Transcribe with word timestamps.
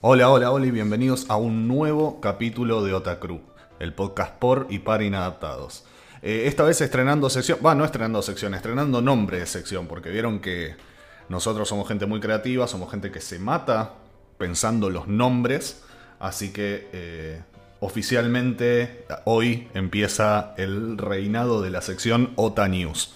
Hola, 0.00 0.30
hola, 0.30 0.52
hola 0.52 0.64
y 0.64 0.70
bienvenidos 0.70 1.26
a 1.28 1.36
un 1.38 1.66
nuevo 1.66 2.20
capítulo 2.20 2.84
de 2.84 2.94
Otacru, 2.94 3.40
el 3.80 3.92
podcast 3.92 4.32
por 4.36 4.68
y 4.70 4.78
para 4.78 5.02
inadaptados. 5.02 5.86
Eh, 6.22 6.44
esta 6.46 6.62
vez 6.62 6.80
estrenando 6.80 7.28
sección, 7.28 7.58
va, 7.66 7.74
no 7.74 7.84
estrenando 7.84 8.22
sección, 8.22 8.54
estrenando 8.54 9.02
nombre 9.02 9.40
de 9.40 9.46
sección, 9.46 9.88
porque 9.88 10.10
vieron 10.10 10.38
que 10.38 10.76
nosotros 11.28 11.68
somos 11.68 11.88
gente 11.88 12.06
muy 12.06 12.20
creativa, 12.20 12.68
somos 12.68 12.92
gente 12.92 13.10
que 13.10 13.20
se 13.20 13.40
mata 13.40 13.94
pensando 14.38 14.88
los 14.88 15.08
nombres, 15.08 15.82
así 16.20 16.52
que 16.52 16.88
eh, 16.92 17.42
oficialmente 17.80 19.04
hoy 19.24 19.66
empieza 19.74 20.54
el 20.58 20.96
reinado 20.96 21.60
de 21.60 21.70
la 21.70 21.80
sección 21.80 22.34
Ota 22.36 22.68
News. 22.68 23.14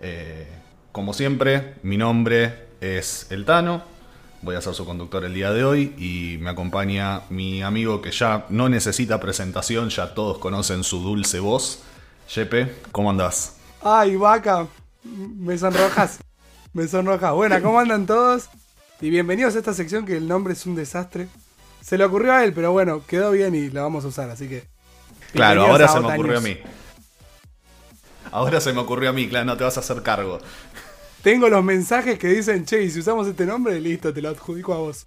Eh, 0.00 0.46
como 0.92 1.14
siempre, 1.14 1.74
mi 1.82 1.96
nombre 1.96 2.68
es 2.80 3.26
El 3.30 3.44
Tano 3.44 3.98
Voy 4.42 4.56
a 4.56 4.62
ser 4.62 4.72
su 4.72 4.86
conductor 4.86 5.22
el 5.24 5.34
día 5.34 5.52
de 5.52 5.64
hoy 5.64 5.94
y 5.98 6.38
me 6.38 6.48
acompaña 6.48 7.22
mi 7.28 7.62
amigo 7.62 8.00
que 8.00 8.10
ya 8.10 8.46
no 8.48 8.70
necesita 8.70 9.20
presentación, 9.20 9.90
ya 9.90 10.14
todos 10.14 10.38
conocen 10.38 10.82
su 10.82 11.00
dulce 11.00 11.40
voz. 11.40 11.80
Jepe, 12.26 12.74
¿cómo 12.90 13.10
andás? 13.10 13.56
Ay, 13.82 14.16
vaca, 14.16 14.66
me 15.04 15.58
sonrojas, 15.58 16.20
me 16.72 16.88
sonrojas. 16.88 17.34
Bueno, 17.34 17.60
¿cómo 17.60 17.78
andan 17.78 18.06
todos? 18.06 18.48
Y 19.02 19.10
bienvenidos 19.10 19.56
a 19.56 19.58
esta 19.58 19.74
sección 19.74 20.06
que 20.06 20.16
el 20.16 20.26
nombre 20.26 20.54
es 20.54 20.64
un 20.64 20.74
desastre. 20.74 21.28
Se 21.82 21.98
le 21.98 22.04
ocurrió 22.04 22.32
a 22.32 22.42
él, 22.42 22.54
pero 22.54 22.72
bueno, 22.72 23.02
quedó 23.06 23.32
bien 23.32 23.54
y 23.54 23.68
la 23.68 23.82
vamos 23.82 24.06
a 24.06 24.08
usar, 24.08 24.30
así 24.30 24.48
que... 24.48 24.64
Claro, 25.32 25.66
ahora 25.66 25.86
se 25.86 26.00
me 26.00 26.14
ocurrió 26.14 26.38
a 26.38 26.40
mí. 26.40 26.56
Ahora 28.32 28.58
se 28.62 28.72
me 28.72 28.80
ocurrió 28.80 29.10
a 29.10 29.12
mí, 29.12 29.28
claro, 29.28 29.44
no 29.44 29.58
te 29.58 29.64
vas 29.64 29.76
a 29.76 29.80
hacer 29.80 30.02
cargo. 30.02 30.38
Tengo 31.22 31.50
los 31.50 31.62
mensajes 31.62 32.18
que 32.18 32.28
dicen, 32.28 32.64
che, 32.64 32.82
y 32.82 32.90
si 32.90 33.00
usamos 33.00 33.26
este 33.26 33.44
nombre, 33.44 33.78
listo, 33.78 34.12
te 34.12 34.22
lo 34.22 34.30
adjudico 34.30 34.72
a 34.72 34.78
vos. 34.78 35.06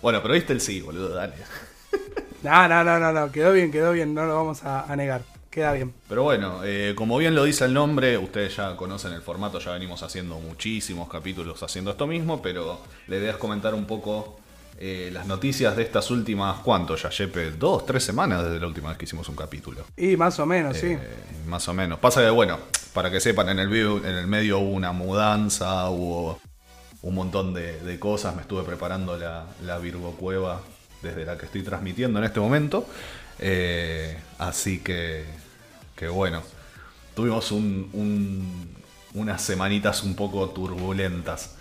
Bueno, 0.00 0.22
pero 0.22 0.32
viste 0.32 0.54
el 0.54 0.60
sí, 0.60 0.80
boludo, 0.80 1.10
dale. 1.10 1.34
No, 2.42 2.66
no, 2.66 2.82
no, 2.82 2.98
no, 2.98 3.12
no, 3.12 3.30
quedó 3.30 3.52
bien, 3.52 3.70
quedó 3.70 3.92
bien, 3.92 4.14
no 4.14 4.26
lo 4.26 4.34
vamos 4.34 4.64
a, 4.64 4.96
negar. 4.96 5.22
Queda 5.48 5.74
bien. 5.74 5.94
Pero 6.08 6.24
bueno, 6.24 6.62
eh, 6.64 6.92
como 6.96 7.16
bien 7.16 7.36
lo 7.36 7.44
dice 7.44 7.66
el 7.66 7.72
nombre, 7.72 8.18
ustedes 8.18 8.56
ya 8.56 8.74
conocen 8.74 9.12
el 9.12 9.22
formato, 9.22 9.60
ya 9.60 9.70
venimos 9.70 10.02
haciendo 10.02 10.40
muchísimos 10.40 11.08
capítulos 11.08 11.62
haciendo 11.62 11.92
esto 11.92 12.08
mismo, 12.08 12.42
pero 12.42 12.80
la 13.06 13.16
idea 13.16 13.30
es 13.30 13.36
comentar 13.36 13.74
un 13.74 13.84
poco 13.84 14.40
eh, 14.84 15.10
las 15.12 15.26
noticias 15.26 15.76
de 15.76 15.84
estas 15.84 16.10
últimas, 16.10 16.58
¿cuánto 16.58 16.96
ya, 16.96 17.08
Jepe? 17.08 17.52
Dos, 17.52 17.86
tres 17.86 18.02
semanas 18.02 18.42
desde 18.42 18.58
la 18.58 18.66
última 18.66 18.88
vez 18.88 18.98
que 18.98 19.04
hicimos 19.04 19.28
un 19.28 19.36
capítulo. 19.36 19.84
Y 19.96 20.16
más 20.16 20.40
o 20.40 20.44
menos, 20.44 20.76
sí. 20.76 20.88
Eh, 20.88 20.98
más 21.46 21.68
o 21.68 21.72
menos. 21.72 22.00
Pasa 22.00 22.20
que, 22.20 22.30
bueno, 22.30 22.58
para 22.92 23.08
que 23.08 23.20
sepan, 23.20 23.48
en 23.50 23.60
el, 23.60 23.72
en 23.72 24.04
el 24.04 24.26
medio 24.26 24.58
hubo 24.58 24.72
una 24.72 24.90
mudanza, 24.90 25.88
hubo 25.88 26.40
un 27.02 27.14
montón 27.14 27.54
de, 27.54 27.96
cosas. 28.00 28.34
Me 28.34 28.42
estuve 28.42 28.64
preparando 28.64 29.16
la, 29.16 29.46
la, 29.64 29.78
Virgo 29.78 30.16
Cueva 30.16 30.60
desde 31.00 31.24
la 31.26 31.38
que 31.38 31.46
estoy 31.46 31.62
transmitiendo 31.62 32.18
en 32.18 32.24
este 32.24 32.40
momento. 32.40 32.84
Eh, 33.38 34.18
así 34.38 34.80
que, 34.80 35.26
que 35.94 36.08
bueno, 36.08 36.42
tuvimos 37.14 37.52
unas 37.52 39.42
semanitas 39.42 40.02
un 40.02 40.16
poco 40.16 40.50
turbulentas. 40.50 41.54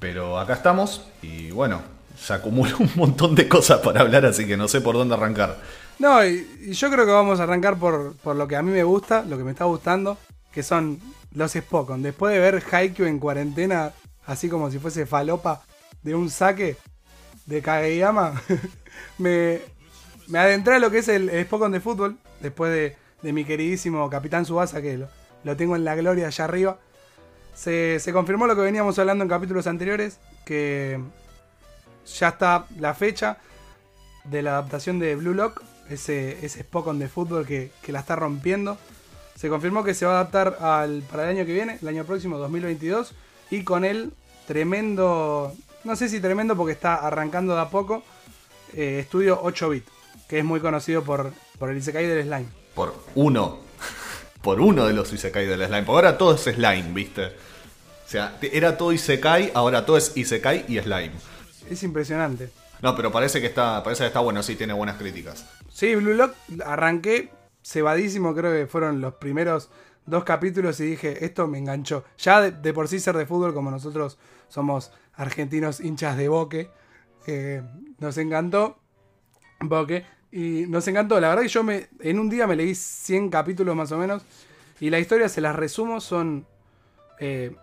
Pero 0.00 0.40
acá 0.40 0.54
estamos 0.54 1.02
y 1.22 1.52
bueno, 1.52 2.01
se 2.16 2.32
acumula 2.32 2.74
un 2.78 2.90
montón 2.94 3.34
de 3.34 3.48
cosas 3.48 3.80
para 3.80 4.00
hablar, 4.00 4.26
así 4.26 4.46
que 4.46 4.56
no 4.56 4.68
sé 4.68 4.80
por 4.80 4.96
dónde 4.96 5.14
arrancar. 5.14 5.58
No, 5.98 6.24
y, 6.24 6.72
yo 6.72 6.90
creo 6.90 7.06
que 7.06 7.12
vamos 7.12 7.40
a 7.40 7.44
arrancar 7.44 7.78
por, 7.78 8.16
por, 8.16 8.36
lo 8.36 8.48
que 8.48 8.56
a 8.56 8.62
mí 8.62 8.70
me 8.70 8.84
gusta, 8.84 9.22
lo 9.22 9.36
que 9.38 9.44
me 9.44 9.52
está 9.52 9.64
gustando, 9.64 10.18
que 10.52 10.62
son 10.62 11.00
los 11.34 11.52
Spokon. 11.52 12.02
Después 12.02 12.34
de 12.34 12.40
ver 12.40 12.62
Haikyuu 12.70 13.06
en 13.06 13.18
cuarentena, 13.18 13.92
así 14.26 14.48
como 14.48 14.70
si 14.70 14.78
fuese 14.78 15.06
falopa 15.06 15.62
de 16.02 16.14
un 16.14 16.30
saque 16.30 16.76
de 17.46 17.62
Kageyama, 17.62 18.40
me, 19.18 19.60
me 20.28 20.38
adentré 20.38 20.74
a 20.74 20.78
lo 20.78 20.90
que 20.90 20.98
es 20.98 21.08
el, 21.08 21.30
Spokon 21.44 21.72
de 21.72 21.80
fútbol, 21.80 22.18
después 22.40 22.72
de, 22.72 22.96
de, 23.22 23.32
mi 23.32 23.44
queridísimo 23.44 24.08
Capitán 24.10 24.44
Subasa, 24.44 24.82
que 24.82 24.98
lo, 25.44 25.56
tengo 25.56 25.76
en 25.76 25.84
la 25.84 25.94
gloria 25.94 26.26
allá 26.26 26.44
arriba. 26.44 26.78
Se, 27.54 28.00
se, 28.00 28.12
confirmó 28.12 28.46
lo 28.46 28.56
que 28.56 28.62
veníamos 28.62 28.98
hablando 28.98 29.22
en 29.24 29.28
capítulos 29.28 29.66
anteriores, 29.66 30.18
que 30.46 30.98
ya 32.06 32.28
está 32.28 32.66
la 32.78 32.94
fecha 32.94 33.38
de 34.24 34.42
la 34.42 34.52
adaptación 34.52 34.98
de 34.98 35.16
Blue 35.16 35.34
Lock, 35.34 35.62
ese, 35.88 36.44
ese 36.44 36.62
Spokon 36.62 36.98
de 36.98 37.08
fútbol 37.08 37.46
que, 37.46 37.70
la 37.88 38.00
está 38.00 38.16
rompiendo. 38.16 38.78
Se 39.36 39.48
confirmó 39.48 39.82
que 39.82 39.94
se 39.94 40.06
va 40.06 40.12
a 40.12 40.20
adaptar 40.20 40.56
para 40.58 41.24
el 41.24 41.36
año 41.36 41.46
que 41.46 41.52
viene, 41.52 41.78
el 41.80 41.88
año 41.88 42.04
próximo, 42.04 42.38
2022. 42.38 43.12
Y 43.50 43.64
con 43.64 43.84
él, 43.84 44.12
tremendo, 44.46 45.52
no 45.84 45.96
sé 45.96 46.08
si 46.08 46.20
tremendo 46.20 46.56
porque 46.56 46.72
está 46.72 46.94
arrancando 46.94 47.54
de 47.54 47.60
a 47.60 47.68
poco, 47.68 48.02
eh, 48.74 49.00
estudio 49.00 49.40
8 49.42 49.68
bit, 49.70 49.84
que 50.28 50.38
es 50.38 50.44
muy 50.44 50.60
conocido 50.60 51.02
por, 51.02 51.32
por 51.58 51.70
el 51.70 51.78
Isekai 51.78 52.06
del 52.06 52.22
Slime. 52.24 52.46
Por 52.74 52.94
uno, 53.14 53.58
por 54.42 54.60
uno 54.60 54.86
de 54.86 54.92
los 54.92 55.12
Isekai 55.12 55.46
del 55.46 55.66
Slime. 55.66 55.82
Porque 55.82 56.06
ahora 56.06 56.18
todo 56.18 56.34
es 56.34 56.42
Slime, 56.42 56.92
¿viste? 56.92 57.26
O 57.26 58.08
sea, 58.12 58.38
era 58.40 58.76
todo 58.76 58.92
Isekai, 58.92 59.50
ahora 59.54 59.84
todo 59.84 59.96
es 59.96 60.16
Isekai 60.16 60.66
y 60.68 60.78
Slime. 60.78 61.12
Es 61.70 61.82
impresionante. 61.82 62.50
No, 62.82 62.96
pero 62.96 63.12
parece 63.12 63.40
que 63.40 63.46
está, 63.46 63.82
parece 63.82 64.02
que 64.02 64.08
está 64.08 64.20
bueno, 64.20 64.42
sí, 64.42 64.56
tiene 64.56 64.72
buenas 64.72 64.96
críticas. 64.96 65.46
Sí, 65.70 65.94
Blue 65.94 66.14
Lock 66.14 66.34
arranqué 66.64 67.30
cebadísimo, 67.62 68.34
creo 68.34 68.52
que 68.52 68.66
fueron 68.66 69.00
los 69.00 69.14
primeros 69.14 69.70
dos 70.04 70.24
capítulos 70.24 70.80
y 70.80 70.86
dije, 70.86 71.24
esto 71.24 71.46
me 71.46 71.58
enganchó. 71.58 72.04
Ya 72.18 72.50
de, 72.50 72.72
por 72.72 72.88
sí 72.88 72.98
ser 72.98 73.16
de 73.16 73.26
fútbol, 73.26 73.54
como 73.54 73.70
nosotros 73.70 74.18
somos 74.48 74.90
argentinos 75.14 75.80
hinchas 75.80 76.16
de 76.16 76.28
Boque, 76.28 76.70
eh, 77.26 77.62
nos 77.98 78.18
encantó 78.18 78.78
Boque. 79.60 80.04
Y 80.34 80.64
nos 80.66 80.88
encantó, 80.88 81.20
la 81.20 81.28
verdad 81.28 81.42
que 81.42 81.48
yo 81.48 81.62
me, 81.62 81.88
en 82.00 82.18
un 82.18 82.30
día 82.30 82.46
me 82.46 82.56
leí 82.56 82.74
100 82.74 83.28
capítulos 83.28 83.76
más 83.76 83.92
o 83.92 83.98
menos. 83.98 84.22
Y 84.80 84.88
la 84.88 84.98
historia, 84.98 85.28
se 85.28 85.40
las 85.40 85.54
resumo, 85.54 86.00
son... 86.00 86.46
Eh, 87.20 87.54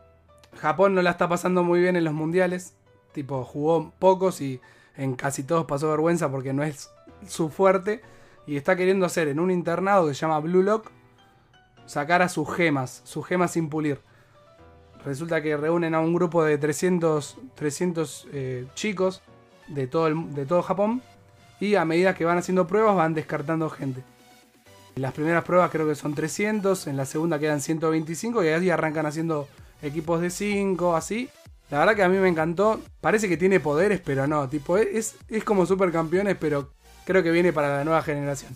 Japón 0.55 0.95
no 0.95 1.01
la 1.01 1.11
está 1.11 1.27
pasando 1.27 1.63
muy 1.63 1.79
bien 1.79 1.95
en 1.95 2.03
los 2.03 2.13
mundiales. 2.13 2.75
Tipo, 3.19 3.43
jugó 3.43 3.91
pocos 3.99 4.39
y 4.39 4.61
en 4.95 5.17
casi 5.17 5.43
todos 5.43 5.65
pasó 5.65 5.89
vergüenza 5.89 6.31
porque 6.31 6.53
no 6.53 6.63
es 6.63 6.89
su 7.27 7.49
fuerte 7.49 8.01
y 8.47 8.55
está 8.55 8.77
queriendo 8.77 9.05
hacer 9.05 9.27
en 9.27 9.41
un 9.41 9.51
internado 9.51 10.07
que 10.07 10.13
se 10.13 10.21
llama 10.21 10.39
Blue 10.39 10.63
Lock 10.63 10.89
sacar 11.85 12.21
a 12.21 12.29
sus 12.29 12.49
gemas, 12.49 13.01
sus 13.03 13.27
gemas 13.27 13.51
sin 13.51 13.67
pulir. 13.67 13.99
Resulta 15.03 15.41
que 15.41 15.57
reúnen 15.57 15.95
a 15.95 15.99
un 15.99 16.13
grupo 16.13 16.45
de 16.45 16.57
300, 16.57 17.39
300 17.55 18.27
eh, 18.31 18.67
chicos 18.73 19.21
de 19.67 19.85
todo, 19.87 20.09
de 20.09 20.45
todo 20.45 20.61
Japón 20.61 21.01
y 21.59 21.75
a 21.75 21.83
medida 21.83 22.15
que 22.15 22.23
van 22.23 22.37
haciendo 22.37 22.67
pruebas 22.67 22.95
van 22.95 23.15
descartando 23.15 23.69
gente. 23.69 24.01
En 24.95 25.01
las 25.01 25.11
primeras 25.11 25.43
pruebas 25.43 25.71
creo 25.71 25.85
que 25.85 25.95
son 25.95 26.15
300, 26.15 26.87
en 26.87 26.95
la 26.95 27.05
segunda 27.05 27.37
quedan 27.37 27.59
125 27.59 28.45
y 28.45 28.47
ahí 28.47 28.69
arrancan 28.69 29.05
haciendo 29.05 29.49
equipos 29.81 30.21
de 30.21 30.29
5, 30.29 30.95
así. 30.95 31.29
La 31.69 31.79
verdad 31.79 31.95
que 31.95 32.03
a 32.03 32.09
mí 32.09 32.17
me 32.17 32.27
encantó. 32.27 32.81
Parece 33.01 33.29
que 33.29 33.37
tiene 33.37 33.59
poderes, 33.59 34.01
pero 34.03 34.27
no. 34.27 34.49
Tipo, 34.49 34.77
es, 34.77 35.15
es 35.27 35.43
como 35.43 35.65
supercampeones, 35.65 36.35
pero 36.39 36.71
creo 37.05 37.23
que 37.23 37.31
viene 37.31 37.53
para 37.53 37.77
la 37.77 37.83
nueva 37.83 38.01
generación. 38.01 38.55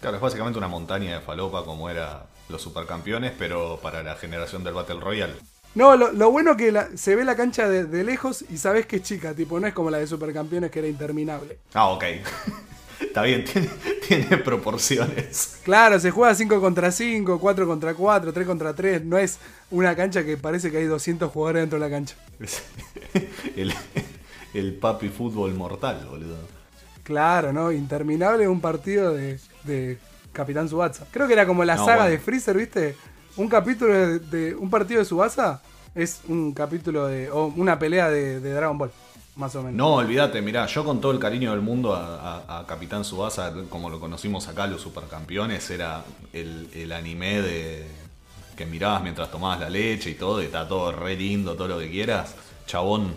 Claro, 0.00 0.16
es 0.16 0.22
básicamente 0.22 0.58
una 0.58 0.68
montaña 0.68 1.14
de 1.14 1.20
falopa 1.20 1.64
como 1.64 1.88
era 1.88 2.26
los 2.48 2.60
supercampeones, 2.60 3.32
pero 3.38 3.78
para 3.82 4.02
la 4.02 4.16
generación 4.16 4.62
del 4.62 4.74
Battle 4.74 5.00
Royale. 5.00 5.34
No, 5.74 5.96
lo, 5.96 6.30
bueno 6.30 6.56
que 6.56 6.72
se 6.94 7.16
ve 7.16 7.24
la 7.24 7.34
cancha 7.34 7.68
de, 7.68 8.04
lejos 8.04 8.44
y 8.48 8.58
sabes 8.58 8.86
que 8.86 8.96
es 8.96 9.02
chica, 9.02 9.34
tipo, 9.34 9.58
no 9.58 9.66
es 9.66 9.74
como 9.74 9.90
la 9.90 9.98
de 9.98 10.06
supercampeones 10.06 10.70
que 10.70 10.78
era 10.78 10.88
interminable. 10.88 11.58
Ah, 11.72 11.88
ok. 11.88 12.04
Está 13.00 13.22
bien, 13.22 13.44
tiene, 14.08 14.36
proporciones. 14.38 15.60
Claro, 15.64 15.98
se 16.00 16.10
juega 16.10 16.34
5 16.34 16.60
contra 16.60 16.90
5, 16.90 17.38
4 17.38 17.66
contra 17.66 17.94
4, 17.94 18.32
3 18.32 18.46
contra 18.46 18.74
3. 18.74 19.04
No 19.04 19.18
es 19.18 19.38
una 19.70 19.94
cancha 19.94 20.24
que 20.24 20.36
parece 20.36 20.70
que 20.70 20.78
hay 20.78 20.86
200 20.86 21.30
jugadores 21.30 21.62
dentro 21.62 21.78
de 21.78 21.88
la 21.88 21.94
cancha. 21.94 22.16
el, 23.56 23.74
el 24.54 24.74
papi 24.74 25.08
fútbol 25.08 25.54
mortal, 25.54 26.06
boludo. 26.08 26.36
Claro, 27.02 27.52
¿no? 27.52 27.70
Interminable 27.70 28.48
un 28.48 28.60
partido 28.60 29.12
de, 29.12 29.38
de 29.64 29.98
Capitán 30.32 30.68
Subasa. 30.68 31.06
Creo 31.10 31.26
que 31.26 31.32
era 31.32 31.46
como 31.46 31.64
la 31.64 31.78
saga 31.78 32.06
de 32.06 32.18
Freezer, 32.18 32.56
¿viste? 32.56 32.96
Un 33.36 33.48
capítulo 33.48 34.18
de, 34.18 34.54
un 34.54 34.70
partido 34.70 35.00
de 35.00 35.06
Subasa 35.06 35.62
es 35.94 36.20
un 36.28 36.52
capítulo 36.52 37.06
de. 37.06 37.30
o 37.30 37.46
una 37.56 37.78
pelea 37.78 38.10
de, 38.10 38.40
Dragon 38.40 38.76
Ball. 38.76 38.90
No, 39.72 39.94
olvídate, 39.94 40.40
mirá, 40.42 40.66
yo 40.66 40.84
con 40.84 41.00
todo 41.00 41.10
el 41.10 41.18
cariño 41.18 41.50
del 41.50 41.60
mundo 41.60 41.94
a, 41.94 42.64
Capitán 42.68 43.04
Subasa, 43.04 43.52
como 43.68 43.90
lo 43.90 43.98
conocimos 43.98 44.46
acá, 44.46 44.66
los 44.68 44.80
supercampeones, 44.80 45.68
era 45.70 46.04
el, 46.32 46.92
anime 46.92 47.42
de 47.42 47.86
que 48.56 48.64
mirabas 48.64 49.02
mientras 49.02 49.30
tomabas 49.32 49.58
la 49.58 49.70
leche 49.70 50.10
y 50.10 50.14
todo, 50.14 50.40
y 50.40 50.46
está 50.46 50.68
todo 50.68 50.92
re 50.92 51.16
lindo, 51.16 51.56
todo 51.56 51.66
lo 51.66 51.78
que 51.80 51.90
quieras. 51.90 52.36
Chabón, 52.66 53.12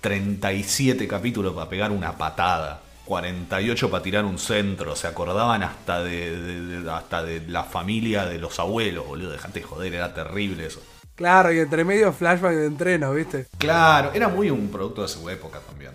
37 0.00 1.06
capítulos 1.06 1.52
para 1.54 1.68
pegar 1.68 1.90
una 1.90 2.16
patada. 2.16 2.80
48 3.04 3.90
para 3.90 4.02
tirar 4.02 4.24
un 4.24 4.38
centro, 4.38 4.96
se 4.96 5.06
acordaban 5.06 5.62
hasta 5.62 6.02
de, 6.02 6.86
hasta 6.90 7.22
de 7.22 7.46
la 7.48 7.64
familia 7.64 8.24
de 8.24 8.38
los 8.38 8.58
abuelos, 8.58 9.06
boludo, 9.06 9.32
dejate 9.32 9.60
de 9.60 9.66
joder, 9.66 9.94
era 9.94 10.14
terrible 10.14 10.64
eso. 10.64 10.80
Claro, 11.14 11.52
y 11.52 11.58
entre 11.60 11.84
medio 11.84 12.12
flashback 12.12 12.54
de 12.54 12.66
entreno, 12.66 13.12
¿viste? 13.12 13.46
Claro, 13.58 14.12
era 14.12 14.28
muy 14.28 14.50
un 14.50 14.68
producto 14.68 15.02
de 15.02 15.08
su 15.08 15.28
época 15.30 15.60
también. 15.60 15.92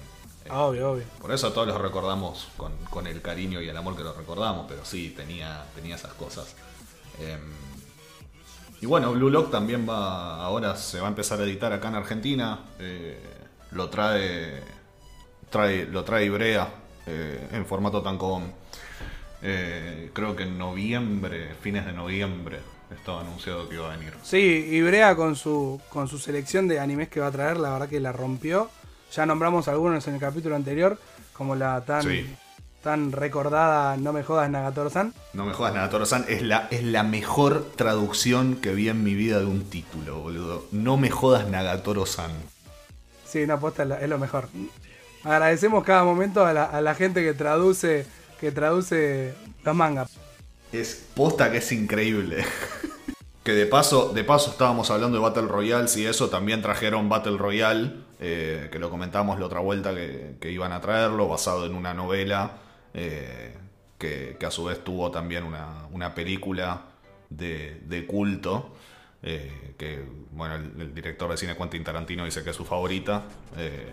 Obvio, 0.49 0.91
obvio. 0.91 1.03
Por 1.21 1.31
eso 1.31 1.51
todos 1.53 1.67
los 1.67 1.79
recordamos 1.79 2.47
con, 2.57 2.71
con 2.89 3.05
el 3.05 3.21
cariño 3.21 3.61
y 3.61 3.69
el 3.69 3.77
amor 3.77 3.95
que 3.95 4.03
los 4.03 4.17
recordamos, 4.17 4.65
pero 4.67 4.83
sí, 4.83 5.13
tenía, 5.15 5.65
tenía 5.75 5.95
esas 5.95 6.13
cosas. 6.13 6.55
Em, 7.19 7.39
y 8.81 8.85
bueno, 8.85 9.11
Blue 9.11 9.29
Lock 9.29 9.51
también 9.51 9.87
va, 9.87 10.41
ahora 10.43 10.75
se 10.75 10.99
va 10.99 11.07
a 11.07 11.09
empezar 11.09 11.39
a 11.39 11.43
editar 11.43 11.71
acá 11.73 11.89
en 11.89 11.95
Argentina. 11.95 12.59
eh, 12.79 13.19
lo 13.71 13.89
trae, 13.89 14.63
trae, 15.49 15.85
lo 15.85 16.03
trae 16.03 16.25
Ibrea 16.25 16.67
eh, 17.05 17.49
en 17.51 17.65
formato 17.65 18.01
tancón. 18.01 18.51
Eh, 19.41 20.09
creo 20.13 20.35
que 20.35 20.43
en 20.43 20.57
noviembre, 20.57 21.55
fines 21.61 21.85
de 21.85 21.93
noviembre, 21.93 22.59
estaba 22.95 23.21
anunciado 23.21 23.67
que 23.69 23.75
iba 23.75 23.91
a 23.91 23.95
venir. 23.97 24.13
Sí, 24.23 24.37
Ibrea 24.71 25.15
con 25.15 25.35
su, 25.35 25.79
con 25.89 26.07
su 26.07 26.17
selección 26.19 26.67
de 26.67 26.79
animes 26.79 27.09
que 27.09 27.19
va 27.19 27.27
a 27.27 27.31
traer, 27.31 27.57
la 27.57 27.71
verdad 27.71 27.89
que 27.89 27.99
la 27.99 28.11
rompió. 28.11 28.69
Ya 29.13 29.25
nombramos 29.25 29.67
algunos 29.67 30.07
en 30.07 30.15
el 30.15 30.19
capítulo 30.19 30.55
anterior, 30.55 30.99
como 31.33 31.55
la 31.55 31.81
tan, 31.85 32.03
Sí. 32.03 32.35
tan 32.83 33.11
recordada 33.11 33.97
No 33.97 34.13
me 34.13 34.23
jodas 34.23 34.49
Nagatoro-san. 34.49 35.13
No 35.33 35.45
me 35.45 35.53
jodas, 35.53 35.73
Nagatoro-san 35.73 36.25
es 36.27 36.41
la, 36.43 36.67
es 36.71 36.83
la 36.83 37.03
mejor 37.03 37.71
traducción 37.75 38.55
que 38.57 38.73
vi 38.73 38.89
en 38.89 39.03
mi 39.03 39.13
vida 39.15 39.39
de 39.39 39.45
un 39.45 39.63
título, 39.69 40.19
boludo. 40.19 40.65
No 40.71 40.97
me 40.97 41.09
jodas, 41.09 41.47
Nagatoro-san. 41.47 42.31
Sí, 43.25 43.45
no, 43.47 43.59
posta 43.59 43.83
es 43.83 43.89
la- 43.89 43.99
es 44.01 44.09
lo 44.09 44.17
mejor. 44.17 44.47
Agradecemos 45.23 45.83
cada 45.83 46.03
momento 46.03 46.45
a 46.45 46.53
la, 46.53 46.63
a 46.65 46.81
la 46.81 46.95
gente 46.95 47.21
que 47.23 47.33
traduce, 47.33 48.05
que 48.39 48.51
traduce 48.51 49.33
los 49.63 49.75
mangas. 49.75 50.11
Es 50.71 51.07
posta 51.15 51.51
que 51.51 51.57
es 51.57 51.71
increíble. 51.71 52.45
que 53.43 53.53
de 53.53 53.65
paso, 53.65 54.13
de 54.13 54.23
paso 54.23 54.51
estábamos 54.51 54.91
hablando 54.91 55.17
de 55.17 55.23
Battle 55.23 55.47
Royale, 55.47 55.89
y 55.95 56.05
eso 56.05 56.29
también 56.29 56.61
trajeron 56.61 57.09
Battle 57.09 57.37
Royale, 57.37 57.93
eh, 58.19 58.69
que 58.71 58.77
lo 58.77 58.89
comentamos 58.89 59.39
la 59.39 59.47
otra 59.47 59.59
vuelta 59.59 59.93
que, 59.95 60.51
iban 60.51 60.71
a 60.71 60.81
traerlo, 60.81 61.27
basado 61.27 61.65
en 61.65 61.73
una 61.73 61.93
novela, 61.93 62.57
eh, 62.93 63.55
que, 63.97 64.37
a 64.45 64.51
su 64.51 64.65
vez 64.65 64.83
tuvo 64.83 65.09
también 65.09 65.43
una, 65.43 65.87
una 65.91 66.13
película 66.13 66.83
de, 67.29 68.05
culto. 68.07 68.75
eh, 69.23 69.73
que 69.77 70.05
bueno 70.31 70.55
el, 70.55 70.93
director 70.93 71.29
de 71.31 71.37
cine 71.37 71.57
Quentin 71.57 71.83
Tarantino 71.83 72.25
dice 72.25 72.43
que 72.43 72.51
es 72.51 72.55
su 72.55 72.63
favorita 72.63 73.23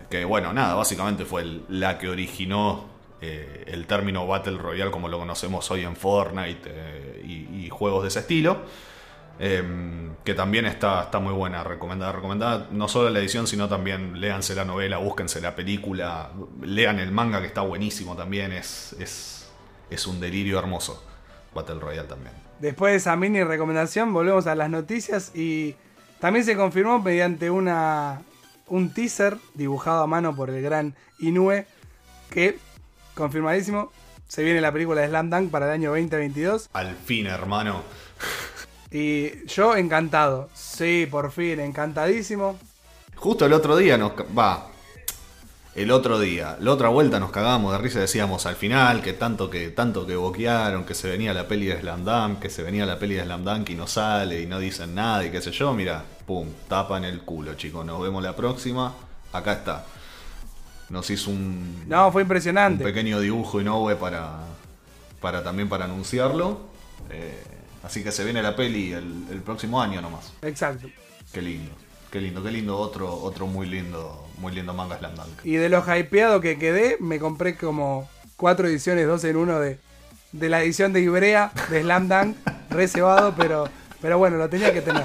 que 0.09 0.23
bueno 0.23 0.53
nada 0.53 0.73
básicamente 0.75 1.25
fue 1.25 1.43
la 1.67 1.97
que 1.97 2.07
originó 2.07 2.96
eh, 3.21 3.63
el 3.67 3.87
término 3.87 4.27
Battle 4.27 4.57
Royale 4.57 4.91
como 4.91 5.07
lo 5.07 5.17
conocemos 5.17 5.69
hoy 5.71 5.83
en 5.83 5.95
Fortnite 5.95 6.61
eh, 6.65 7.21
y, 7.25 7.69
juegos 7.69 8.03
de 8.03 8.07
ese 8.09 8.19
estilo. 8.19 8.61
Eh, 9.39 9.61
que 10.23 10.33
también 10.33 10.65
está, 10.65 11.03
está 11.03 11.19
muy 11.19 11.33
buena, 11.33 11.63
recomendada, 11.63 12.11
recomendada. 12.11 12.67
No 12.71 12.87
solo 12.87 13.09
la 13.09 13.19
edición, 13.19 13.45
sino 13.45 13.69
también 13.69 14.19
léanse 14.19 14.55
la 14.55 14.65
novela, 14.65 14.97
búsquense 14.97 15.39
la 15.41 15.55
película, 15.55 16.31
lean 16.61 16.99
el 16.99 17.11
manga 17.11 17.39
que 17.39 17.47
está 17.47 17.61
buenísimo 17.61 18.15
también. 18.15 18.51
Es, 18.51 18.95
es, 18.99 19.47
es 19.89 20.07
un 20.07 20.19
delirio 20.19 20.57
hermoso. 20.59 21.03
Battle 21.53 21.79
Royale 21.79 22.07
también. 22.07 22.33
Después 22.59 22.93
de 22.93 22.97
esa 22.97 23.15
mini 23.15 23.43
recomendación, 23.43 24.11
volvemos 24.13 24.47
a 24.47 24.55
las 24.55 24.69
noticias 24.69 25.31
y 25.35 25.75
también 26.19 26.45
se 26.45 26.55
confirmó 26.55 26.99
mediante 26.99 27.49
una 27.49 28.21
un 28.67 28.93
teaser 28.93 29.37
dibujado 29.53 30.03
a 30.03 30.07
mano 30.07 30.35
por 30.35 30.49
el 30.49 30.61
gran 30.61 30.95
Inoue 31.19 31.65
que, 32.29 32.59
confirmadísimo, 33.17 33.91
se 34.27 34.43
viene 34.43 34.61
la 34.61 34.71
película 34.71 35.01
de 35.01 35.07
Slam 35.07 35.29
Dunk 35.29 35.51
para 35.51 35.65
el 35.65 35.71
año 35.71 35.89
2022 35.91 36.69
Al 36.73 36.95
fin, 36.95 37.27
hermano. 37.27 37.81
y 38.91 39.45
yo 39.47 39.75
encantado, 39.75 40.49
sí, 40.53 41.07
por 41.09 41.31
fin, 41.31 41.59
encantadísimo. 41.59 42.57
Justo 43.15 43.45
el 43.45 43.53
otro 43.53 43.75
día 43.75 43.97
nos... 43.97 44.11
Va. 44.37 44.67
El 45.75 45.91
otro 45.91 46.19
día, 46.19 46.57
la 46.59 46.71
otra 46.71 46.89
vuelta 46.89 47.19
nos 47.19 47.29
cagábamos 47.29 47.71
de 47.71 47.77
risa, 47.77 47.99
decíamos 47.99 48.47
al 48.47 48.55
final 48.55 49.03
que 49.03 49.13
tanto 49.13 49.47
que 49.51 49.69
tanto 49.69 50.07
que 50.07 50.15
boquearon, 50.15 50.85
que 50.85 50.95
se 50.95 51.07
venía 51.07 51.35
la 51.35 51.47
peli 51.47 51.67
de 51.67 51.79
Slam 51.79 52.03
Dunk, 52.03 52.39
que 52.39 52.49
se 52.49 52.63
venía 52.63 52.83
la 52.87 52.97
peli 52.97 53.13
de 53.13 53.23
Slam 53.23 53.43
Dunk 53.43 53.69
y 53.69 53.75
no 53.75 53.85
sale 53.85 54.41
y 54.41 54.47
no 54.47 54.57
dicen 54.57 54.95
nada 54.95 55.23
y 55.23 55.29
qué 55.29 55.39
sé 55.39 55.51
yo, 55.51 55.73
mira, 55.73 56.03
pum, 56.25 56.47
tapan 56.67 57.05
el 57.05 57.21
culo, 57.21 57.53
chicos, 57.53 57.85
nos 57.85 58.01
vemos 58.01 58.23
la 58.23 58.35
próxima, 58.35 58.95
acá 59.31 59.53
está. 59.53 59.85
Nos 60.89 61.09
hizo 61.09 61.31
un, 61.31 61.83
No, 61.87 62.11
fue 62.11 62.21
un 62.21 62.25
impresionante. 62.25 62.83
pequeño 62.83 63.19
dibujo 63.19 63.59
Inoue 63.59 63.95
para, 63.95 64.39
para 65.21 65.43
también 65.43 65.67
para 65.69 65.85
anunciarlo. 65.85 66.61
Eh, 67.09 67.43
así 67.83 68.03
que 68.03 68.11
se 68.11 68.23
viene 68.23 68.41
la 68.41 68.55
peli 68.55 68.93
el, 68.93 69.25
el 69.31 69.41
próximo 69.41 69.81
año 69.81 70.01
nomás. 70.01 70.31
Exacto. 70.41 70.87
Qué 71.33 71.41
lindo, 71.41 71.71
qué 72.11 72.21
lindo, 72.21 72.41
qué 72.43 72.51
lindo. 72.51 72.77
Otro, 72.77 73.13
otro 73.13 73.47
muy 73.47 73.67
lindo, 73.67 74.27
muy 74.37 74.53
lindo 74.53 74.73
manga 74.73 74.97
Slam 74.97 75.15
Dunk. 75.15 75.45
Y 75.45 75.55
de 75.55 75.69
lo 75.69 75.83
hypeado 75.85 76.39
que 76.39 76.57
quedé, 76.57 76.97
me 77.01 77.19
compré 77.19 77.57
como 77.57 78.09
cuatro 78.37 78.67
ediciones, 78.67 79.07
dos 79.07 79.23
en 79.25 79.35
uno 79.35 79.59
de, 79.59 79.79
de 80.31 80.49
la 80.49 80.61
edición 80.63 80.93
de 80.93 81.01
Ibrea, 81.01 81.51
de 81.69 81.81
Slam 81.81 82.07
Dunk, 82.07 82.37
reservado, 82.69 83.33
pero, 83.35 83.67
pero 84.01 84.17
bueno, 84.17 84.37
lo 84.37 84.47
tenía 84.49 84.71
que 84.71 84.81
tener. 84.81 85.03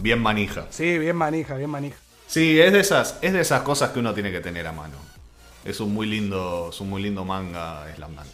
Bien 0.00 0.20
manija. 0.20 0.66
Sí, 0.70 0.98
bien 0.98 1.14
manija, 1.14 1.54
bien 1.54 1.70
manija. 1.70 1.96
Sí, 2.26 2.60
es 2.60 2.72
de 2.72 2.80
esas, 2.80 3.18
es 3.22 3.32
de 3.32 3.40
esas 3.40 3.62
cosas 3.62 3.90
que 3.90 3.98
uno 3.98 4.14
tiene 4.14 4.32
que 4.32 4.40
tener 4.40 4.66
a 4.66 4.72
mano. 4.72 4.96
Es 5.64 5.80
un 5.80 5.94
muy 5.94 6.06
lindo, 6.06 6.70
es 6.70 6.80
un 6.80 6.90
muy 6.90 7.02
lindo 7.02 7.24
manga 7.24 7.86
Slam 7.94 8.14
Dunk. 8.14 8.26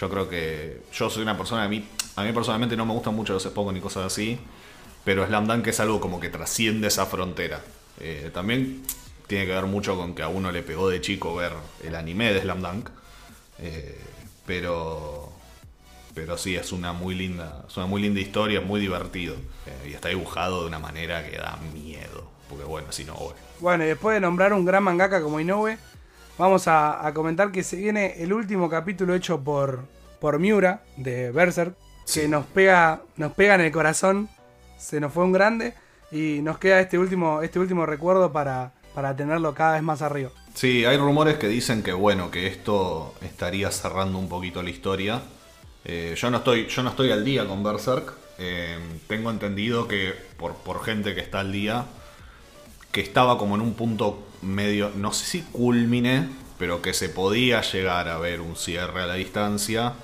Yo 0.00 0.08
creo 0.08 0.28
que 0.28 0.82
yo 0.92 1.10
soy 1.10 1.22
una 1.22 1.36
persona 1.36 1.64
a 1.64 1.68
mí, 1.68 1.84
a 2.16 2.24
mí 2.24 2.32
personalmente 2.32 2.76
no 2.76 2.86
me 2.86 2.92
gustan 2.92 3.14
mucho 3.14 3.32
los 3.32 3.42
Spokon 3.42 3.74
ni 3.74 3.80
cosas 3.80 4.06
así, 4.06 4.38
pero 5.04 5.26
Slam 5.26 5.46
Dunk 5.46 5.66
es 5.68 5.80
algo 5.80 6.00
como 6.00 6.18
que 6.18 6.28
trasciende 6.28 6.88
esa 6.88 7.06
frontera. 7.06 7.60
Eh, 8.00 8.30
también 8.32 8.82
tiene 9.26 9.46
que 9.46 9.52
ver 9.52 9.66
mucho 9.66 9.96
con 9.96 10.14
que 10.14 10.22
a 10.22 10.28
uno 10.28 10.50
le 10.50 10.62
pegó 10.62 10.88
de 10.88 11.00
chico 11.00 11.34
ver 11.36 11.52
el 11.84 11.94
anime 11.94 12.32
de 12.32 12.40
Slam 12.40 12.62
Dunk, 12.62 12.88
eh, 13.58 14.00
pero 14.46 15.32
pero 16.14 16.36
sí 16.36 16.56
es 16.56 16.72
una 16.72 16.92
muy 16.92 17.14
linda, 17.14 17.64
es 17.66 17.76
una 17.76 17.86
muy 17.86 18.02
linda 18.02 18.20
historia, 18.20 18.60
es 18.60 18.66
muy 18.66 18.80
divertido 18.80 19.34
eh, 19.66 19.90
y 19.90 19.94
está 19.94 20.08
dibujado 20.08 20.62
de 20.62 20.66
una 20.66 20.78
manera 20.78 21.28
que 21.28 21.38
da 21.38 21.58
miedo, 21.72 22.30
porque 22.52 22.66
bueno, 22.66 22.92
si 22.92 23.04
no, 23.06 23.14
bueno. 23.14 23.38
Bueno, 23.60 23.84
y 23.84 23.86
después 23.86 24.14
de 24.14 24.20
nombrar 24.20 24.52
un 24.52 24.66
gran 24.66 24.82
mangaka 24.82 25.22
como 25.22 25.40
Inoue, 25.40 25.78
vamos 26.36 26.68
a, 26.68 27.06
a 27.06 27.14
comentar 27.14 27.50
que 27.50 27.62
se 27.62 27.76
viene 27.76 28.22
el 28.22 28.34
último 28.34 28.68
capítulo 28.68 29.14
hecho 29.14 29.40
por, 29.40 29.86
por 30.20 30.38
Miura, 30.38 30.82
de 30.98 31.30
Berserk, 31.30 31.74
que 32.12 32.28
nos 32.28 32.44
pega, 32.44 33.00
nos 33.16 33.32
pega 33.32 33.54
en 33.54 33.62
el 33.62 33.72
corazón, 33.72 34.28
se 34.76 35.00
nos 35.00 35.14
fue 35.14 35.24
un 35.24 35.32
grande, 35.32 35.72
y 36.10 36.40
nos 36.42 36.58
queda 36.58 36.78
este 36.78 36.98
último, 36.98 37.40
este 37.40 37.58
último 37.58 37.86
recuerdo 37.86 38.32
para, 38.32 38.72
para 38.94 39.16
tenerlo 39.16 39.54
cada 39.54 39.72
vez 39.72 39.82
más 39.82 40.02
arriba. 40.02 40.30
Sí, 40.52 40.84
hay 40.84 40.98
rumores 40.98 41.38
que 41.38 41.48
dicen 41.48 41.82
que 41.82 41.94
bueno, 41.94 42.30
que 42.30 42.46
esto 42.48 43.14
estaría 43.22 43.70
cerrando 43.70 44.18
un 44.18 44.28
poquito 44.28 44.62
la 44.62 44.68
historia. 44.68 45.22
Eh, 45.86 46.14
yo 46.18 46.30
no 46.30 46.36
estoy, 46.36 46.66
yo 46.66 46.82
no 46.82 46.90
estoy 46.90 47.12
al 47.12 47.24
día 47.24 47.46
con 47.46 47.62
Berserk. 47.62 48.12
Eh, 48.36 48.78
tengo 49.08 49.30
entendido 49.30 49.88
que 49.88 50.12
por, 50.36 50.54
por 50.56 50.84
gente 50.84 51.14
que 51.14 51.22
está 51.22 51.40
al 51.40 51.50
día, 51.50 51.86
que 52.92 53.00
estaba 53.00 53.38
como 53.38 53.54
en 53.56 53.62
un 53.62 53.74
punto 53.74 54.26
medio, 54.42 54.90
no 54.96 55.12
sé 55.12 55.24
si 55.26 55.42
culmine, 55.42 56.28
pero 56.58 56.82
que 56.82 56.94
se 56.94 57.08
podía 57.08 57.62
llegar 57.62 58.08
a 58.08 58.18
ver 58.18 58.40
un 58.40 58.56
cierre 58.56 59.02
a 59.02 59.06
la 59.06 59.14
distancia. 59.14 59.94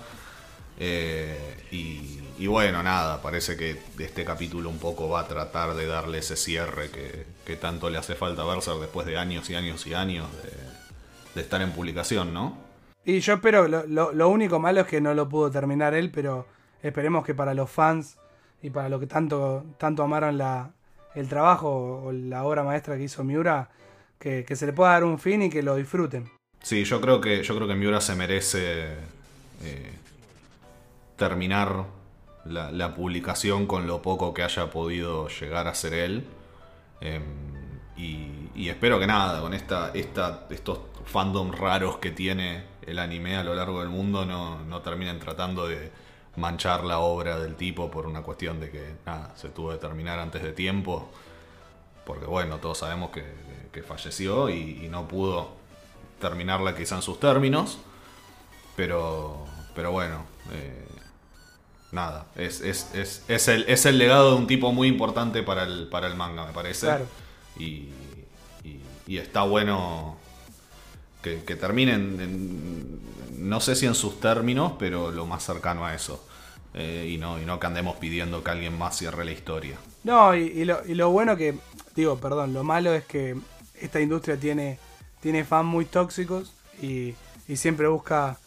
Eh, 0.81 1.57
y, 1.71 2.21
y 2.39 2.47
bueno, 2.47 2.83
nada, 2.83 3.21
parece 3.21 3.57
que 3.57 3.81
este 3.99 4.25
capítulo 4.25 4.71
un 4.71 4.79
poco 4.79 5.09
va 5.09 5.21
a 5.21 5.29
tratar 5.29 5.75
de 5.75 5.87
darle 5.87 6.19
ese 6.19 6.37
cierre 6.37 6.91
que, 6.91 7.57
tanto 7.57 7.89
le 7.91 7.99
hace 7.99 8.15
falta 8.15 8.43
a 8.43 8.45
Berserk 8.47 8.79
después 8.81 9.07
de 9.07 9.17
años 9.19 9.49
y 9.51 9.55
años 9.57 9.87
y 9.87 9.95
años 9.95 10.27
de, 11.35 11.41
estar 11.41 11.63
en 11.63 11.71
publicación, 11.73 12.35
¿no? 12.35 12.59
Y 13.05 13.21
yo 13.21 13.35
espero, 13.35 13.69
lo, 13.69 13.87
lo- 13.87 14.13
lo 14.13 14.29
único 14.29 14.59
malo 14.59 14.81
es 14.81 14.87
que 14.87 15.01
no 15.01 15.15
lo 15.15 15.29
pudo 15.29 15.51
terminar 15.51 15.95
él, 15.95 16.11
pero 16.11 16.47
esperemos 16.83 17.25
que 17.25 17.35
para 17.35 17.55
los 17.55 17.71
fans 17.71 18.19
y 18.63 18.71
para 18.71 18.89
los 18.89 19.01
que 19.01 19.07
tanto, 19.07 19.65
tanto 19.79 20.03
amaron 20.03 20.37
la, 20.37 20.73
el 21.15 21.29
trabajo 21.29 22.03
o 22.05 22.13
la 22.13 22.45
obra 22.45 22.63
maestra 22.65 22.97
que 22.97 23.05
hizo 23.05 23.25
Miura, 23.25 23.71
que, 24.19 24.45
se 24.55 24.67
le 24.67 24.73
pueda 24.73 24.93
dar 24.93 25.05
un 25.05 25.19
fin 25.19 25.43
y 25.43 25.51
que 25.51 25.63
lo 25.63 25.77
disfruten. 25.77 26.31
Sí, 26.63 26.85
yo 26.85 27.01
creo 27.01 27.21
que 27.21 27.43
yo 27.43 27.55
creo 27.55 27.69
que 27.69 27.75
Miura 27.75 28.01
se 28.01 28.15
merece 28.15 28.95
eh, 29.63 29.93
terminar 31.17 31.85
la, 32.45 32.95
publicación 32.95 33.67
con 33.67 33.87
lo 33.87 34.03
poco 34.03 34.35
que 34.35 34.43
haya 34.43 34.71
podido 34.71 35.29
llegar 35.29 35.67
a 35.69 35.75
ser 35.75 35.95
él. 35.95 36.25
Eh, 37.01 37.21
y, 37.97 38.51
y 38.55 38.69
espero 38.69 38.99
que 38.99 39.07
nada, 39.07 39.41
con 39.41 39.55
esta, 39.55 39.91
esta, 39.95 40.47
estos 40.51 40.81
fandom 41.05 41.53
raros 41.53 41.99
que 41.99 42.11
tiene 42.11 42.65
el 42.87 42.99
anime 42.99 43.37
a 43.37 43.45
lo 43.45 43.55
largo 43.55 43.81
del 43.81 43.89
mundo, 43.89 44.25
no, 44.25 44.65
no 44.65 44.83
terminen 44.83 45.19
tratando 45.19 45.67
de 45.69 45.91
manchar 46.39 46.85
la 46.85 46.99
obra 47.01 47.39
del 47.39 47.55
tipo 47.57 47.91
por 47.91 48.07
una 48.07 48.23
cuestión 48.23 48.61
de 48.61 48.71
que 48.71 48.95
nada, 49.07 49.33
se 49.37 49.49
tuvo 49.51 49.71
que 49.71 49.77
terminar 49.79 50.19
antes 50.19 50.43
de 50.43 50.53
tiempo. 50.53 51.11
Porque 52.07 52.25
bueno, 52.27 52.57
todos 52.59 52.79
sabemos 52.79 53.11
que, 53.11 53.25
falleció 53.87 54.49
y, 54.49 54.85
y 54.85 54.89
no 54.89 55.07
pudo 55.07 55.51
terminarla 56.21 56.75
quizá 56.75 56.97
en 56.97 57.03
sus 57.03 57.21
términos. 57.21 57.79
Pero, 58.75 59.45
pero 59.75 59.93
bueno, 59.93 60.25
eh, 60.53 60.85
nada, 61.93 62.27
es, 62.35 62.61
es, 62.61 62.93
es, 62.95 63.23
es, 63.29 63.49
el, 63.49 63.65
es 63.69 63.87
el 63.87 63.99
legado 63.99 64.33
de 64.33 64.37
un 64.37 64.47
tipo 64.49 64.73
muy 64.73 64.89
importante 64.89 65.43
para 65.45 65.63
el, 65.65 65.87
para 65.89 66.07
el 66.09 66.17
manga, 66.17 66.45
me 66.45 66.53
parece. 66.53 66.87
Claro. 66.87 67.07
Y, 67.57 67.89
y- 68.65 68.81
y 69.07 69.19
está 69.19 69.43
bueno 69.43 70.17
que, 71.23 71.43
que 71.45 71.57
terminen, 71.57 72.21
en- 72.21 73.49
no 73.49 73.61
sé 73.61 73.75
si 73.77 73.87
en 73.87 73.95
sus 73.95 74.21
términos, 74.21 74.73
pero 74.79 75.11
lo 75.11 75.25
más 75.27 75.45
cercano 75.45 75.87
a 75.87 75.95
eso. 75.95 76.25
Eh, 76.81 77.09
y, 77.11 77.19
no, 77.19 77.41
y 77.41 77.45
no 77.45 77.59
que 77.59 77.67
andemos 77.67 77.97
pidiendo 77.97 78.45
que 78.45 78.51
alguien 78.53 78.79
más 78.79 78.97
cierre 78.97 79.25
la 79.25 79.33
historia. 79.33 79.77
No, 80.05 80.37
y, 80.37 80.43
y 80.43 80.65
lo, 80.65 80.81
y 80.87 80.95
lo 80.95 81.11
bueno 81.11 81.37
que, 81.37 81.59
digo, 81.97 82.19
perdón, 82.19 82.55
lo 82.55 82.63
malo 82.63 82.95
es 82.95 83.05
que 83.05 83.37
esta 83.81 84.01
industria 84.01 84.37
tiene, 84.39 84.79
tiene 85.21 85.45
fans 85.45 85.67
muy 85.67 85.87
tóxicos 85.87 86.53
y, 86.81 87.15
y 87.49 87.57
siempre 87.57 87.89
busca 87.89 88.39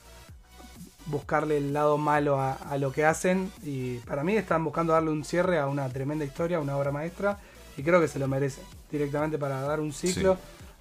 buscarle 1.07 1.57
el 1.57 1.73
lado 1.73 1.97
malo 1.97 2.39
a, 2.39 2.53
a 2.53 2.77
lo 2.77 2.93
que 2.93 3.03
hacen 3.03 3.51
y 3.63 3.97
para 3.97 4.23
mí 4.23 4.37
están 4.37 4.63
buscando 4.63 4.93
darle 4.93 5.09
un 5.09 5.25
cierre 5.25 5.59
a 5.59 5.67
una 5.67 5.89
tremenda 5.89 6.23
historia, 6.23 6.57
a 6.57 6.61
una 6.61 6.77
obra 6.77 6.91
maestra 6.91 7.37
y 7.75 7.83
creo 7.83 7.99
que 7.99 8.07
se 8.07 8.19
lo 8.19 8.27
merece 8.27 8.61
directamente 8.91 9.37
para 9.37 9.61
dar 9.61 9.79
un 9.79 9.91
ciclo, 9.91 10.37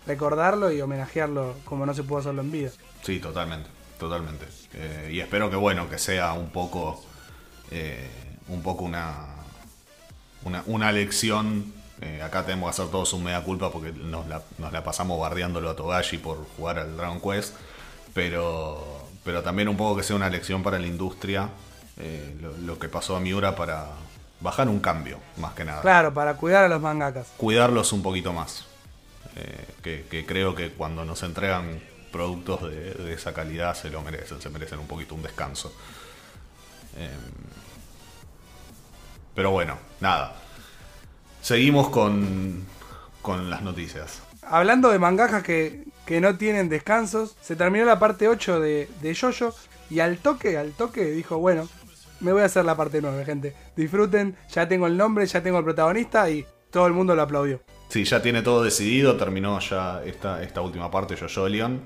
recordarlo 0.06 0.70
y 0.70 0.80
homenajearlo 0.80 1.54
como 1.64 1.86
no 1.86 1.94
se 1.94 2.02
pudo 2.02 2.18
hacerlo 2.18 2.42
en 2.42 2.52
vida. 2.52 2.70
Sí, 3.02 3.18
totalmente, 3.18 3.70
totalmente. 3.98 4.46
Eh, 4.74 5.10
y 5.12 5.20
espero 5.20 5.50
que 5.50 5.56
bueno, 5.56 5.88
que 5.88 5.98
sea 5.98 6.32
un 6.34 6.50
poco, 6.50 7.02
eh, 7.70 8.08
un 8.48 8.62
poco 8.62 8.84
una, 8.84 9.26
una, 10.44 10.62
una 10.66 10.92
lección. 10.92 11.72
Eh, 12.00 12.22
acá 12.22 12.44
tenemos 12.44 12.66
que 12.74 12.80
hacer 12.82 12.90
todos 12.90 13.12
un 13.12 13.24
mea 13.24 13.42
culpa 13.42 13.70
porque 13.70 13.92
nos 13.92 14.26
la, 14.26 14.42
nos 14.58 14.72
la 14.72 14.82
pasamos 14.82 15.20
bardeándolo 15.20 15.68
a 15.70 15.76
Togashi 15.76 16.18
por 16.18 16.46
jugar 16.56 16.78
al 16.78 16.96
Dragon 16.96 17.20
Quest. 17.20 17.54
Pero, 18.14 19.06
pero 19.24 19.42
también 19.42 19.68
un 19.68 19.76
poco 19.76 19.96
que 19.96 20.02
sea 20.02 20.16
una 20.16 20.28
lección 20.30 20.62
para 20.62 20.78
la 20.78 20.86
industria. 20.86 21.48
eh, 21.98 22.36
lo, 22.40 22.56
lo 22.56 22.78
que 22.78 22.88
pasó 22.88 23.16
a 23.16 23.20
Miura 23.20 23.54
para 23.54 23.86
bajar 24.40 24.68
un 24.68 24.80
cambio, 24.80 25.18
más 25.36 25.52
que 25.54 25.64
nada. 25.64 25.82
Claro, 25.82 26.14
para 26.14 26.34
cuidar 26.34 26.64
a 26.64 26.68
los 26.68 26.80
mangakas. 26.80 27.28
Cuidarlos 27.36 27.92
un 27.92 28.02
poquito 28.02 28.32
más. 28.32 28.64
Que, 29.82 30.04
que 30.10 30.26
creo 30.26 30.54
que 30.54 30.70
cuando 30.72 31.04
nos 31.04 31.22
entregan 31.22 31.80
productos 32.12 32.62
de, 32.62 32.92
de 32.92 33.14
esa 33.14 33.32
calidad 33.32 33.74
se 33.74 33.88
lo 33.88 34.02
merecen, 34.02 34.40
se 34.42 34.50
merecen 34.50 34.78
un 34.80 34.86
poquito 34.86 35.14
un 35.14 35.22
descanso. 35.22 35.72
Eh, 36.96 37.08
pero 39.34 39.50
bueno, 39.50 39.78
nada. 40.00 40.34
Seguimos 41.40 41.88
con, 41.88 42.64
con 43.22 43.50
las 43.50 43.62
noticias. 43.62 44.22
Hablando 44.42 44.90
de 44.90 44.98
mangakas 44.98 45.42
que, 45.42 45.84
que 46.04 46.20
no 46.20 46.36
tienen 46.36 46.68
descansos, 46.68 47.36
se 47.40 47.56
terminó 47.56 47.84
la 47.84 47.98
parte 47.98 48.28
8 48.28 48.60
de, 48.60 48.88
de 49.00 49.14
Jojo 49.14 49.54
y 49.88 50.00
al 50.00 50.18
toque, 50.18 50.58
al 50.58 50.72
toque 50.72 51.04
dijo, 51.04 51.38
bueno, 51.38 51.68
me 52.20 52.32
voy 52.32 52.42
a 52.42 52.46
hacer 52.46 52.64
la 52.64 52.76
parte 52.76 53.00
9, 53.00 53.24
gente. 53.24 53.54
Disfruten, 53.76 54.36
ya 54.50 54.68
tengo 54.68 54.86
el 54.86 54.96
nombre, 54.96 55.26
ya 55.26 55.42
tengo 55.42 55.58
el 55.58 55.64
protagonista 55.64 56.28
y 56.30 56.44
todo 56.70 56.86
el 56.86 56.92
mundo 56.92 57.14
lo 57.14 57.22
aplaudió. 57.22 57.60
Sí, 57.88 58.04
ya 58.04 58.22
tiene 58.22 58.42
todo 58.42 58.62
decidido, 58.62 59.16
terminó 59.16 59.58
ya 59.60 60.02
esta, 60.04 60.42
esta 60.42 60.60
última 60.60 60.90
parte, 60.90 61.16
Jojo 61.16 61.48
Leon. 61.48 61.80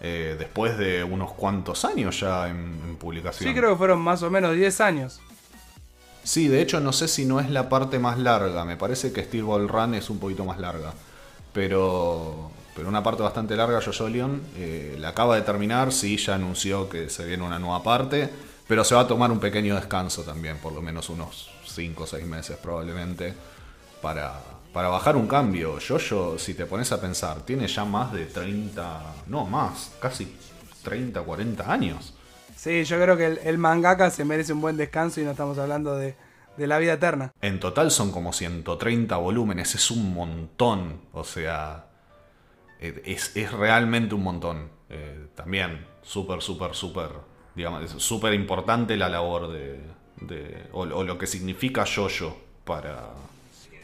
Eh, 0.00 0.36
después 0.38 0.76
de 0.76 1.04
unos 1.04 1.32
cuantos 1.32 1.84
años 1.84 2.20
ya 2.20 2.48
en, 2.48 2.80
en 2.86 2.96
publicación. 2.96 3.48
Sí, 3.48 3.58
creo 3.58 3.70
que 3.70 3.76
fueron 3.76 4.00
más 4.00 4.22
o 4.22 4.30
menos 4.30 4.54
10 4.54 4.80
años. 4.80 5.20
Sí, 6.24 6.48
de 6.48 6.62
hecho 6.62 6.80
no 6.80 6.92
sé 6.92 7.06
si 7.06 7.26
no 7.26 7.38
es 7.38 7.50
la 7.50 7.68
parte 7.68 7.98
más 7.98 8.18
larga. 8.18 8.64
Me 8.64 8.76
parece 8.76 9.12
que 9.12 9.22
Steel 9.22 9.44
Ball 9.44 9.68
Run 9.68 9.94
es 9.94 10.08
un 10.08 10.18
poquito 10.18 10.44
más 10.44 10.58
larga. 10.58 10.94
Pero, 11.52 12.50
pero 12.74 12.88
una 12.88 13.02
parte 13.02 13.22
bastante 13.22 13.54
larga, 13.54 13.80
Jojo 13.80 14.08
Leon, 14.08 14.42
eh, 14.56 14.96
la 14.98 15.10
acaba 15.10 15.36
de 15.36 15.42
terminar. 15.42 15.92
Sí, 15.92 16.16
ya 16.16 16.34
anunció 16.34 16.88
que 16.88 17.10
se 17.10 17.26
viene 17.26 17.44
una 17.44 17.58
nueva 17.58 17.82
parte. 17.82 18.30
Pero 18.66 18.82
se 18.82 18.94
va 18.94 19.02
a 19.02 19.06
tomar 19.06 19.30
un 19.30 19.38
pequeño 19.38 19.74
descanso 19.74 20.22
también, 20.22 20.56
por 20.56 20.72
lo 20.72 20.80
menos 20.80 21.10
unos 21.10 21.50
5 21.66 22.04
o 22.04 22.06
6 22.06 22.26
meses 22.26 22.56
probablemente. 22.56 23.34
Para, 24.00 24.40
para 24.74 24.88
bajar 24.88 25.16
un 25.16 25.28
cambio. 25.28 25.78
Jojo, 25.86 26.38
si 26.38 26.54
te 26.54 26.66
pones 26.66 26.92
a 26.92 27.00
pensar, 27.00 27.42
tiene 27.46 27.66
ya 27.68 27.84
más 27.86 28.12
de 28.12 28.26
30, 28.26 29.24
no 29.28 29.46
más, 29.46 29.92
casi 30.00 30.36
30, 30.82 31.22
40 31.22 31.72
años. 31.72 32.14
Sí, 32.56 32.84
yo 32.84 33.00
creo 33.00 33.16
que 33.16 33.26
el, 33.26 33.38
el 33.44 33.58
mangaka 33.58 34.10
se 34.10 34.24
merece 34.24 34.52
un 34.52 34.60
buen 34.60 34.76
descanso 34.76 35.20
y 35.20 35.24
no 35.24 35.32
estamos 35.32 35.58
hablando 35.58 35.96
de, 35.96 36.16
de 36.56 36.66
la 36.66 36.78
vida 36.78 36.94
eterna. 36.94 37.32
En 37.40 37.60
total 37.60 37.90
son 37.90 38.10
como 38.10 38.32
130 38.32 39.16
volúmenes, 39.18 39.74
es 39.74 39.90
un 39.90 40.14
montón. 40.14 41.02
O 41.12 41.24
sea, 41.24 41.86
eh, 42.80 43.02
es, 43.06 43.36
es 43.36 43.52
realmente 43.52 44.14
un 44.14 44.22
montón. 44.24 44.70
Eh, 44.90 45.28
también, 45.34 45.86
súper, 46.02 46.42
súper, 46.42 46.74
súper, 46.74 47.10
digamos, 47.54 47.90
súper 48.02 48.34
importante 48.34 48.96
la 48.96 49.08
labor 49.08 49.52
de, 49.52 49.80
de- 50.20 50.68
o, 50.72 50.82
o 50.82 51.04
lo 51.04 51.18
que 51.18 51.26
significa 51.26 51.84
Jojo 51.86 52.38
para, 52.64 53.10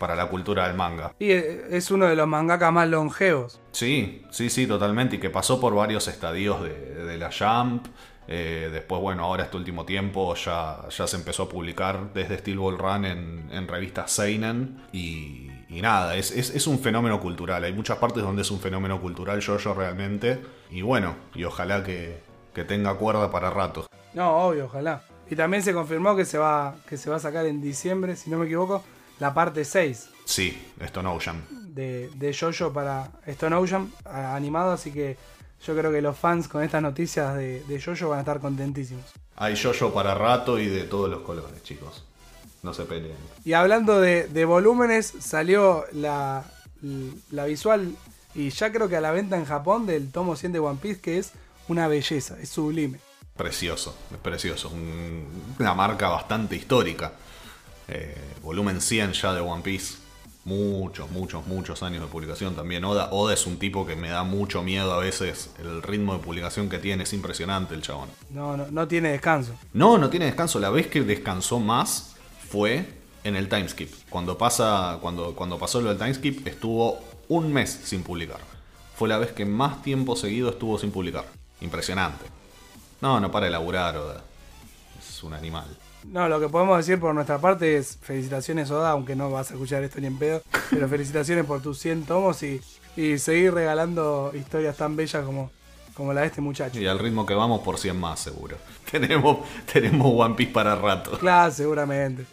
para 0.00 0.16
la 0.16 0.26
cultura 0.26 0.66
del 0.66 0.76
manga. 0.76 1.14
Y 1.20 1.30
eh, 1.30 1.66
es 1.70 1.90
uno 1.92 2.06
de 2.06 2.16
los 2.16 2.26
mangakas 2.26 2.72
más 2.72 2.88
longevos. 2.88 3.60
Sí, 3.70 4.24
sí, 4.30 4.50
sí, 4.50 4.66
totalmente. 4.66 5.16
Y 5.16 5.18
que 5.20 5.30
pasó 5.30 5.60
por 5.60 5.74
varios 5.74 6.08
estadios 6.08 6.62
de, 6.62 7.04
de 7.04 7.18
la 7.18 7.30
Jump. 7.30 7.86
Eh, 8.26 8.70
después, 8.72 9.00
bueno, 9.02 9.24
ahora 9.24 9.44
este 9.44 9.56
último 9.56 9.84
tiempo 9.84 10.34
ya, 10.34 10.88
ya 10.88 11.06
se 11.06 11.16
empezó 11.16 11.44
a 11.44 11.48
publicar 11.48 12.12
desde 12.14 12.38
Steel 12.38 12.58
Ball 12.58 12.78
Run 12.78 13.04
en, 13.04 13.48
en 13.52 13.68
revistas 13.68 14.10
Seinen. 14.10 14.80
Y, 14.92 15.50
y 15.68 15.82
nada, 15.82 16.16
es, 16.16 16.30
es, 16.32 16.50
es 16.54 16.66
un 16.66 16.78
fenómeno 16.78 17.20
cultural. 17.20 17.62
Hay 17.62 17.72
muchas 17.72 17.98
partes 17.98 18.22
donde 18.22 18.42
es 18.42 18.50
un 18.50 18.58
fenómeno 18.58 19.00
cultural 19.00 19.40
yo 19.40 19.74
realmente. 19.74 20.40
Y 20.70 20.82
bueno, 20.82 21.14
y 21.34 21.44
ojalá 21.44 21.84
que, 21.84 22.22
que 22.54 22.64
tenga 22.64 22.94
cuerda 22.94 23.30
para 23.30 23.50
rato. 23.50 23.86
No, 24.14 24.46
obvio, 24.46 24.64
ojalá. 24.64 25.02
Y 25.30 25.36
también 25.36 25.62
se 25.62 25.72
confirmó 25.72 26.16
que 26.16 26.24
se 26.24 26.38
va, 26.38 26.74
que 26.88 26.96
se 26.96 27.10
va 27.10 27.16
a 27.16 27.20
sacar 27.20 27.46
en 27.46 27.60
diciembre, 27.60 28.16
si 28.16 28.30
no 28.30 28.38
me 28.38 28.46
equivoco, 28.46 28.82
la 29.20 29.32
parte 29.34 29.64
6 29.64 30.08
Sí, 30.24 30.72
Stone 30.80 31.08
Ocean. 31.08 31.44
de, 31.74 32.10
de 32.14 32.34
Jojo 32.38 32.72
para 32.72 33.10
Stone 33.26 33.56
Ocean 33.56 33.92
animado, 34.04 34.72
así 34.72 34.90
que 34.92 35.16
yo 35.66 35.76
creo 35.76 35.90
que 35.92 36.00
los 36.02 36.16
fans 36.16 36.46
con 36.48 36.62
estas 36.62 36.82
noticias 36.82 37.34
de, 37.36 37.62
de 37.64 37.80
Jojo 37.82 38.08
van 38.10 38.18
a 38.18 38.22
estar 38.22 38.40
contentísimos. 38.40 39.04
Hay 39.36 39.56
Jojo 39.60 39.92
para 39.92 40.14
rato 40.14 40.58
y 40.58 40.66
de 40.66 40.84
todos 40.84 41.08
los 41.10 41.20
colores, 41.22 41.62
chicos. 41.62 42.04
No 42.62 42.74
se 42.74 42.84
peleen. 42.84 43.16
Y 43.44 43.54
hablando 43.54 44.00
de, 44.00 44.28
de 44.28 44.44
volúmenes, 44.44 45.12
salió 45.20 45.84
la, 45.92 46.44
la 47.30 47.44
visual 47.46 47.94
y 48.34 48.50
ya 48.50 48.70
creo 48.70 48.88
que 48.88 48.96
a 48.96 49.00
la 49.00 49.10
venta 49.12 49.36
en 49.36 49.44
Japón 49.46 49.86
del 49.86 50.12
tomo 50.12 50.36
100 50.36 50.52
de 50.52 50.58
One 50.60 50.78
Piece, 50.80 51.00
que 51.00 51.18
es 51.18 51.32
una 51.68 51.88
belleza, 51.88 52.36
es 52.40 52.50
sublime. 52.50 52.98
Precioso, 53.36 53.96
es 54.12 54.18
precioso. 54.18 54.68
Un- 54.68 55.26
una 55.58 55.74
marca 55.74 56.08
bastante 56.10 56.54
histórica. 56.56 57.12
Eh, 57.90 58.14
volumen 58.42 58.80
100 58.80 59.12
ya 59.12 59.34
de 59.34 59.40
One 59.40 59.62
Piece. 59.62 59.96
Muchos, 60.44 61.10
muchos, 61.10 61.46
muchos 61.46 61.82
años 61.82 62.02
de 62.02 62.08
publicación 62.08 62.54
también. 62.54 62.84
Oda, 62.84 63.10
Oda 63.12 63.34
es 63.34 63.46
un 63.46 63.58
tipo 63.58 63.86
que 63.86 63.94
me 63.94 64.08
da 64.08 64.22
mucho 64.22 64.62
miedo 64.62 64.92
a 64.94 64.98
veces. 64.98 65.50
El 65.58 65.82
ritmo 65.82 66.14
de 66.14 66.20
publicación 66.20 66.68
que 66.68 66.78
tiene 66.78 67.02
es 67.02 67.12
impresionante 67.12 67.74
el 67.74 67.82
chabón. 67.82 68.08
No, 68.30 68.56
no, 68.56 68.66
no 68.70 68.88
tiene 68.88 69.10
descanso. 69.10 69.52
No, 69.72 69.98
no 69.98 70.08
tiene 70.08 70.26
descanso. 70.26 70.58
La 70.58 70.70
vez 70.70 70.86
que 70.86 71.02
descansó 71.02 71.58
más 71.58 72.14
fue 72.48 72.86
en 73.22 73.36
el 73.36 73.48
timeskip. 73.48 73.92
Cuando, 74.08 74.38
pasa, 74.38 74.98
cuando, 75.02 75.34
cuando 75.34 75.58
pasó 75.58 75.80
lo 75.82 75.90
del 75.90 75.98
timeskip 75.98 76.46
estuvo 76.46 77.00
un 77.28 77.52
mes 77.52 77.80
sin 77.84 78.02
publicar. 78.02 78.40
Fue 78.96 79.08
la 79.08 79.18
vez 79.18 79.32
que 79.32 79.44
más 79.44 79.82
tiempo 79.82 80.16
seguido 80.16 80.50
estuvo 80.50 80.78
sin 80.78 80.90
publicar. 80.90 81.26
Impresionante. 81.60 82.24
No, 83.00 83.20
no 83.20 83.30
para 83.30 83.46
de 83.46 83.52
laburar, 83.52 83.96
Oda. 83.96 84.22
Es 84.98 85.22
un 85.22 85.34
animal. 85.34 85.66
No, 86.04 86.28
lo 86.28 86.40
que 86.40 86.48
podemos 86.48 86.78
decir 86.78 86.98
por 86.98 87.14
nuestra 87.14 87.38
parte 87.38 87.76
es 87.76 87.98
felicitaciones 88.00 88.70
Oda, 88.70 88.90
aunque 88.90 89.14
no 89.14 89.30
vas 89.30 89.50
a 89.50 89.54
escuchar 89.54 89.82
esto 89.82 90.00
ni 90.00 90.06
en 90.06 90.18
pedo, 90.18 90.42
pero 90.70 90.88
felicitaciones 90.88 91.44
por 91.44 91.60
tus 91.60 91.78
100 91.78 92.04
tomos 92.04 92.42
y, 92.42 92.60
y 92.96 93.18
seguir 93.18 93.54
regalando 93.54 94.32
historias 94.34 94.76
tan 94.76 94.96
bellas 94.96 95.24
como, 95.24 95.50
como 95.94 96.12
la 96.12 96.22
de 96.22 96.28
este 96.28 96.40
muchacho. 96.40 96.80
Y 96.80 96.86
al 96.86 96.98
ritmo 96.98 97.26
que 97.26 97.34
vamos 97.34 97.60
por 97.60 97.78
100 97.78 97.98
más, 97.98 98.20
seguro. 98.20 98.56
Tenemos, 98.90 99.46
tenemos 99.72 100.12
One 100.16 100.34
Piece 100.34 100.52
para 100.52 100.74
rato. 100.74 101.16
Claro, 101.18 101.52
seguramente. 101.52 102.26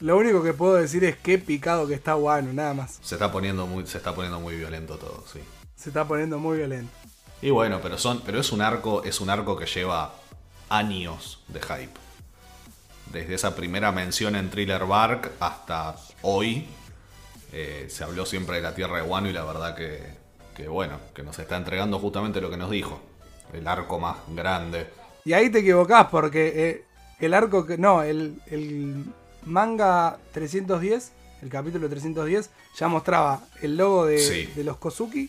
Lo 0.00 0.16
único 0.16 0.42
que 0.42 0.54
puedo 0.54 0.76
decir 0.76 1.04
es 1.04 1.16
qué 1.16 1.36
picado 1.36 1.86
que 1.86 1.92
está 1.92 2.16
Wano, 2.16 2.54
nada 2.54 2.72
más. 2.72 2.98
Se 3.02 3.16
está 3.16 3.30
poniendo 3.30 3.66
muy, 3.66 3.86
se 3.86 3.98
está 3.98 4.14
poniendo 4.14 4.40
muy 4.40 4.56
violento 4.56 4.96
todo, 4.96 5.24
sí. 5.30 5.40
Se 5.76 5.90
está 5.90 6.08
poniendo 6.08 6.38
muy 6.38 6.56
violento. 6.56 6.90
Y 7.42 7.50
bueno, 7.50 7.80
pero 7.82 7.98
son, 7.98 8.22
pero 8.24 8.40
es 8.40 8.50
un 8.50 8.62
arco, 8.62 9.02
es 9.04 9.20
un 9.20 9.28
arco 9.28 9.56
que 9.56 9.66
lleva 9.66 10.14
años 10.70 11.42
de 11.48 11.60
hype. 11.60 12.09
Desde 13.12 13.34
esa 13.34 13.56
primera 13.56 13.90
mención 13.92 14.36
en 14.36 14.50
Thriller 14.50 14.84
Bark 14.86 15.32
hasta 15.40 15.96
hoy, 16.22 16.66
eh, 17.52 17.86
se 17.90 18.04
habló 18.04 18.24
siempre 18.24 18.56
de 18.56 18.62
la 18.62 18.74
tierra 18.74 18.96
de 18.98 19.02
Wano 19.02 19.28
y 19.28 19.32
la 19.32 19.44
verdad 19.44 19.74
que, 19.74 20.00
que 20.54 20.68
bueno, 20.68 20.98
que 21.14 21.22
nos 21.24 21.38
está 21.38 21.56
entregando 21.56 21.98
justamente 21.98 22.40
lo 22.40 22.50
que 22.50 22.56
nos 22.56 22.70
dijo. 22.70 23.00
El 23.52 23.66
arco 23.66 23.98
más 23.98 24.16
grande. 24.28 24.86
Y 25.24 25.32
ahí 25.32 25.50
te 25.50 25.58
equivocás 25.58 26.06
porque 26.06 26.52
eh, 26.54 26.84
el 27.18 27.34
arco 27.34 27.66
que. 27.66 27.76
No, 27.76 28.02
el, 28.04 28.40
el 28.46 29.04
manga 29.44 30.16
310, 30.32 31.12
el 31.42 31.48
capítulo 31.48 31.88
310, 31.88 32.48
ya 32.78 32.86
mostraba 32.86 33.40
el 33.60 33.76
logo 33.76 34.06
de, 34.06 34.18
Sí. 34.18 34.46
de 34.54 34.62
los 34.62 34.76
Kozuki 34.76 35.28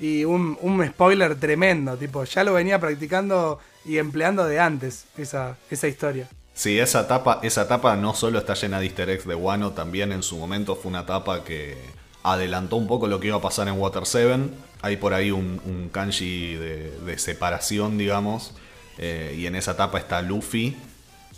y 0.00 0.24
un, 0.24 0.58
un 0.60 0.84
spoiler 0.88 1.38
tremendo. 1.38 1.96
Tipo, 1.96 2.24
ya 2.24 2.42
lo 2.42 2.54
venía 2.54 2.80
practicando 2.80 3.60
y 3.84 3.98
empleando 3.98 4.44
de 4.44 4.58
antes 4.58 5.04
esa, 5.16 5.56
esa 5.70 5.86
historia. 5.86 6.28
Sí, 6.54 6.78
esa 6.78 7.02
etapa, 7.02 7.40
esa 7.42 7.62
etapa 7.62 7.96
no 7.96 8.14
solo 8.14 8.38
está 8.38 8.54
llena 8.54 8.78
de 8.78 8.86
easter 8.86 9.08
eggs 9.08 9.26
de 9.26 9.34
Wano, 9.34 9.72
también 9.72 10.12
en 10.12 10.22
su 10.22 10.36
momento 10.36 10.76
fue 10.76 10.90
una 10.90 11.00
etapa 11.00 11.44
que, 11.44 11.76
adelantó 12.22 12.76
un 12.76 12.86
poco 12.86 13.06
lo 13.06 13.20
que 13.20 13.28
iba 13.28 13.36
a 13.36 13.40
pasar 13.40 13.68
en 13.68 13.78
Water 13.78 14.06
7. 14.06 14.50
Hay 14.82 14.96
por 14.96 15.14
ahí 15.14 15.30
un, 15.30 15.60
un 15.64 15.88
kanji 15.90 16.54
de, 16.54 16.98
de 16.98 17.18
separación, 17.18 17.98
digamos. 17.98 18.54
Eh, 18.98 19.36
y 19.38 19.46
en 19.46 19.56
esa 19.56 19.72
etapa 19.72 19.98
está 19.98 20.22
Luffy 20.22 20.76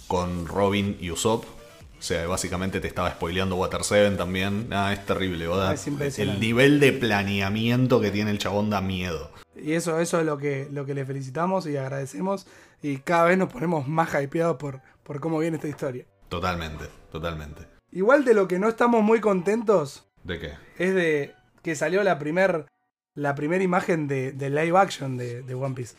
con 0.06 0.47
Robin 0.47 0.97
y 1.00 1.11
Usopp. 1.11 1.44
O 1.44 2.06
sea, 2.06 2.26
básicamente 2.26 2.80
te 2.80 2.88
estaba 2.88 3.11
spoileando 3.11 3.56
Water 3.56 3.83
7 3.83 4.16
también. 4.16 4.68
Ah, 4.71 4.92
es 4.92 5.04
terrible, 5.06 5.49
Oda. 5.49 5.73
Es. 5.73 6.18
El 6.18 6.38
nivel 6.38 6.80
de 6.80 6.92
planeamiento 6.92 8.00
que 8.00 8.11
tiene 8.11 8.30
el 8.30 8.38
chabón 8.38 8.68
da 8.68 8.80
miedo. 8.80 9.30
Y 9.56 9.73
eso, 9.73 9.99
eso 10.00 10.21
es 10.21 10.26
lo 10.26 10.37
que, 10.37 10.68
lo 10.71 10.85
que 10.85 10.94
le 10.94 11.06
felicitamos 11.06 11.66
y 11.66 11.76
agradecemos. 11.76 12.47
Y 12.83 12.99
cada 12.99 13.25
vez 13.25 13.38
nos 13.38 13.50
ponemos 13.50 13.88
más 13.88 14.11
hypeados 14.21 14.56
por, 14.56 14.83
por 15.04 15.20
cómo 15.20 15.38
viene 15.38 15.56
esta 15.56 15.68
historia. 15.68 16.04
Totalmente, 16.28 16.87
totalmente. 17.12 17.62
Igual 17.92 18.25
de 18.25 18.34
lo 18.34 18.49
que 18.49 18.58
no 18.58 18.68
estamos 18.68 19.02
muy 19.04 19.20
contentos 19.20 20.08
¿De 20.25 20.40
qué? 20.40 20.54
es 20.78 20.94
de 20.94 21.34
que 21.62 21.76
salió 21.76 22.02
la 22.02 22.18
primer, 22.18 22.66
la 23.14 23.34
primera 23.37 23.62
imagen 23.62 24.08
de, 24.08 24.32
de 24.32 24.50
live 24.50 24.76
action 24.76 25.16
de, 25.16 25.42
de 25.42 25.54
One 25.54 25.75
Piece. 25.75 25.96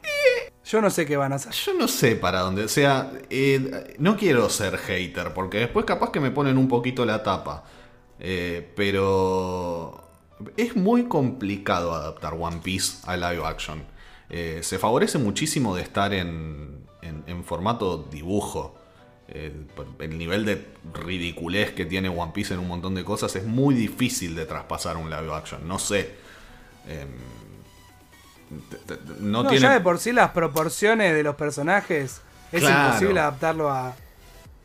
Yo 0.65 0.81
no 0.81 0.89
sé 0.89 1.05
qué 1.05 1.15
van 1.15 1.31
a 1.31 1.35
hacer. 1.35 1.53
Yo 1.53 1.73
no 1.75 1.87
sé 1.87 2.15
para 2.15 2.39
dónde. 2.39 2.63
O 2.63 2.67
sea, 2.67 3.11
eh, 3.29 3.95
no 3.99 4.17
quiero 4.17 4.49
ser 4.49 4.77
hater, 4.77 5.31
porque 5.33 5.59
después 5.59 5.85
capaz 5.85 6.11
que 6.11 6.19
me 6.19 6.31
ponen 6.31 6.57
un 6.57 6.67
poquito 6.67 7.05
la 7.05 7.21
tapa. 7.21 7.63
Eh, 8.19 8.73
pero 8.75 10.03
es 10.57 10.75
muy 10.75 11.03
complicado 11.05 11.93
adaptar 11.93 12.33
One 12.33 12.61
Piece 12.63 12.97
a 13.05 13.15
live 13.15 13.45
action. 13.45 13.83
Eh, 14.29 14.61
se 14.63 14.79
favorece 14.79 15.17
muchísimo 15.19 15.75
de 15.75 15.83
estar 15.83 16.13
en, 16.13 16.83
en- 17.03 17.23
en 17.27 17.43
formato 17.43 17.99
dibujo. 18.11 18.75
Eh, 19.37 19.51
el 19.99 20.17
nivel 20.17 20.45
de 20.45 20.65
ridiculez 20.93 21.71
que 21.73 21.85
tiene 21.85 22.07
One 22.07 22.31
Piece 22.33 22.53
en 22.53 22.61
un 22.61 22.69
montón 22.69 22.95
de 22.95 23.03
cosas 23.03 23.35
es 23.35 23.43
muy 23.45 23.75
difícil 23.75 24.33
de 24.33 24.45
traspasar 24.45 24.95
un 24.95 25.09
live 25.09 25.33
action. 25.33 25.67
No 25.67 25.77
sé. 25.77 26.15
Em, 26.87 27.09
no, 29.19 29.43
No, 29.43 29.49
tiene. 29.49 29.63
ya 29.63 29.73
de 29.73 29.81
por 29.81 29.99
sí 29.99 30.11
las 30.13 30.31
proporciones 30.31 31.13
de 31.13 31.23
los 31.23 31.35
personajes 31.35 32.21
es 32.51 32.59
Claro. 32.61 32.87
imposible 32.87 33.19
adaptarlo 33.19 33.69
a. 33.69 33.95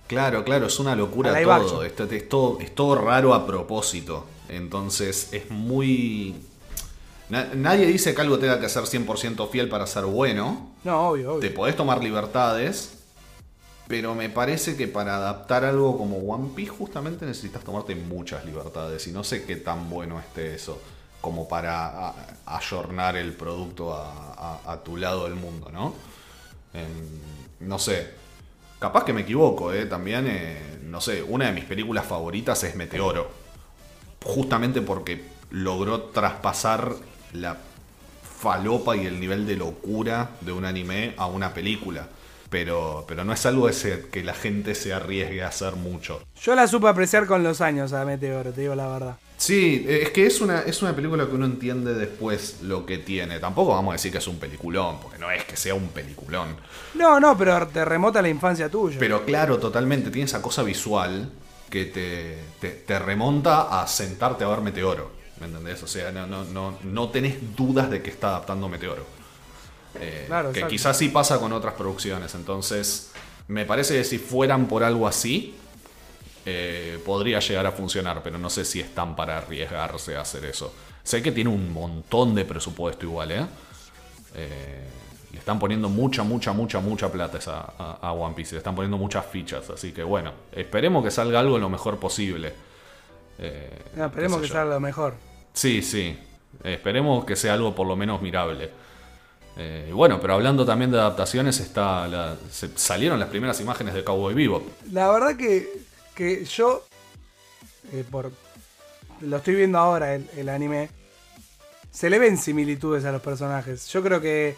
Claro, 0.06 0.44
claro, 0.44 0.66
es 0.66 0.78
una 0.78 0.94
locura 0.94 1.30
todo. 1.42 1.82
Esto- 1.84 2.04
es, 2.04 2.28
todo. 2.28 2.58
es 2.60 2.74
todo 2.74 2.94
raro 2.96 3.32
a 3.34 3.46
propósito. 3.46 4.26
Entonces 4.48 5.28
es 5.32 5.50
muy... 5.50 6.34
Na- 7.28 7.48
nadie 7.54 7.86
dice 7.86 8.12
que 8.14 8.20
algo 8.20 8.38
tenga 8.38 8.58
que 8.60 8.68
ser 8.68 8.82
100% 8.84 9.48
fiel 9.50 9.68
para 9.68 9.86
ser 9.86 10.04
bueno. 10.04 10.72
No, 10.82 11.10
obvio, 11.10 11.34
obvio. 11.34 11.40
Te 11.40 11.50
podés 11.50 11.76
tomar 11.76 12.02
libertades. 12.02 13.00
Pero 13.90 14.14
me 14.14 14.30
parece 14.30 14.76
que 14.76 14.88
para 14.88 15.16
adaptar 15.16 15.66
algo 15.66 15.99
como 15.99 16.18
One 16.18 16.52
Piece 16.54 16.70
justamente 16.70 17.26
necesitas 17.26 17.62
tomarte 17.62 17.94
muchas 17.94 18.47
libertades. 18.47 19.06
Y 19.09 19.12
no 19.12 19.25
sé 19.25 19.44
qué 19.44 19.56
tan 19.56 19.90
bueno 19.90 20.18
esté 20.18 20.54
eso. 20.54 20.80
Como 21.20 21.47
para 21.47 22.14
ayornar 22.47 23.16
el 23.16 23.35
producto 23.35 23.92
a 23.92 24.80
tu 24.82 24.97
lado 24.97 25.25
del 25.25 25.35
mundo, 25.35 25.70
¿no? 25.70 25.94
Em, 26.73 27.66
no 27.68 27.78
sé. 27.78 28.11
Capaz 28.78 29.04
que 29.04 29.12
me 29.12 29.23
equivoco, 29.23 29.73
¿eh? 29.73 29.87
También, 29.87 30.26
eh, 30.28 30.78
no 30.85 31.00
sé, 31.00 31.23
una 31.23 31.47
de 31.47 31.52
mis 31.52 31.64
películas 31.64 32.06
favoritas 32.06 32.62
es 32.64 32.75
Meteoro. 32.76 33.30
Justamente 34.25 34.80
porque 34.80 35.25
logró 35.50 36.04
traspasar 36.04 36.94
la 37.32 37.59
falopa 38.38 38.97
y 38.97 39.06
el 39.06 39.20
nivel 39.20 39.47
de 39.47 39.56
locura 39.56 40.30
de 40.40 40.52
un 40.52 40.64
anime 40.64 41.14
a 41.18 41.26
una 41.26 41.52
película. 41.52 42.09
Pero, 42.50 43.04
pero 43.07 43.25
no 43.25 43.33
es 43.33 43.47
algo 43.47 43.69
ese 43.69 44.09
que 44.11 44.25
la 44.25 44.35
gente 44.35 44.75
se 44.75 44.92
arriesgue 44.92 45.42
a 45.42 45.49
hacer 45.49 45.76
mucho. 45.76 46.21
Yo 46.42 46.54
la 46.54 46.66
supe 46.66 46.88
apreciar 46.88 47.26
con 47.26 47.42
los 47.42 47.61
años 47.61 47.92
a 47.92 48.04
Meteoro, 48.04 48.52
te 48.52 48.62
digo 48.62 48.75
la 48.75 48.88
verdad. 48.88 49.16
Sí, 49.37 49.87
es 49.88 50.11
que 50.11 50.26
es 50.26 50.40
una, 50.42 50.61
es 50.61 50.83
una 50.83 50.95
película 50.95 51.26
que 51.26 51.35
uno 51.35 51.47
entiende 51.47 51.95
después 51.95 52.59
lo 52.62 52.85
que 52.85 52.99
tiene. 52.99 53.38
Tampoco 53.38 53.71
vamos 53.71 53.92
a 53.92 53.95
decir 53.95 54.12
que 54.12 54.19
es 54.19 54.26
un 54.26 54.38
peliculón, 54.38 54.99
porque 55.00 55.19
no 55.19 55.30
es 55.30 55.45
que 55.45 55.57
sea 55.57 55.75
un 55.75 55.88
peliculón. 55.88 56.57
No, 56.95 57.19
no, 57.19 57.38
pero 57.38 57.66
te 57.69 57.85
remota 57.85 58.19
a 58.19 58.23
la 58.23 58.28
infancia 58.28 58.69
tuya. 58.69 58.99
Pero 58.99 59.25
claro, 59.25 59.58
totalmente, 59.58 60.10
tiene 60.10 60.26
esa 60.26 60.43
cosa 60.43 60.63
visual 60.63 61.30
que 61.71 61.86
te, 61.86 62.36
te, 62.60 62.69
te 62.71 62.99
remonta 62.99 63.80
a 63.80 63.86
sentarte 63.86 64.45
a 64.45 64.49
ver 64.49 64.60
Meteoro. 64.60 65.13
¿Me 65.41 65.47
entendés? 65.47 65.82
O 65.82 65.86
sea, 65.86 66.13
no, 66.13 66.26
no, 66.26 66.45
no, 66.45 66.78
no 66.84 67.08
tenés 67.08 67.56
dudas 67.56 67.89
de 67.91 68.02
que 68.02 68.10
está 68.10 68.28
adaptando 68.28 68.69
Meteoro. 68.69 69.20
Eh, 69.98 70.24
Claro, 70.26 70.52
que 70.52 70.66
quizás 70.68 70.96
sí 70.96 71.08
pasa 71.08 71.38
con 71.40 71.52
otras 71.52 71.74
producciones. 71.74 72.34
Entonces, 72.34 73.10
me 73.48 73.64
parece 73.64 73.94
que 73.94 74.04
si 74.04 74.18
fueran 74.18 74.66
por 74.68 74.84
algo 74.84 75.08
así, 75.08 75.54
eh, 76.46 76.98
podría 77.04 77.40
llegar 77.40 77.66
a 77.66 77.72
funcionar, 77.72 78.22
pero 78.22 78.38
no 78.38 78.48
sé 78.50 78.64
si 78.64 78.80
están 78.80 79.16
para 79.16 79.38
arriesgarse 79.38 80.16
a 80.16 80.20
hacer 80.22 80.44
eso. 80.44 80.72
Sé 81.02 81.22
que 81.22 81.32
tiene 81.32 81.50
un 81.50 81.72
montón 81.72 82.34
de 82.34 82.44
presupuesto 82.44 83.04
igual, 83.06 83.32
¿eh? 83.32 83.46
Eh, 84.36 84.84
le 85.32 85.38
están 85.38 85.58
poniendo 85.58 85.88
mucha, 85.88 86.22
mucha, 86.22 86.52
mucha, 86.52 86.80
mucha 86.80 87.10
plata 87.10 87.38
esa- 87.38 87.72
a, 87.78 87.98
a 88.02 88.12
One 88.12 88.34
Piece. 88.34 88.52
Le 88.54 88.58
están 88.58 88.74
poniendo 88.74 88.96
muchas 88.98 89.24
fichas. 89.26 89.68
Así 89.70 89.92
que 89.92 90.02
bueno, 90.02 90.32
esperemos 90.52 91.04
que 91.04 91.10
salga 91.10 91.40
algo 91.40 91.58
lo 91.58 91.68
mejor 91.68 91.98
posible. 91.98 92.52
Eh, 93.38 93.70
No, 93.96 94.06
esperemos 94.06 94.38
qué 94.38 94.42
que 94.42 94.48
yo. 94.48 94.54
salga 94.54 94.74
lo 94.74 94.80
mejor. 94.80 95.14
Sí, 95.52 95.82
sí. 95.82 96.18
Esperemos 96.64 97.24
que 97.24 97.36
sea 97.36 97.54
algo 97.54 97.74
por 97.74 97.86
lo 97.86 97.96
menos 97.96 98.20
mirable. 98.22 98.70
Eh, 99.62 99.90
bueno, 99.92 100.18
pero 100.23 100.32
hablando 100.34 100.64
también 100.64 100.90
de 100.90 100.99
adaptaciones, 100.99 101.60
está 101.60 102.08
la- 102.08 102.34
se- 102.50 102.70
salieron 102.78 103.18
las 103.20 103.28
primeras 103.28 103.60
imágenes 103.60 103.92
de 103.92 104.02
Cowboy 104.02 104.32
Bebop. 104.32 104.62
La 104.90 105.10
verdad 105.10 105.36
que, 105.36 105.70
que 106.14 106.46
yo, 106.46 106.86
eh, 107.92 108.02
por 108.10 108.32
lo 109.20 109.36
estoy 109.36 109.54
viendo 109.56 109.76
ahora 109.78 110.14
el, 110.14 110.26
el 110.36 110.49
anime, 110.49 110.88
se 111.90 112.08
le 112.08 112.18
ven 112.18 112.38
similitudes 112.38 113.04
a 113.04 113.12
los 113.12 113.20
personajes. 113.20 113.86
Yo 113.88 114.02
creo 114.02 114.18
que, 114.23 114.56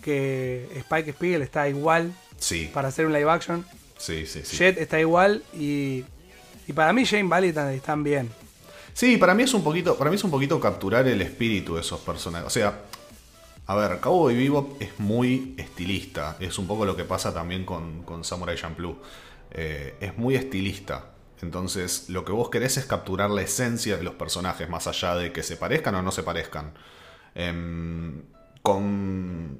que 0.00 0.68
Spike 0.76 1.12
Spiegel 1.12 1.42
está 1.42 1.68
igual 1.68 2.12
Sí, 2.38 2.70
para 2.72 2.86
hacer 2.88 3.04
un 3.06 3.12
live 3.14 3.28
action. 3.28 3.66
sí, 3.98 4.26
sí. 4.26 4.42
sí. 4.44 4.56
Jet 4.58 4.78
está 4.78 5.00
igual 5.00 5.42
y, 5.54 6.04
y 6.68 6.72
para 6.72 6.92
mí 6.92 7.04
Jane 7.04 7.24
Valentine 7.24 7.74
están 7.74 8.04
bien. 8.04 8.30
Sí, 8.94 9.16
para 9.16 9.34
mí 9.34 9.42
es 9.42 9.54
un 9.54 9.64
poquito, 9.64 9.96
para 9.96 10.08
mí 10.10 10.14
es 10.16 10.22
un 10.24 10.30
poquito 10.30 10.60
capturar 10.60 11.08
el 11.08 11.20
espíritu 11.20 11.74
de 11.74 11.80
esos 11.80 11.98
personajes. 12.00 12.46
O 12.46 12.50
sea, 12.50 12.78
a 13.66 13.74
ver, 13.74 14.00
Cowboy 14.00 14.36
Bebop 14.36 14.80
es 14.80 14.98
muy 15.00 15.54
estilista. 15.58 16.36
Es 16.38 16.58
un 16.58 16.66
poco 16.66 16.84
lo 16.84 16.96
que 16.96 17.04
pasa 17.04 17.34
también 17.34 17.64
con, 17.64 18.02
con 18.02 18.22
Samurai 18.22 18.56
Champloo. 18.56 18.96
Eh, 19.50 19.96
es 20.00 20.16
muy 20.16 20.36
estilista. 20.36 21.10
Entonces, 21.42 22.08
lo 22.08 22.24
que 22.24 22.32
vos 22.32 22.48
querés 22.48 22.76
es 22.76 22.86
capturar 22.86 23.28
la 23.30 23.42
esencia 23.42 23.96
de 23.96 24.04
los 24.04 24.14
personajes, 24.14 24.68
más 24.68 24.86
allá 24.86 25.16
de 25.16 25.32
que 25.32 25.42
se 25.42 25.56
parezcan 25.56 25.94
o 25.96 26.02
no 26.02 26.12
se 26.12 26.22
parezcan. 26.22 26.74
Em, 27.34 28.22
con, 28.62 29.58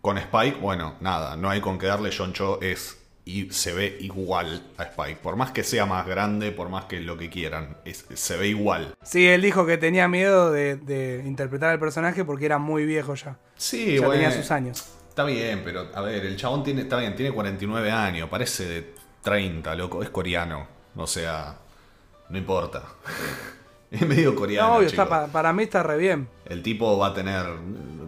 con 0.00 0.18
Spike, 0.18 0.58
bueno, 0.60 0.96
nada, 1.00 1.36
no 1.36 1.50
hay 1.50 1.60
con 1.60 1.78
qué 1.78 1.86
darle. 1.86 2.10
John 2.16 2.32
Cho 2.32 2.60
es 2.60 3.03
y 3.26 3.50
se 3.50 3.72
ve 3.72 3.96
igual 4.00 4.62
a 4.76 4.82
Spike. 4.84 5.16
Por 5.22 5.36
más 5.36 5.50
que 5.52 5.64
sea 5.64 5.86
más 5.86 6.06
grande, 6.06 6.52
por 6.52 6.68
más 6.68 6.84
que 6.84 7.00
lo 7.00 7.16
que 7.16 7.30
quieran, 7.30 7.78
es- 7.84 8.04
se 8.14 8.36
ve 8.36 8.48
igual. 8.48 8.94
Sí, 9.02 9.26
él 9.26 9.40
dijo 9.42 9.64
que 9.66 9.78
tenía 9.78 10.08
miedo 10.08 10.52
de, 10.52 10.76
de 10.76 11.22
interpretar 11.24 11.70
al 11.70 11.78
personaje 11.80 12.24
porque 12.24 12.44
era 12.46 12.58
muy 12.58 12.84
viejo 12.84 13.14
ya. 13.14 13.38
Sí, 13.56 13.94
ya 13.94 14.06
bueno, 14.06 14.12
tenía 14.22 14.30
sus 14.30 14.50
años. 14.50 14.84
Está 15.08 15.24
bien, 15.24 15.62
pero 15.64 15.88
a 15.94 16.00
ver, 16.02 16.26
el 16.26 16.36
chabón 16.36 16.62
tiene, 16.64 16.82
está 16.82 16.98
bien, 16.98 17.14
tiene 17.16 17.32
49 17.32 17.90
años, 17.90 18.28
parece 18.28 18.66
de 18.66 18.94
30, 19.22 19.74
loco, 19.74 20.02
es 20.02 20.10
coreano. 20.10 20.66
O 20.96 21.06
sea, 21.06 21.56
no 22.28 22.36
importa. 22.36 22.82
es 23.90 24.06
medio 24.06 24.34
coreano. 24.34 24.68
No, 24.68 24.74
obvio, 24.76 24.88
chico. 24.90 25.02
está, 25.02 25.08
pa- 25.26 25.32
para 25.32 25.52
mí 25.52 25.62
está 25.62 25.82
re 25.82 25.96
bien. 25.96 26.28
El 26.44 26.62
tipo 26.62 26.98
va 26.98 27.08
a 27.08 27.14
tener 27.14 27.46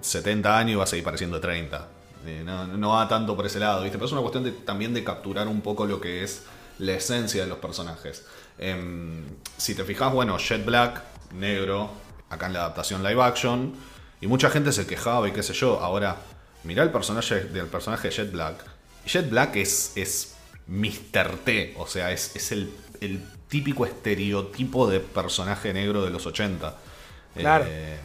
70 0.02 0.59
años 0.59 0.72
y 0.72 0.74
va 0.74 0.85
a 0.85 0.87
seguir 0.87 1.05
pareciendo 1.05 1.40
30. 1.40 1.88
Eh, 2.26 2.42
no, 2.44 2.66
no 2.66 2.90
va 2.90 3.08
tanto 3.08 3.36
por 3.36 3.46
ese 3.46 3.58
lado, 3.60 3.82
¿viste? 3.82 3.96
Pero 3.98 4.06
es 4.06 4.12
una 4.12 4.20
cuestión 4.20 4.44
de- 4.44 4.52
también 4.52 4.92
de 4.94 5.04
capturar 5.04 5.48
un 5.48 5.60
poco 5.60 5.86
lo 5.86 6.00
que 6.00 6.22
es 6.24 6.42
la 6.78 6.92
esencia 6.94 7.42
de 7.42 7.48
los 7.48 7.58
personajes. 7.58 8.24
Em, 8.58 9.24
si 9.56 9.74
te 9.74 9.84
fijas, 9.84 10.12
bueno, 10.12 10.36
Jet 10.38 10.64
Black, 10.64 11.02
negro, 11.34 11.90
acá 12.30 12.46
en 12.46 12.54
la 12.54 12.60
adaptación 12.60 13.02
live 13.02 13.22
action, 13.22 13.74
y 14.20 14.26
mucha 14.26 14.50
gente 14.50 14.72
se 14.72 14.86
quejaba 14.86 15.28
y 15.28 15.32
qué 15.32 15.42
sé 15.42 15.52
yo. 15.52 15.80
Ahora, 15.80 16.16
mirá 16.64 16.82
el 16.82 16.90
personaje 16.90 17.44
del 17.44 17.66
personaje 17.66 18.10
Jet 18.10 18.32
Black. 18.32 18.64
Jet 19.06 19.28
Black 19.30 19.56
es, 19.56 19.92
es 19.96 20.34
Mr. 20.66 21.36
T, 21.44 21.74
o 21.78 21.86
sea, 21.86 22.10
es, 22.12 22.34
es 22.34 22.50
el, 22.52 22.72
el 23.00 23.22
típico 23.48 23.86
estereotipo 23.86 24.88
de 24.88 25.00
personaje 25.00 25.72
negro 25.72 26.02
de 26.04 26.10
los 26.10 26.26
80. 26.26 26.74
Claro. 27.36 27.64
Eh, 27.68 27.98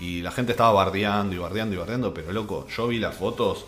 y 0.00 0.22
la 0.22 0.30
gente 0.30 0.52
estaba 0.52 0.72
bardeando 0.72 1.34
y 1.34 1.38
bardeando 1.38 1.74
y 1.74 1.78
bardeando, 1.78 2.14
pero 2.14 2.32
loco, 2.32 2.66
yo 2.68 2.88
vi 2.88 2.98
las 2.98 3.14
fotos 3.14 3.64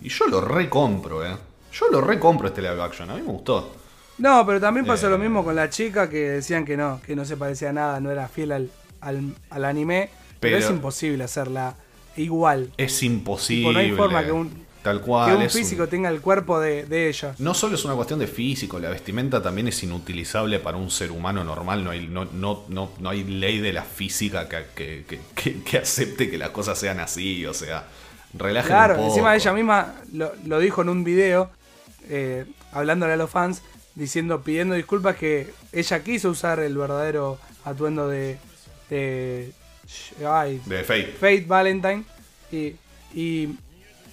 y 0.00 0.08
yo 0.08 0.26
lo 0.26 0.40
recompro, 0.40 1.24
eh. 1.26 1.36
Yo 1.72 1.86
lo 1.90 2.00
recompro 2.00 2.48
este 2.48 2.62
live 2.62 2.80
action, 2.82 3.10
a 3.10 3.14
mí 3.14 3.22
me 3.22 3.28
gustó. 3.32 3.72
No, 4.18 4.46
pero 4.46 4.60
también 4.60 4.86
pasó 4.86 5.08
Eh. 5.08 5.10
lo 5.10 5.18
mismo 5.18 5.44
con 5.44 5.54
la 5.56 5.68
chica 5.68 6.08
que 6.08 6.30
decían 6.30 6.64
que 6.64 6.76
no, 6.76 7.00
que 7.04 7.14
no 7.16 7.24
se 7.24 7.36
parecía 7.36 7.70
a 7.70 7.72
nada, 7.72 8.00
no 8.00 8.10
era 8.10 8.28
fiel 8.28 8.52
al, 8.52 8.70
al, 9.00 9.34
al 9.50 9.64
anime. 9.64 10.08
Pero, 10.40 10.56
Pero- 10.56 10.58
es 10.58 10.70
imposible 10.70 11.24
hacerla 11.24 11.74
igual. 12.16 12.70
Es 12.76 12.98
Tipo, 12.98 13.12
imposible. 13.12 13.72
no 13.72 13.78
hay 13.78 13.92
forma 13.92 14.24
que 14.24 14.32
un. 14.32 14.65
Tal 14.86 15.00
cual. 15.00 15.36
que 15.36 15.44
un 15.44 15.50
físico 15.50 15.88
tenga 15.88 16.08
el 16.08 16.20
cuerpo 16.20 16.60
de, 16.60 16.84
de 16.86 17.08
ella. 17.08 17.34
No 17.38 17.54
solo 17.54 17.74
es 17.74 17.84
una 17.84 17.94
cuestión 17.94 18.18
de 18.20 18.26
físico, 18.26 18.78
la 18.78 18.88
vestimenta 18.90 19.42
también 19.42 19.66
es 19.68 19.82
inutilizable 19.82 20.58
para 20.60 20.76
un 20.76 20.90
ser 20.90 21.10
humano 21.10 21.42
normal. 21.42 21.82
No 21.84 21.90
hay, 21.90 22.06
no, 22.06 22.24
no, 22.26 22.64
no, 22.68 22.90
no 23.00 23.10
hay 23.10 23.24
ley 23.24 23.58
de 23.58 23.72
la 23.72 23.82
física 23.82 24.48
que, 24.48 24.64
que- 24.76 25.04
que- 25.06 25.20
que- 25.34 25.62
que 25.62 25.78
acepte 25.78 26.30
que 26.30 26.38
las 26.38 26.50
cosas 26.50 26.78
sean 26.78 27.00
así. 27.00 27.44
O 27.46 27.52
sea, 27.54 27.84
relajen 28.34 28.68
Claro, 28.70 28.94
un 28.94 29.00
poco. 29.00 29.10
encima 29.10 29.34
ella 29.34 29.52
misma 29.52 29.94
lo, 30.12 30.32
lo 30.44 30.58
dijo 30.60 30.82
en 30.82 30.88
un 30.90 31.02
video, 31.04 31.50
eh, 32.08 32.44
hablándole 32.72 33.14
a 33.14 33.16
los 33.16 33.30
fans, 33.30 33.62
diciendo, 33.96 34.42
pidiendo 34.42 34.74
disculpas 34.74 35.16
que 35.16 35.52
ella 35.72 36.04
quiso 36.04 36.30
usar 36.30 36.60
el 36.60 36.76
verdadero 36.76 37.38
atuendo 37.64 38.08
de, 38.08 38.38
de, 38.90 39.52
ay, 40.24 40.60
De 40.66 40.84
Fate. 40.84 41.12
Fate 41.18 41.44
Valentine 41.46 42.04
y, 42.52 42.74
y 43.14 43.48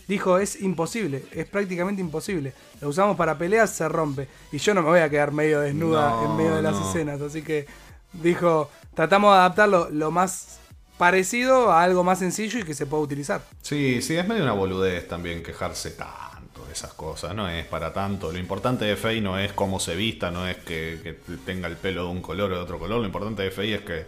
dijo 0.08 0.38
es 0.38 0.62
imposible, 0.62 1.24
es 1.32 1.46
prácticamente 1.46 2.02
imposible. 2.02 2.54
Lo 2.82 2.90
usamos 2.90 3.16
para 3.18 3.38
peleas, 3.38 3.70
se 3.72 3.88
rompe. 3.88 4.28
Y 4.52 4.58
yo 4.58 4.74
no 4.74 4.82
me 4.82 4.90
voy 4.90 5.00
a 5.00 5.10
quedar 5.10 5.32
medio 5.32 5.60
desnuda 5.62 6.10
No, 6.10 6.26
en 6.32 6.38
medio 6.38 6.56
de 6.56 6.62
las 6.62 6.76
no. 6.76 6.88
escenas. 6.90 7.22
Así 7.22 7.42
que 7.42 7.66
dijo, 8.14 8.70
tratamos 8.94 9.34
de 9.34 9.40
adaptarlo 9.40 9.90
lo 9.90 10.12
más 10.12 10.60
parecido 10.98 11.72
a 11.72 11.84
algo 11.84 12.04
más 12.04 12.20
sencillo 12.20 12.60
y 12.60 12.64
que 12.64 12.74
se 12.74 12.86
pueda 12.86 13.04
utilizar. 13.04 13.42
Sí, 13.62 14.02
sí, 14.02 14.16
es 14.16 14.28
medio 14.28 14.44
una 14.44 14.54
boludez 14.54 15.08
también 15.08 15.42
quejarse 15.44 15.92
tanto 15.92 16.66
de 16.66 16.74
esas 16.74 16.94
cosas. 16.94 17.36
No 17.36 17.50
es 17.50 17.66
para 17.66 17.92
tanto. 17.94 18.32
Lo 18.32 18.38
importante 18.38 18.86
de 18.86 18.96
Faye 18.96 19.20
no 19.22 19.38
es 19.40 19.54
cómo 19.54 19.80
se 19.80 19.96
vista, 19.96 20.32
no 20.32 20.48
es 20.48 20.58
que, 20.58 21.00
que 21.04 21.14
tenga 21.46 21.68
el 21.68 21.78
pelo 21.78 22.04
de 22.06 22.10
un 22.12 22.22
color 22.22 22.52
o 22.52 22.56
de 22.56 22.62
otro 22.62 22.80
color. 22.80 23.00
Lo 23.00 23.06
importante 23.06 23.42
de 23.42 23.52
Faye 23.52 23.76
es 23.76 23.82
que 23.82 24.06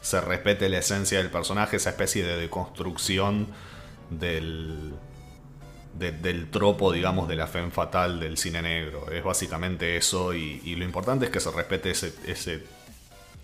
se 0.00 0.20
respete 0.20 0.68
la 0.68 0.78
esencia 0.78 1.18
del 1.18 1.28
personaje, 1.30 1.76
esa 1.76 1.90
especie 1.90 2.24
de 2.24 2.36
deconstrucción 2.36 3.48
del, 4.10 4.94
de- 5.98 6.12
del 6.12 6.50
tropo, 6.50 6.92
digamos, 6.92 7.28
de 7.28 7.36
la 7.36 7.46
femme 7.46 7.70
fatal 7.70 8.20
del 8.20 8.36
cine 8.38 8.62
negro. 8.62 9.10
Es 9.10 9.22
básicamente 9.24 9.96
eso 9.96 10.34
y, 10.34 10.60
y 10.64 10.76
lo 10.76 10.84
importante 10.84 11.26
es 11.26 11.30
que 11.30 11.40
se 11.40 11.50
respete 11.50 11.90
ese, 11.90 12.14
ese- 12.26 12.62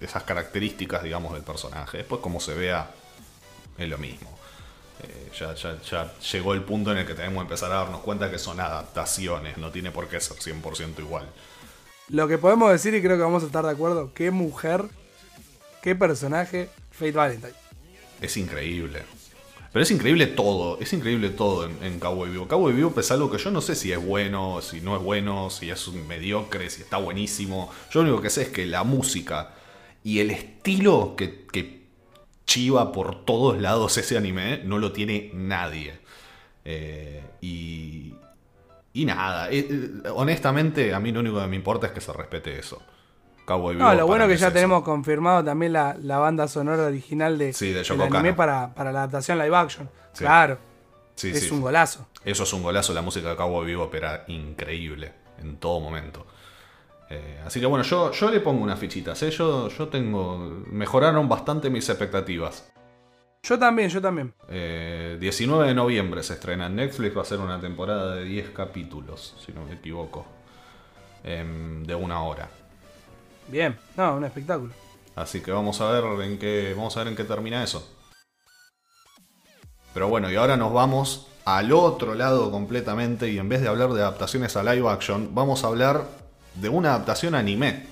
esas 0.00 0.22
características, 0.24 1.02
digamos, 1.02 1.32
del 1.34 1.42
personaje. 1.42 1.98
Después 1.98 2.20
como 2.20 2.40
se 2.40 2.54
vea 2.54 2.90
es 3.78 3.88
lo 3.88 3.98
mismo. 3.98 4.30
Eh, 5.02 5.30
ya, 5.38 5.54
ya- 5.54 5.80
ya 5.82 6.12
llegó 6.32 6.54
el 6.54 6.62
punto 6.62 6.92
en 6.92 6.98
el 6.98 7.06
que 7.06 7.14
tenemos 7.14 7.38
que 7.38 7.42
empezar 7.42 7.72
a 7.72 7.76
darnos 7.76 8.00
cuenta 8.00 8.30
que 8.30 8.38
son 8.38 8.60
adaptaciones, 8.60 9.58
no 9.58 9.70
tiene 9.70 9.90
por 9.90 10.08
qué 10.08 10.20
ser 10.20 10.36
100% 10.38 11.00
igual. 11.00 11.26
Lo 12.08 12.28
que 12.28 12.38
podemos 12.38 12.70
decir, 12.70 12.94
y 12.94 13.02
creo 13.02 13.16
que 13.16 13.22
vamos 13.22 13.42
a 13.42 13.46
estar 13.46 13.64
de 13.64 13.70
acuerdo, 13.72 14.12
qué 14.14 14.30
mujer, 14.30 14.84
qué 15.82 15.94
personaje, 15.96 16.68
Fate 16.92 17.12
Valentine. 17.12 17.52
Es 18.20 18.36
increíble. 18.36 19.02
Pero 19.74 19.82
es 19.82 19.90
increíble 19.90 20.28
todo, 20.28 20.78
es 20.80 20.92
increíble 20.92 21.30
todo 21.30 21.64
en, 21.64 21.82
en 21.82 21.98
Cowboy 21.98 22.30
Vivo. 22.30 22.46
Cowboy 22.46 22.92
es 22.96 23.10
algo 23.10 23.28
que 23.28 23.38
yo 23.38 23.50
no 23.50 23.60
sé 23.60 23.74
si 23.74 23.90
es 23.90 24.00
bueno, 24.00 24.60
si 24.62 24.80
no 24.80 24.94
es 24.94 25.02
bueno, 25.02 25.50
si 25.50 25.68
es 25.68 25.88
mediocre, 25.88 26.70
si 26.70 26.82
está 26.82 26.98
buenísimo. 26.98 27.72
Yo 27.90 28.00
lo 28.00 28.10
único 28.10 28.22
que 28.22 28.30
sé 28.30 28.42
es 28.42 28.48
que 28.50 28.66
la 28.66 28.84
música 28.84 29.52
y 30.04 30.20
el 30.20 30.30
estilo 30.30 31.16
que, 31.16 31.46
que 31.50 31.86
chiva 32.46 32.92
por 32.92 33.24
todos 33.24 33.60
lados 33.60 33.98
ese 33.98 34.16
anime 34.16 34.60
no 34.62 34.78
lo 34.78 34.92
tiene 34.92 35.32
nadie. 35.34 35.98
Eh, 36.64 37.24
y, 37.40 38.14
y 38.92 39.04
nada, 39.04 39.50
eh, 39.50 39.66
eh, 39.68 40.08
honestamente 40.14 40.94
a 40.94 41.00
mí 41.00 41.10
lo 41.10 41.18
único 41.18 41.40
que 41.40 41.48
me 41.48 41.56
importa 41.56 41.88
es 41.88 41.92
que 41.92 42.00
se 42.00 42.12
respete 42.12 42.56
eso. 42.56 42.80
Cowboy 43.44 43.74
Vivo 43.76 43.86
No, 43.88 43.94
lo 43.94 44.06
bueno 44.06 44.26
que 44.26 44.34
es 44.34 44.40
ya 44.40 44.46
eso. 44.48 44.54
tenemos 44.54 44.82
confirmado 44.82 45.44
también 45.44 45.72
la, 45.72 45.96
la 46.00 46.18
banda 46.18 46.48
sonora 46.48 46.84
original 46.84 47.36
de, 47.38 47.52
Sí, 47.52 47.72
de 47.72 47.82
del 47.82 48.00
anime 48.02 48.32
para, 48.34 48.74
para 48.74 48.92
la 48.92 49.00
adaptación 49.00 49.38
live 49.38 49.56
action. 49.56 49.88
Sí. 50.12 50.24
Claro, 50.24 50.58
Sí, 51.16 51.30
es 51.30 51.50
un 51.52 51.60
golazo. 51.60 52.08
Eso 52.24 52.42
es 52.42 52.52
un 52.52 52.62
golazo, 52.62 52.92
la 52.92 53.02
música 53.02 53.28
de 53.30 53.36
Cowboy 53.36 53.66
Vivo 53.66 53.88
era 53.92 54.24
increíble 54.28 55.12
en 55.38 55.56
todo 55.58 55.78
momento. 55.78 56.26
Eh, 57.10 57.40
así 57.46 57.60
que 57.60 57.66
bueno, 57.66 57.84
yo, 57.84 58.10
yo 58.10 58.30
le 58.30 58.40
pongo 58.40 58.62
unas 58.64 58.78
fichitas, 58.78 59.22
¿eh? 59.22 59.30
yo, 59.30 59.68
yo 59.68 59.88
tengo... 59.88 60.38
Mejoraron 60.70 61.28
bastante 61.28 61.70
mis 61.70 61.88
expectativas. 61.88 62.68
Yo 63.44 63.58
también, 63.58 63.90
yo 63.90 64.00
también. 64.00 64.32
Eh, 64.48 65.18
19 65.20 65.68
de 65.68 65.74
noviembre 65.74 66.22
se 66.22 66.32
estrena 66.32 66.66
en 66.66 66.76
Netflix, 66.76 67.16
va 67.16 67.22
a 67.22 67.26
ser 67.26 67.38
una 67.40 67.60
temporada 67.60 68.16
de 68.16 68.24
10 68.24 68.50
capítulos, 68.50 69.36
si 69.44 69.52
no 69.52 69.64
me 69.66 69.74
equivoco, 69.74 70.24
em, 71.22 71.84
de 71.84 71.94
una 71.94 72.22
hora. 72.22 72.48
Bien, 73.48 73.78
no, 73.96 74.16
un 74.16 74.24
espectáculo. 74.24 74.72
Así 75.16 75.40
que 75.40 75.52
vamos 75.52 75.80
a 75.80 75.90
ver 75.90 76.04
en 76.22 76.38
qué, 76.38 76.74
vamos 76.76 76.96
a 76.96 77.00
ver 77.00 77.08
en 77.08 77.16
qué 77.16 77.24
termina 77.24 77.62
eso. 77.62 77.88
Pero 79.92 80.08
bueno, 80.08 80.30
y 80.30 80.36
ahora 80.36 80.56
nos 80.56 80.72
vamos 80.72 81.28
al 81.44 81.72
otro 81.72 82.14
lado 82.14 82.50
completamente 82.50 83.30
y 83.30 83.38
en 83.38 83.48
vez 83.48 83.60
de 83.60 83.68
hablar 83.68 83.92
de 83.92 84.02
adaptaciones 84.02 84.56
a 84.56 84.64
live 84.64 84.88
action, 84.88 85.34
vamos 85.34 85.62
a 85.62 85.68
hablar 85.68 86.04
de 86.54 86.68
una 86.68 86.90
adaptación 86.90 87.34
anime. 87.34 87.86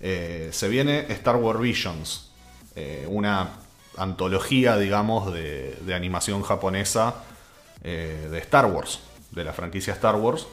Eh, 0.00 0.48
se 0.52 0.68
viene 0.68 1.06
Star 1.10 1.36
Wars 1.36 1.60
Visions, 1.60 2.30
eh, 2.74 3.06
una 3.08 3.50
antología, 3.98 4.78
digamos, 4.78 5.32
de, 5.32 5.76
animación 5.94 6.42
japonesa 6.42 7.16
eh, 7.82 8.28
de 8.30 8.38
Star 8.38 8.66
Wars, 8.66 9.00
de 9.32 9.44
la 9.44 9.52
franquicia 9.52 9.92
Star 9.92 10.16
Wars. 10.16 10.46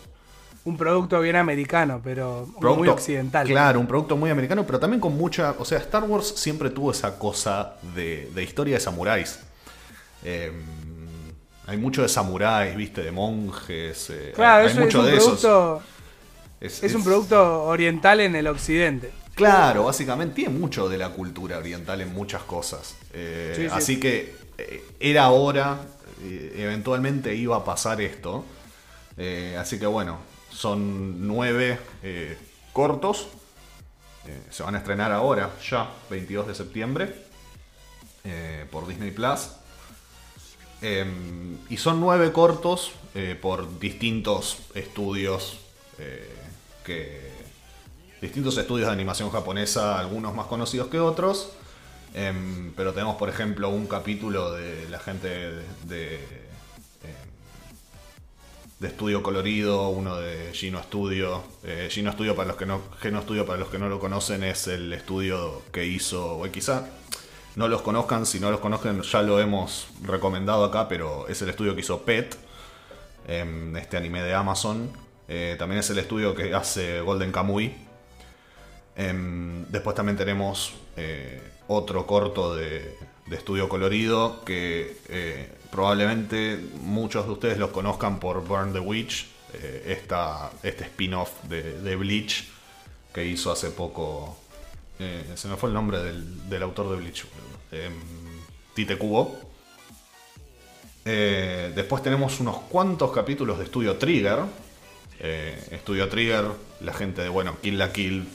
Un 0.67 0.75
producto 0.77 1.21
bien 1.21 1.38
americano, 1.38 2.01
pero 2.03 2.45
muy 2.62 2.88
occidental. 2.89 3.47
Claro, 3.47 3.80
un 3.80 3.88
producto 3.88 4.17
muy 4.17 4.30
americano, 4.30 4.65
pero 4.65 4.80
también 4.80 4.99
con 4.99 5.15
mucha. 5.15 5.56
O 5.60 5.63
sea, 5.65 5.77
Star 5.80 6.03
Wars 6.03 6.27
siempre 6.36 6.69
tuvo 6.69 6.91
esa 6.91 7.17
cosa 7.17 7.75
de, 7.95 8.30
de 8.36 8.43
historia 8.43 8.75
de 8.75 8.82
samuráis. 8.82 9.39
Eh, 10.25 10.51
hay 11.67 11.77
mucho 11.77 12.01
de 12.01 12.10
samuráis, 12.10 12.75
viste, 12.75 13.01
de 13.01 13.12
monjes. 13.12 14.10
eh, 14.10 14.34
Claro, 14.36 14.65
hay 14.65 14.67
eso 14.71 14.80
es 14.80 14.86
mucho 14.86 14.99
un 14.99 15.06
de 15.06 15.15
esos. 15.15 15.39
producto. 15.39 15.82
Es, 16.60 16.84
Es 16.84 16.93
un 16.95 16.99
es- 17.01 17.06
producto 17.08 17.63
oriental 17.63 18.19
en 18.19 18.36
el 18.36 18.47
occidente. 18.47 19.12
Claro, 19.36 19.86
básicamente 19.86 20.36
tiene 20.36 20.58
mucho 20.58 20.89
de 20.89 20.97
la 20.97 21.10
cultura 21.12 21.60
oriental 21.60 22.01
en 22.01 22.13
muchas 22.13 22.41
cosas. 22.43 22.95
Eh, 23.13 23.53
Sí, 23.56 23.62
sí. 23.63 23.69
Así 23.71 23.99
que 24.01 24.36
eh, 24.58 24.84
era 24.99 25.30
hora, 25.30 25.77
eventualmente 26.58 27.34
iba 27.36 27.56
a 27.56 27.63
pasar 27.63 28.01
esto. 28.01 28.43
Así 29.60 29.80
que 29.80 29.86
bueno, 29.86 30.17
son 30.58 31.28
nueve 31.28 31.80
eh, 32.02 32.36
cortos. 32.74 33.28
Eh, 34.28 34.41
se 34.50 34.63
van 34.63 34.76
a 34.76 34.80
estrenar 34.80 35.12
ahora, 35.12 35.52
ya, 35.70 35.89
22 36.10 36.48
de 36.48 36.56
septiembre, 36.56 37.15
eh, 38.24 38.65
por 38.72 38.88
Disney 38.88 39.12
Plus. 39.12 39.50
Eh, 40.82 41.06
y 41.70 41.78
son 41.78 42.00
nueve 42.00 42.32
cortos 42.32 42.91
por 43.41 43.80
distintos 43.80 44.60
estudios 44.76 45.58
que. 46.86 47.36
Distintos 48.22 48.58
estudios 48.58 48.88
de 48.88 48.93
animación 48.93 49.30
japonesa, 49.32 50.00
algunos 50.00 50.36
más 50.36 50.48
conocidos 50.48 50.88
que 50.88 51.00
otros. 51.00 51.50
Em, 52.13 52.74
pero 52.76 52.93
tenemos, 52.93 53.15
por 53.15 53.30
ejemplo, 53.30 53.70
un 53.70 53.86
capítulo 53.86 54.54
de 54.54 54.89
la 54.89 55.00
gente 55.00 55.28
de, 55.86 56.15
em, 56.15 56.22
de 58.80 58.90
Estudio 58.90 59.24
Colorido, 59.24 59.90
uno 59.90 60.18
de 60.18 60.52
Gino 60.54 60.82
Studio. 60.84 61.44
Eh, 61.63 61.88
Gino 61.90 62.12
Studio, 62.12 62.36
para 62.36 62.50
los 62.50 62.58
que 62.58 62.66
no, 62.66 62.82
Geno 63.00 63.22
Studio, 63.22 63.46
para 63.46 63.60
los 63.60 63.70
que 63.70 63.80
no 63.80 63.90
lo 63.90 64.00
conocen, 64.00 64.44
es 64.44 64.68
el 64.68 64.94
estudio 64.94 65.63
que 65.72 65.86
hizo, 65.86 66.38
o 66.38 66.52
quizá 66.52 66.88
no 67.56 67.68
los 67.68 67.82
conozcan, 67.82 68.26
si 68.28 68.40
no 68.40 68.52
los 68.52 68.60
conocen 68.60 69.02
ya 69.02 69.22
lo 69.24 69.40
hemos 69.40 69.88
recomendado 70.04 70.63
acá, 70.63 70.88
pero 70.88 71.28
es 71.28 71.42
el 71.42 71.50
estudio 71.50 71.74
que 71.74 71.82
hizo 71.82 72.04
Pet, 72.04 72.38
em, 73.28 73.76
este 73.78 73.98
anime 73.98 74.22
de 74.22 74.34
Amazon. 74.36 74.92
Eh, 75.28 75.56
también 75.58 75.80
es 75.80 75.90
el 75.90 75.98
estudio 75.98 76.36
que 76.36 76.54
hace 76.54 77.02
Golden 77.02 77.32
Kamuy. 77.32 77.76
Em, 78.96 79.66
después 79.70 79.96
también 79.96 80.18
tenemos 80.18 80.74
eh, 80.98 81.42
otro 81.68 82.06
corto 82.06 82.56
de, 82.56 82.96
de 83.26 83.36
estudio 83.36 83.68
colorido 83.70 84.44
que 84.46 84.98
probablemente 85.71 86.60
muchos 86.82 87.25
de 87.25 87.32
ustedes 87.32 87.58
los 87.58 87.71
conozcan 87.71 88.19
por 88.19 88.45
Burn 88.45 88.73
the 88.73 88.80
Witch, 88.80 89.27
eh, 89.53 89.97
esta, 89.97 90.51
este 90.63 90.84
spin-off 90.86 91.43
de, 91.43 91.95
Bleach 91.95 92.45
que 93.13 93.25
hizo 93.25 93.51
hace 93.51 93.71
poco. 93.71 94.38
eh, 94.99 95.34
se 95.36 95.47
me 95.47 95.56
fue 95.56 95.69
el 95.69 95.73
nombre 95.73 95.99
del, 96.03 96.49
del 96.49 96.63
autor 96.63 96.89
de 96.91 96.97
Bleach, 96.97 97.25
em, 97.71 97.93
Tite 98.73 98.97
Kubo. 98.97 99.39
Eh, 101.06 101.71
después 101.73 102.03
tenemos 102.03 102.39
unos 102.39 102.58
cuantos 102.69 103.12
capítulos 103.12 103.58
de 103.58 103.65
Estudio 103.65 103.95
Trigger. 103.97 104.39
Estudio 105.19 106.08
Trigger, 106.10 106.45
la 106.82 106.93
gente 106.93 107.23
de, 107.23 107.30
bueno, 107.30 107.58
Kill 107.60 107.80
la 107.80 107.91
Kill, 107.91 108.27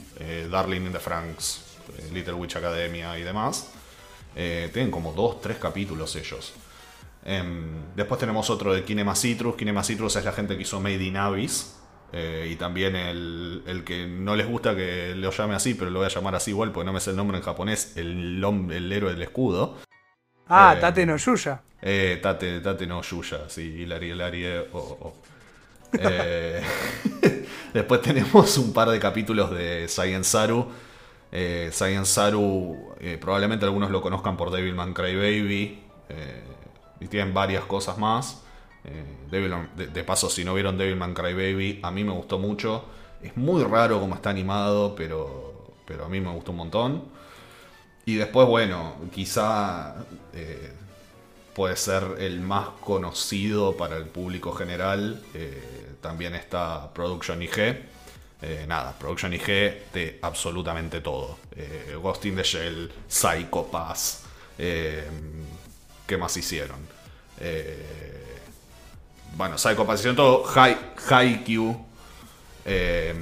Darling 0.51 0.87
in 0.87 0.91
the 0.91 0.99
Franks, 0.99 1.61
Little 2.11 2.33
Witch 2.33 2.57
Academia 2.57 3.17
y 3.17 3.23
demás. 3.23 3.69
Tienen 4.33 4.91
como 4.91 5.13
dos, 5.13 5.39
tres 5.39 5.59
capítulos 5.59 6.13
ellos. 6.17 6.51
Em, 7.25 7.95
después 7.95 8.19
tenemos 8.19 8.49
otro 8.49 8.73
de 8.73 8.83
Kinema 8.83 9.15
Citrus. 9.15 9.55
Kinema 9.55 9.83
Citrus 9.83 10.15
es 10.15 10.25
la 10.25 10.33
gente 10.33 10.55
que 10.55 10.63
hizo 10.63 10.79
Made 10.79 11.03
in 11.03 11.17
Abyss. 11.17 11.79
Eh, 12.15 12.49
y 12.51 12.55
también 12.57 12.95
el, 12.95 13.63
el 13.65 13.83
que 13.83 14.05
no 14.05 14.35
les 14.35 14.47
gusta 14.47 14.75
que 14.75 15.15
lo 15.15 15.31
llame 15.31 15.55
así, 15.55 15.73
pero 15.73 15.89
lo 15.89 15.99
voy 15.99 16.05
a 16.05 16.09
llamar 16.09 16.35
así 16.35 16.51
igual 16.51 16.71
porque 16.71 16.85
no 16.85 16.93
me 16.93 16.99
sé 16.99 17.09
el 17.09 17.15
nombre 17.15 17.37
en 17.37 17.43
japonés, 17.43 17.97
el, 17.97 18.43
el 18.71 18.91
héroe 18.91 19.13
del 19.13 19.21
escudo. 19.23 19.77
Ah, 20.47 20.75
Eh, 20.77 20.81
Tate 20.81 21.05
no 21.07 21.17
Yuya. 21.17 21.61
Eh, 21.81 22.19
Tate, 22.21 22.59
Tate 22.61 22.85
no 22.85 23.01
Yuya, 23.01 23.49
sí, 23.49 23.61
Hilari, 23.63 24.11
Hilari, 24.11 24.45
eh, 24.45 24.67
oh, 24.73 24.97
oh. 25.01 25.13
Eh, 25.97 26.61
después 27.73 28.01
tenemos 28.01 28.57
un 28.59 28.73
par 28.73 28.89
de 28.89 28.99
capítulos 28.99 29.49
de 29.51 29.87
Saiyan 29.87 30.23
Saru. 30.23 30.67
Saiyan 31.71 32.05
Saru, 32.05 32.95
probablemente 33.19 33.65
algunos 33.65 33.89
lo 33.89 34.01
conozcan 34.01 34.37
por 34.37 34.51
Devilman 34.51 34.93
Crybaby. 34.93 35.83
Eh, 36.09 36.43
y 37.03 37.07
tienen 37.07 37.33
varias 37.33 37.65
cosas 37.65 37.97
más. 37.97 38.41
Eh, 38.85 39.03
de, 39.93 40.03
paso, 40.03 40.29
si 40.29 40.43
no 40.43 40.53
vieron 40.53 40.77
Devilman 40.77 41.13
Crybaby, 41.13 41.79
a 41.83 41.91
mí 41.91 42.03
me 42.03 42.11
gustó 42.11 42.39
mucho. 42.39 42.85
Es 43.21 43.35
muy 43.37 43.63
raro 43.63 43.99
como 43.99 44.15
está 44.15 44.29
animado, 44.29 44.95
pero, 44.95 45.73
pero 45.85 46.05
a 46.05 46.09
mí 46.09 46.19
me 46.19 46.31
gustó 46.31 46.51
un 46.51 46.57
montón. 46.57 47.03
Y 48.05 48.15
después, 48.15 48.47
bueno, 48.47 48.95
quizá 49.13 49.95
eh, 50.33 50.73
puede 51.53 51.75
ser 51.77 52.03
el 52.19 52.41
más 52.41 52.69
conocido 52.81 53.77
para 53.77 53.97
el 53.97 54.05
público 54.05 54.53
general. 54.53 55.21
eh, 55.33 55.79
también 56.01 56.35
está 56.35 56.93
Production 56.93 57.41
IG. 57.41 57.57
Eh, 58.41 58.65
nada, 58.67 58.91
Production 58.99 59.33
IG 59.33 59.45
de 59.93 60.19
absolutamente 60.21 60.99
todo. 60.99 61.37
Eh, 61.55 61.97
Ghost 62.01 62.25
in 62.25 62.35
the 62.35 62.43
Shell, 62.43 62.91
Psycho 63.07 63.67
Pass. 63.71 64.23
¿Qué 64.57 66.17
más 66.17 66.35
hicieron? 66.35 66.92
Eh, 67.39 68.39
bueno, 69.35 69.57
Psycho 69.57 69.85
Pass 69.85 70.03
todo. 70.15 70.45
Haikyuu. 71.09 71.85
Eh, 72.65 73.13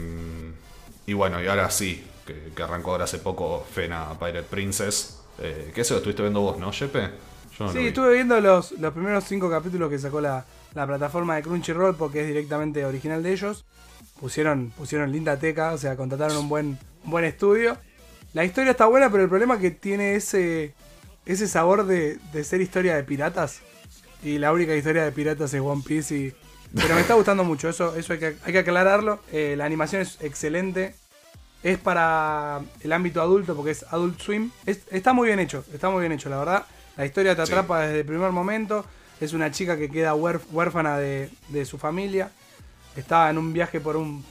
y 1.05 1.13
bueno, 1.13 1.41
y 1.41 1.47
ahora 1.47 1.69
sí, 1.69 2.05
que, 2.25 2.51
que 2.55 2.63
arrancó 2.63 2.91
ahora 2.91 3.05
hace 3.05 3.17
poco 3.19 3.65
Fena 3.73 4.09
Pirate 4.19 4.43
Princess. 4.43 5.19
Eh, 5.39 5.71
que 5.73 5.81
eso 5.81 5.93
lo 5.95 5.97
estuviste 5.99 6.21
viendo 6.21 6.41
vos, 6.41 6.57
¿no, 6.57 6.71
Jepe? 6.71 7.09
Yo 7.57 7.65
no 7.65 7.67
lo 7.67 7.71
Sí, 7.71 7.79
vi. 7.79 7.87
estuve 7.87 8.13
viendo 8.13 8.39
los, 8.39 8.71
los 8.73 8.93
primeros 8.93 9.23
cinco 9.23 9.49
capítulos 9.49 9.89
que 9.89 9.97
sacó 9.97 10.21
la, 10.21 10.45
la 10.73 10.85
plataforma 10.85 11.35
de 11.35 11.41
Crunchyroll 11.43 11.95
porque 11.95 12.21
es 12.21 12.27
directamente 12.27 12.85
original 12.85 13.23
de 13.23 13.31
ellos. 13.33 13.65
Pusieron, 14.19 14.71
pusieron 14.77 15.11
linda 15.11 15.37
teca, 15.39 15.73
o 15.73 15.77
sea, 15.77 15.95
contrataron 15.95 16.37
un 16.37 16.49
buen, 16.49 16.77
un 17.03 17.11
buen 17.11 17.25
estudio. 17.25 17.77
La 18.33 18.45
historia 18.45 18.71
está 18.71 18.85
buena, 18.85 19.09
pero 19.09 19.23
el 19.23 19.29
problema 19.29 19.55
es 19.55 19.61
que 19.61 19.71
tiene 19.71 20.15
ese, 20.15 20.73
ese 21.25 21.47
sabor 21.47 21.85
de, 21.85 22.19
de 22.31 22.43
ser 22.43 22.61
historia 22.61 22.95
de 22.95 23.03
piratas. 23.03 23.61
Y 24.23 24.37
la 24.37 24.51
única 24.51 24.75
historia 24.75 25.03
de 25.03 25.11
piratas 25.11 25.53
es 25.53 25.61
One 25.61 25.83
Piece. 25.85 26.15
Y, 26.15 26.33
pero 26.75 26.95
me 26.95 27.01
está 27.01 27.15
gustando 27.15 27.43
mucho, 27.43 27.69
eso, 27.69 27.95
eso 27.95 28.13
hay, 28.13 28.19
que, 28.19 28.35
hay 28.43 28.53
que 28.53 28.59
aclararlo. 28.59 29.19
Eh, 29.31 29.55
la 29.57 29.65
animación 29.65 30.01
es 30.01 30.17
excelente. 30.21 30.95
Es 31.63 31.77
para 31.77 32.61
el 32.81 32.91
ámbito 32.91 33.21
adulto 33.21 33.55
porque 33.55 33.71
es 33.71 33.83
Adult 33.91 34.19
Swim. 34.19 34.51
Es- 34.65 34.81
está 34.89 35.13
muy 35.13 35.27
bien 35.27 35.39
hecho, 35.39 35.63
está 35.73 35.89
muy 35.89 36.01
bien 36.01 36.11
hecho, 36.11 36.29
la 36.29 36.39
verdad. 36.39 36.65
La 36.97 37.05
historia 37.05 37.35
te 37.35 37.45
Sí. 37.45 37.51
atrapa 37.51 37.81
desde 37.81 37.99
el 37.99 38.05
primer 38.05 38.31
momento. 38.31 38.85
Es 39.19 39.33
una 39.33 39.51
chica 39.51 39.77
que 39.77 39.89
queda 39.89 40.15
huérf- 40.15 40.41
huérfana 40.51 40.97
de, 40.97 41.29
de 41.49 41.65
su 41.65 41.77
familia. 41.77 42.31
Está 42.95 43.29
en 43.29 43.37
un 43.37 43.53
viaje 43.53 43.79
por 43.79 43.95
un 43.97 44.25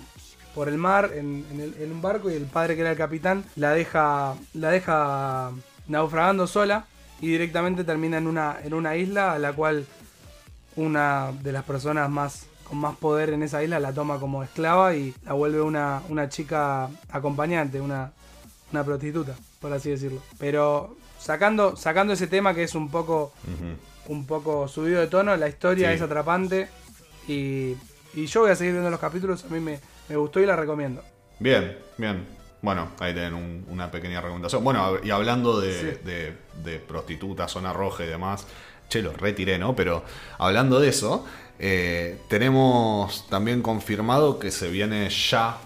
por 0.54 0.68
el 0.68 0.78
mar 0.78 1.12
en, 1.14 1.46
en 1.52 1.60
el- 1.60 1.74
en 1.80 1.92
un 1.92 2.02
barco 2.02 2.28
y 2.28 2.34
el 2.34 2.42
padre 2.46 2.74
que 2.74 2.80
era 2.80 2.90
el 2.90 2.96
capitán 2.96 3.44
la 3.54 3.70
deja 3.72 4.34
la 4.52 4.70
deja 4.70 5.52
naufragando 5.86 6.48
sola 6.48 6.86
y 7.20 7.28
directamente 7.28 7.84
termina 7.84 8.18
en 8.18 8.26
una 8.26 8.58
en 8.62 8.74
una 8.74 8.96
isla 8.96 9.32
a 9.32 9.38
la 9.38 9.52
cual 9.52 9.86
una 10.76 11.32
de 11.42 11.52
las 11.52 11.64
personas 11.64 12.08
más 12.10 12.46
con 12.64 12.78
más 12.78 12.96
poder 12.96 13.30
en 13.30 13.42
esa 13.42 13.62
isla 13.64 13.80
la 13.80 13.92
toma 13.92 14.18
como 14.20 14.42
esclava 14.44 14.94
y 14.94 15.12
la 15.24 15.32
vuelve 15.32 15.60
una, 15.60 16.02
una 16.08 16.28
chica 16.28 16.88
acompañante, 17.10 17.80
una, 17.80 18.12
una 18.72 18.84
prostituta, 18.84 19.34
por 19.60 19.72
así 19.72 19.90
decirlo. 19.90 20.22
Pero 20.38 20.96
sacando, 21.18 21.74
sacando 21.76 22.12
ese 22.12 22.28
tema 22.28 22.54
que 22.54 22.62
es 22.62 22.76
un 22.76 22.88
poco, 22.88 23.32
un 24.06 24.24
poco 24.24 24.68
subido 24.68 25.00
de 25.00 25.08
tono, 25.08 25.36
la 25.36 25.48
historia 25.48 25.88
Sí. 25.88 25.94
es 25.96 26.02
atrapante 26.02 26.68
y, 27.26 27.74
y 28.14 28.26
yo 28.26 28.42
voy 28.42 28.50
a 28.52 28.54
seguir 28.56 28.74
viendo 28.74 28.90
los 28.90 29.00
capítulos, 29.00 29.44
a 29.44 29.48
mí 29.48 29.58
me, 29.58 29.80
me 30.08 30.16
gustó 30.16 30.38
y 30.38 30.46
la 30.46 30.54
recomiendo. 30.54 31.02
Bien, 31.40 31.76
bien. 31.98 32.24
Bueno, 32.62 32.88
ahí 32.98 33.12
tienen 33.14 33.34
un- 33.34 33.64
una 33.70 33.90
pequeña 33.90 34.20
recomendación. 34.20 34.62
Bueno, 34.62 34.96
y 35.02 35.10
hablando 35.10 35.60
de, 35.60 35.72
Sí. 35.72 35.98
de, 36.04 36.36
de 36.62 36.78
prostitutas, 36.78 37.50
zona 37.50 37.72
roja 37.72 38.04
y 38.04 38.08
demás, 38.08 38.46
che, 38.88 39.00
lo 39.02 39.12
retiré, 39.12 39.58
¿no? 39.58 39.74
Pero 39.74 40.04
hablando 40.38 40.78
de 40.80 40.88
eso, 40.88 41.24
eh, 41.58 42.18
tenemos 42.28 43.26
también 43.28 43.62
confirmado 43.62 44.38
que 44.38 44.50
se 44.50 44.68
viene 44.70 45.08
ya, 45.08 45.56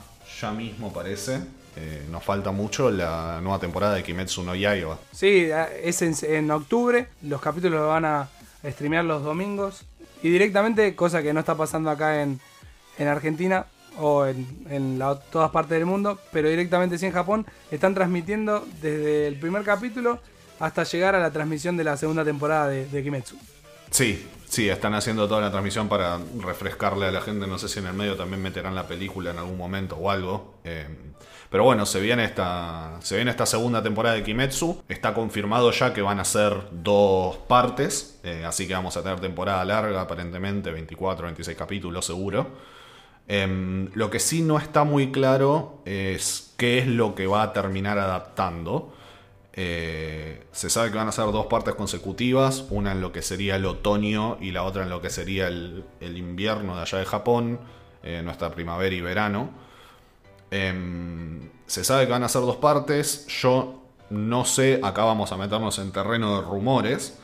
ya 0.41 0.51
mismo 0.53 0.93
parece, 0.93 1.41
eh, 1.77 2.07
nos 2.11 2.23
falta 2.23 2.53
mucho 2.53 2.91
la 2.91 3.41
nueva 3.43 3.59
temporada 3.59 3.95
de 3.95 4.03
Kimetsu 4.05 4.43
no 4.45 4.55
Yaiba. 4.55 4.99
Sí, 5.13 5.49
es 5.83 6.03
en, 6.03 6.15
en 6.23 6.51
octubre, 6.53 7.09
los 7.23 7.41
capítulos 7.41 7.81
lo 7.81 7.89
van 7.89 8.05
a 8.05 8.29
streamear 8.65 9.05
los 9.05 9.25
domingos 9.25 9.85
y 10.23 10.29
directamente, 10.31 10.95
cosa 10.95 11.23
que 11.23 11.33
no 11.33 11.41
está 11.41 11.57
pasando 11.57 11.91
acá 11.91 12.23
en, 12.23 12.39
en 12.99 13.09
Argentina 13.09 13.67
o 13.99 14.27
en, 14.27 14.99
todas 15.31 15.51
partes 15.51 15.79
del 15.79 15.87
mundo, 15.87 16.19
pero 16.33 16.49
directamente 16.49 16.99
sí 16.99 17.07
en 17.07 17.13
Japón, 17.13 17.47
están 17.71 17.95
transmitiendo 17.95 18.67
desde 18.81 19.27
el 19.27 19.39
primer 19.39 19.63
capítulo 19.63 20.19
hasta 20.61 20.85
llegar 20.85 21.15
a 21.15 21.21
la 21.21 21.31
transmisión 21.31 21.77
de 21.77 21.85
la 21.85 21.97
segunda 21.97 22.25
temporada 22.25 22.69
de, 22.69 22.87
de 22.87 23.03
Kimetsu. 23.03 23.37
Sí, 23.91 24.27
sí, 24.49 24.69
están 24.69 24.95
haciendo 24.95 25.29
toda 25.29 25.41
la 25.41 25.51
transmisión 25.51 25.89
para 25.89 26.19
refrescarle 26.41 27.07
a 27.07 27.11
la 27.11 27.21
gente. 27.21 27.47
No 27.47 27.59
sé 27.59 27.69
si 27.69 27.79
en 27.79 27.87
el 27.87 27.95
medio 27.95 28.17
también 28.17 28.43
meterán 28.43 28.75
la 28.75 28.87
película 28.87 29.31
en 29.31 29.39
algún 29.39 29.57
momento 29.57 29.97
o 29.97 30.11
algo. 30.11 30.55
eh, 30.65 30.87
pero 31.55 31.63
bueno, 31.63 31.87
se 31.87 32.01
viene, 32.01 32.25
esta, 32.25 32.99
se 33.01 33.15
viene 33.15 33.31
esta 33.31 33.47
segunda 33.47 33.81
temporada 33.81 34.17
de 34.17 34.25
Kimetsu. 34.25 34.83
Está 34.89 35.15
confirmado 35.15 35.71
ya 35.71 35.95
que 35.95 36.03
van 36.03 36.19
a 36.19 36.25
ser 36.25 36.53
dos 36.73 37.37
partes. 37.37 38.19
eh, 38.25 38.45
así 38.45 38.67
que 38.67 38.75
vamos 38.75 38.97
a 38.97 39.05
tener 39.05 39.21
temporada 39.21 39.65
larga, 39.65 40.01
aparentemente, 40.01 40.73
24, 40.73 41.27
26 41.27 41.57
capítulos 41.57 42.07
seguro. 42.07 42.49
Em, 43.27 43.91
lo 43.95 44.11
que 44.11 44.21
sí 44.21 44.43
no 44.43 44.59
está 44.59 44.85
muy 44.85 45.11
claro 45.11 45.81
es 45.87 46.55
qué 46.59 46.79
es 46.79 46.87
lo 46.87 47.15
que 47.15 47.27
va 47.27 47.43
a 47.43 47.53
terminar 47.53 47.99
adaptando. 47.99 48.93
Eh, 49.55 50.45
se 50.53 50.69
sabe 50.69 50.91
que 50.91 50.99
van 50.99 51.09
a 51.09 51.13
ser 51.13 51.27
dos 51.27 51.47
partes 51.47 51.75
consecutivas, 51.75 52.67
una 52.71 52.93
en 52.93 53.01
lo 53.01 53.13
que 53.13 53.23
sería 53.23 53.57
el 53.57 53.65
otoño 53.67 54.37
y 54.41 54.51
la 54.51 54.65
otra 54.65 54.83
en 54.83 54.91
lo 54.91 55.01
que 55.01 55.11
sería 55.11 55.49
el, 55.49 55.85
invierno 56.01 56.77
de 56.77 56.83
allá 56.83 56.99
de 56.99 57.05
Japón, 57.05 57.61
eh, 58.03 58.21
nuestra 58.25 58.51
primavera 58.51 58.95
y 58.95 59.01
verano. 59.01 59.51
Em, 60.51 61.51
se 61.67 61.85
sabe 61.85 62.07
que 62.07 62.13
van 62.13 62.25
a 62.25 62.29
ser 62.29 62.43
dos 62.43 62.57
partes, 62.57 63.27
yo 63.29 63.81
no 64.11 64.45
sé, 64.45 64.81
acá 64.83 65.05
vamos 65.05 65.33
a 65.33 65.37
meternos 65.37 65.79
en 65.79 65.93
terreno 65.93 66.41
de 66.41 66.47
rumores, 66.47 67.19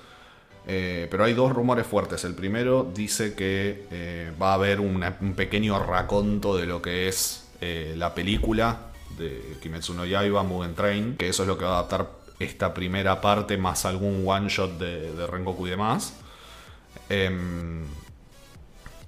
eh, 0.66 1.08
pero 1.10 1.24
hay 1.24 1.32
dos 1.32 1.52
rumores 1.52 1.86
fuertes. 1.86 2.24
El 2.24 2.34
primero 2.34 2.90
dice 2.94 3.34
que 3.34 3.86
eh, 3.90 4.32
va 4.40 4.52
a 4.52 4.54
haber 4.54 4.80
un 4.80 5.34
pequeño 5.36 5.78
raconto 5.84 6.56
de 6.56 6.66
lo 6.66 6.82
que 6.82 7.08
es 7.08 7.48
eh, 7.60 7.94
la 7.96 8.14
película 8.14 8.78
de 9.18 9.56
Kimetsu 9.60 9.94
no 9.94 10.04
Yaiba, 10.04 10.42
Mugen 10.42 10.74
Train, 10.74 11.16
que 11.16 11.28
eso 11.28 11.42
es 11.42 11.48
lo 11.48 11.58
que 11.58 11.64
va 11.64 11.72
a 11.72 11.78
adaptar 11.80 12.10
esta 12.38 12.72
primera 12.72 13.20
parte 13.20 13.58
más 13.58 13.84
algún 13.84 14.22
one 14.26 14.48
shot 14.48 14.78
de, 14.78 15.12
de 15.12 15.26
Rengoku 15.26 15.66
y 15.66 15.70
demás. 15.70 16.14
Em, 17.08 17.84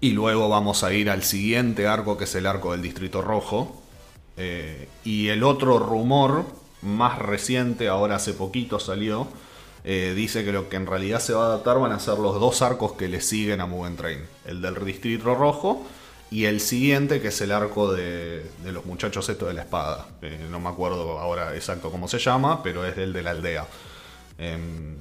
y 0.00 0.10
luego 0.10 0.48
vamos 0.48 0.82
a 0.84 0.92
ir 0.92 1.08
al 1.08 1.22
siguiente 1.22 1.86
arco, 1.86 2.18
que 2.18 2.24
es 2.24 2.34
el 2.34 2.46
arco 2.46 2.72
del 2.72 2.82
Distrito 2.82 3.22
Rojo. 3.22 3.78
Y 5.04 5.28
el 5.28 5.44
otro 5.44 5.78
rumor, 5.78 6.44
más 6.80 7.18
reciente, 7.20 7.86
ahora 7.86 8.16
hace 8.16 8.32
poquito 8.32 8.80
salió, 8.80 9.28
eh, 9.84 10.12
dice 10.14 10.44
que 10.44 10.52
lo 10.52 10.68
que 10.68 10.76
en 10.76 10.86
realidad 10.86 11.20
se 11.20 11.32
va 11.32 11.44
a 11.44 11.46
adaptar 11.46 11.78
van 11.78 11.92
a 11.92 11.98
ser 11.98 12.18
los 12.18 12.38
dos 12.38 12.62
arcos 12.62 12.92
que 12.92 13.08
le 13.08 13.20
siguen 13.20 13.60
a 13.60 13.66
Mugen 13.66 13.96
Train. 13.96 14.20
El 14.46 14.62
del 14.62 14.84
Distrito 14.84 15.34
Rojo 15.34 15.84
y 16.30 16.44
el 16.44 16.60
siguiente, 16.60 17.20
que 17.20 17.28
es 17.28 17.40
el 17.40 17.50
arco 17.50 17.92
de, 17.92 18.46
los 18.64 18.86
muchachos 18.86 19.28
estos 19.28 19.48
de 19.48 19.54
la 19.54 19.62
espada. 19.62 20.06
Eh, 20.22 20.46
no 20.50 20.60
me 20.60 20.68
acuerdo 20.68 21.18
ahora 21.18 21.54
exacto 21.56 21.90
cómo 21.90 22.06
se 22.06 22.18
llama, 22.18 22.62
pero 22.62 22.86
es 22.86 22.96
el 22.96 23.12
de 23.12 23.22
la 23.22 23.30
aldea. 23.30 23.66
Em, 24.38 24.96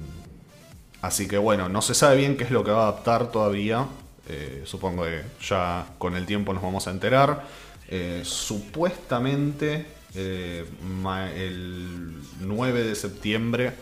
Así 1.00 1.26
que 1.26 1.36
bueno, 1.36 1.68
no 1.68 1.82
se 1.82 1.94
sabe 1.94 2.18
bien 2.18 2.36
qué 2.36 2.44
es 2.44 2.52
lo 2.52 2.62
que 2.62 2.70
va 2.70 2.84
a 2.84 2.88
adaptar 2.88 3.32
todavía. 3.32 3.88
Eh, 4.28 4.62
supongo 4.66 5.02
que 5.02 5.22
ya 5.42 5.84
con 5.98 6.14
el 6.14 6.26
tiempo 6.26 6.54
nos 6.54 6.62
vamos 6.62 6.86
a 6.86 6.92
enterar. 6.92 7.44
Supuestamente 8.22 9.84
el 10.14 10.64
9 12.40 12.84
de 12.84 12.94
septiembre 12.94 13.72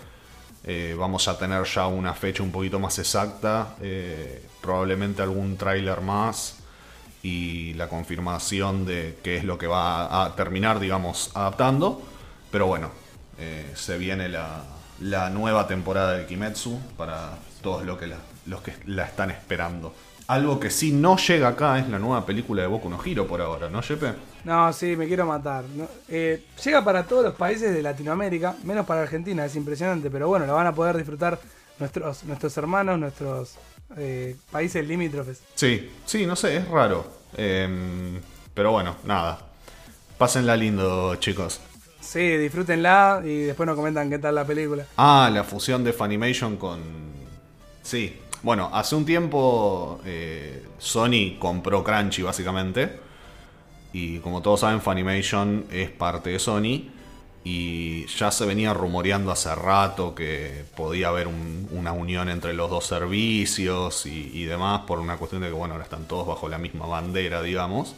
eh, 0.64 0.94
vamos 0.98 1.26
a 1.28 1.38
tener 1.38 1.64
ya 1.64 1.86
una 1.86 2.14
fecha 2.14 2.42
un 2.42 2.52
poquito 2.52 2.78
más 2.78 2.98
exacta. 2.98 3.74
eh, 3.80 4.46
probablemente 4.60 5.22
algún 5.22 5.56
tráiler 5.56 6.02
más 6.02 6.56
y 7.22 7.74
la 7.74 7.88
confirmación 7.88 8.84
de 8.84 9.18
qué 9.22 9.36
es 9.36 9.44
lo 9.44 9.58
que 9.58 9.66
va 9.66 10.24
a 10.24 10.36
terminar, 10.36 10.80
digamos, 10.80 11.30
adaptando. 11.34 12.02
Pero 12.50 12.66
bueno, 12.66 12.90
eh, 13.38 13.72
se 13.74 13.98
viene 13.98 14.28
la, 14.28 15.30
nueva 15.30 15.66
temporada 15.66 16.12
de 16.12 16.26
Kimetsu 16.26 16.78
para 16.96 17.38
todos 17.62 17.84
lo 17.84 17.98
que 17.98 18.12
los 18.46 18.60
que 18.62 18.74
la 18.86 19.04
están 19.04 19.30
esperando. 19.30 19.94
Algo 20.30 20.60
que 20.60 20.70
sí 20.70 20.92
no 20.92 21.16
llega 21.16 21.48
acá 21.48 21.80
es 21.80 21.88
la 21.88 21.98
nueva 21.98 22.24
película 22.24 22.62
de 22.62 22.68
Boku 22.68 22.88
no 22.88 23.00
Hero 23.04 23.26
por 23.26 23.40
ahora, 23.40 23.68
¿no, 23.68 23.82
Jepe? 23.82 24.12
No, 24.44 24.72
sí, 24.72 24.94
me 24.94 25.08
quiero 25.08 25.26
matar. 25.26 25.64
¿no? 25.74 25.88
Eh, 26.08 26.44
llega 26.64 26.84
para 26.84 27.02
todos 27.02 27.24
los 27.24 27.34
países 27.34 27.74
de 27.74 27.82
Latinoamérica, 27.82 28.54
menos 28.62 28.86
para 28.86 29.02
Argentina, 29.02 29.44
es 29.44 29.56
impresionante, 29.56 30.08
pero 30.08 30.28
bueno, 30.28 30.46
la 30.46 30.52
van 30.52 30.68
a 30.68 30.72
poder 30.72 30.96
disfrutar 30.96 31.40
nuestros, 31.80 32.22
nuestros 32.22 32.56
hermanos, 32.56 33.00
nuestros 33.00 33.56
eh, 33.96 34.36
países 34.52 34.86
limítrofes. 34.86 35.42
Sí, 35.56 35.90
sí, 36.06 36.24
no 36.26 36.36
sé, 36.36 36.58
es 36.58 36.68
raro. 36.68 37.04
Em, 37.36 38.20
pero 38.54 38.70
bueno, 38.70 38.98
nada. 39.02 39.36
Pásenla 40.16 40.56
lindo, 40.56 41.16
chicos. 41.16 41.60
Sí, 42.00 42.36
disfrútenla 42.36 43.20
y 43.24 43.40
después 43.40 43.66
nos 43.66 43.74
comentan 43.74 44.08
qué 44.08 44.20
tal 44.20 44.36
la 44.36 44.44
película. 44.44 44.86
Ah, 44.96 45.28
la 45.34 45.42
fusión 45.42 45.82
de 45.82 45.92
Funimation 45.92 46.56
con... 46.56 46.80
Sí, 47.82 48.16
bueno, 48.42 48.70
hace 48.72 48.94
un 48.94 49.04
tiempo 49.04 50.00
eh, 50.04 50.64
Sony 50.78 51.38
compró 51.38 51.84
Crunchy 51.84 52.22
básicamente. 52.22 53.00
Y 53.92 54.18
como 54.18 54.40
todos 54.40 54.60
saben, 54.60 54.80
Funimation 54.80 55.66
es 55.70 55.90
parte 55.90 56.30
de 56.30 56.38
Sony. 56.38 56.90
Y 57.42 58.06
ya 58.06 58.30
se 58.30 58.44
venía 58.44 58.74
rumoreando 58.74 59.30
hace 59.30 59.54
rato 59.54 60.14
que 60.14 60.64
podía 60.76 61.08
haber 61.08 61.26
una 61.26 61.92
unión 61.92 62.28
entre 62.28 62.52
los 62.52 62.68
dos 62.68 62.84
servicios 62.84 64.04
y, 64.04 64.30
y, 64.34 64.44
demás, 64.44 64.82
por 64.86 64.98
una 64.98 65.16
cuestión 65.16 65.40
de 65.40 65.48
que, 65.48 65.54
bueno, 65.54 65.74
ahora 65.74 65.84
están 65.84 66.04
todos 66.06 66.26
bajo 66.26 66.48
la 66.50 66.58
misma 66.58 66.86
bandera, 66.86 67.42
digamos. 67.42 67.94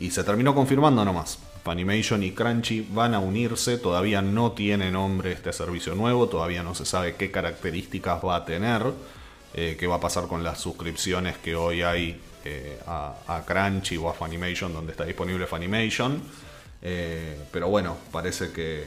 Y 0.00 0.10
se 0.10 0.24
terminó 0.24 0.54
confirmando 0.54 1.04
nomás. 1.04 1.38
Funimation 1.62 2.22
y 2.22 2.32
Crunchy 2.32 2.88
van 2.90 3.14
a 3.14 3.20
unirse, 3.20 3.78
todavía 3.78 4.20
no 4.20 4.52
tiene 4.52 4.90
nombre 4.90 5.32
este 5.32 5.52
servicio 5.52 5.94
nuevo, 5.94 6.28
todavía 6.28 6.62
no 6.62 6.74
se 6.74 6.84
sabe 6.84 7.14
qué 7.14 7.30
características 7.30 8.24
va 8.24 8.36
a 8.36 8.44
tener. 8.44 8.82
Eh, 9.54 9.76
qué 9.78 9.86
va 9.86 9.96
a 9.96 10.00
pasar 10.00 10.26
con 10.28 10.42
las 10.42 10.58
suscripciones 10.60 11.36
que 11.36 11.54
hoy 11.54 11.82
hay 11.82 12.18
eh, 12.44 12.78
a, 12.86 13.42
Crunchy 13.46 13.98
o 13.98 14.08
a 14.08 14.14
Funimation, 14.14 14.72
donde 14.72 14.92
está 14.92 15.04
disponible 15.04 15.46
Funimation. 15.46 16.22
Eh, 16.80 17.38
pero 17.50 17.68
bueno, 17.68 17.96
parece 18.10 18.50
que 18.50 18.84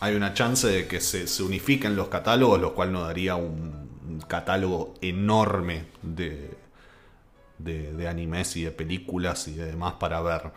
hay 0.00 0.14
una 0.14 0.32
chance 0.32 0.68
de 0.68 0.86
que 0.86 1.00
se, 1.00 1.42
unifiquen 1.42 1.96
los 1.96 2.08
catálogos, 2.08 2.60
lo 2.60 2.74
cual 2.74 2.92
nos 2.92 3.06
daría 3.06 3.34
un, 3.34 3.84
catálogo 4.28 4.94
enorme 5.00 5.86
de, 6.02 6.50
de, 7.58 8.08
animes 8.08 8.56
y 8.56 8.64
de 8.64 8.70
películas 8.70 9.48
y 9.48 9.54
de 9.54 9.66
demás 9.66 9.94
para 9.94 10.20
ver. 10.22 10.52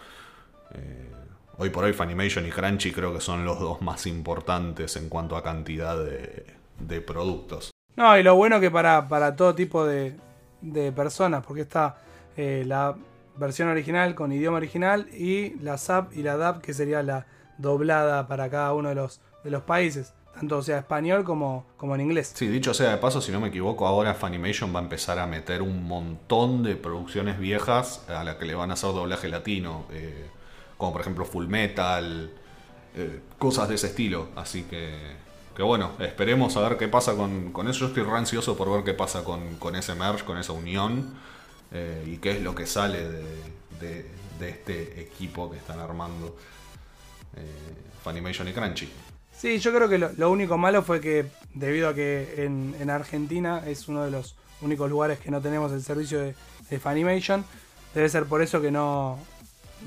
hoy 1.58 1.70
por 1.70 1.86
hoy 1.86 1.94
Funimation 1.94 2.46
y 2.46 2.52
Crunchy 2.52 2.92
creo 2.92 3.14
que 3.14 3.22
son 3.22 3.46
los 3.46 3.60
dos 3.60 3.82
más 3.82 4.06
importantes 4.06 4.96
en 4.96 5.10
cuanto 5.10 5.36
a 5.36 5.44
cantidad 5.44 5.98
de 5.98 7.02
productos. 7.02 7.77
No, 7.98 8.16
y 8.18 8.22
lo 8.22 8.36
bueno 8.36 8.60
que 8.60 8.70
para, 8.70 9.08
para 9.08 9.36
todo 9.36 9.56
tipo 9.56 9.84
de, 9.84 10.16
de 10.62 10.92
personas, 10.92 11.44
porque 11.44 11.62
está 11.62 11.98
eh, 12.38 12.64
la 12.66 12.96
versión 13.38 13.70
original 13.70 14.14
con 14.14 14.32
idioma 14.32 14.58
original 14.58 15.10
y 15.12 15.56
la 15.62 15.80
SAP 15.80 16.14
y 16.16 16.22
la 16.22 16.38
DAP, 16.38 16.62
que 16.62 16.76
sería 16.76 17.02
la 17.02 17.26
doblada 17.58 18.28
para 18.28 18.50
cada 18.52 18.74
uno 18.74 18.90
de 18.90 18.96
los, 18.96 19.20
de 19.44 19.50
los 19.50 19.64
países, 19.64 20.14
tanto 20.36 20.62
sea 20.62 20.78
español 20.78 21.24
como, 21.24 21.66
como 21.76 21.96
en 21.96 22.02
inglés. 22.02 22.34
Sí, 22.36 22.48
dicho 22.48 22.72
sea 22.76 22.92
de 22.92 22.98
paso, 22.98 23.20
si 23.20 23.32
no 23.32 23.40
me 23.40 23.48
equivoco, 23.48 23.88
ahora 23.88 24.14
Funimation 24.14 24.74
va 24.76 24.80
a 24.80 24.84
empezar 24.84 25.18
a 25.18 25.26
meter 25.26 25.64
un 25.64 25.88
montón 25.88 26.62
de 26.62 26.76
producciones 26.76 27.40
viejas 27.40 28.06
a 28.10 28.24
las 28.24 28.36
que 28.36 28.46
le 28.46 28.54
van 28.54 28.70
a 28.70 28.74
hacer 28.74 28.92
doblaje 28.92 29.28
latino, 29.28 29.86
eh, 29.92 30.28
como 30.78 30.92
por 30.92 31.02
ejemplo 31.02 31.26
Full 31.26 31.48
Metal, 31.48 32.32
eh, 32.96 33.22
cosas 33.40 33.70
de 33.70 33.74
ese 33.76 33.88
estilo, 33.88 34.30
así 34.36 34.64
que 34.64 35.26
que 35.58 35.64
bueno, 35.64 35.94
esperemos 35.98 36.56
a 36.56 36.70
ver 36.70 36.78
qué 36.78 36.88
pasa 36.88 37.16
con, 37.16 37.52
eso. 37.68 37.80
Yo 37.80 37.88
estoy 37.88 38.04
ansioso 38.16 38.56
por 38.56 38.72
ver 38.72 38.84
qué 38.84 38.94
pasa 38.94 39.24
con, 39.24 39.76
ese 39.76 39.96
merge, 39.96 40.24
con 40.24 40.38
esa 40.38 40.54
unión 40.54 41.16
eh, 41.72 42.04
y 42.06 42.18
qué 42.18 42.34
es 42.34 42.44
lo 42.44 42.54
que 42.54 42.68
sale 42.68 43.00
de, 43.80 44.06
este 44.40 45.02
equipo 45.02 45.50
que 45.50 45.58
están 45.58 45.80
armando 45.80 46.38
eh, 47.36 47.42
Funimation 48.04 48.48
y 48.48 48.54
Crunchy. 48.54 48.88
Sí, 49.36 49.58
yo 49.58 49.74
creo 49.74 49.90
que 49.90 49.98
lo, 49.98 50.30
único 50.30 50.60
malo 50.60 50.84
fue 50.84 51.02
que 51.02 51.26
debido 51.56 51.90
a 51.90 51.96
que 51.96 52.46
en, 52.46 52.90
Argentina 52.92 53.64
es 53.66 53.88
uno 53.88 54.06
de 54.06 54.12
los 54.12 54.36
únicos 54.62 54.88
lugares 54.88 55.18
que 55.18 55.32
no 55.32 55.42
tenemos 55.42 55.72
el 55.72 55.82
servicio 55.82 56.20
de, 56.20 56.36
de 56.70 56.80
Funimation, 56.80 57.44
debe 57.96 58.08
ser 58.10 58.26
por 58.26 58.44
eso 58.44 58.62
que 58.62 58.70
no, 58.70 59.18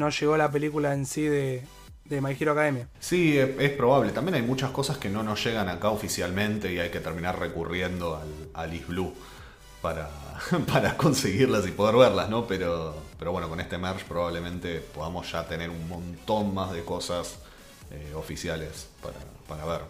no 0.00 0.10
llegó 0.10 0.36
la 0.36 0.50
película 0.50 0.94
en 0.94 1.06
sí 1.06 1.22
de, 1.22 1.62
de 2.10 2.20
My 2.20 2.36
Hero 2.38 2.52
Academia. 2.52 2.88
Sí, 2.98 3.38
es, 3.38 3.70
probable. 3.70 4.10
También 4.12 4.34
hay 4.34 4.42
muchas 4.42 4.70
cosas 4.72 4.98
que 4.98 5.08
no 5.08 5.22
nos 5.22 5.42
llegan 5.44 5.68
acá 5.68 5.90
oficialmente 5.90 6.72
y 6.72 6.78
hay 6.78 6.90
que 6.90 7.00
terminar 7.00 7.38
recurriendo 7.38 8.16
al, 8.16 8.28
al 8.52 8.78
Blue 8.80 9.14
para, 9.80 10.10
para 10.72 10.96
conseguirlas 10.96 11.66
y 11.66 11.70
poder 11.70 11.96
verlas, 11.96 12.28
¿no? 12.28 12.46
Pero, 12.46 12.96
pero 13.18 13.32
bueno, 13.32 13.48
con 13.48 13.60
este 13.60 13.78
merge 13.78 14.04
probablemente 14.06 14.80
podamos 14.80 15.30
ya 15.30 15.46
tener 15.46 15.70
un 15.70 15.88
montón 15.88 16.52
más 16.52 16.72
de 16.72 16.84
cosas 16.84 17.38
eh, 17.92 18.12
oficiales 18.16 18.88
para, 19.48 19.64
ver. 19.64 19.80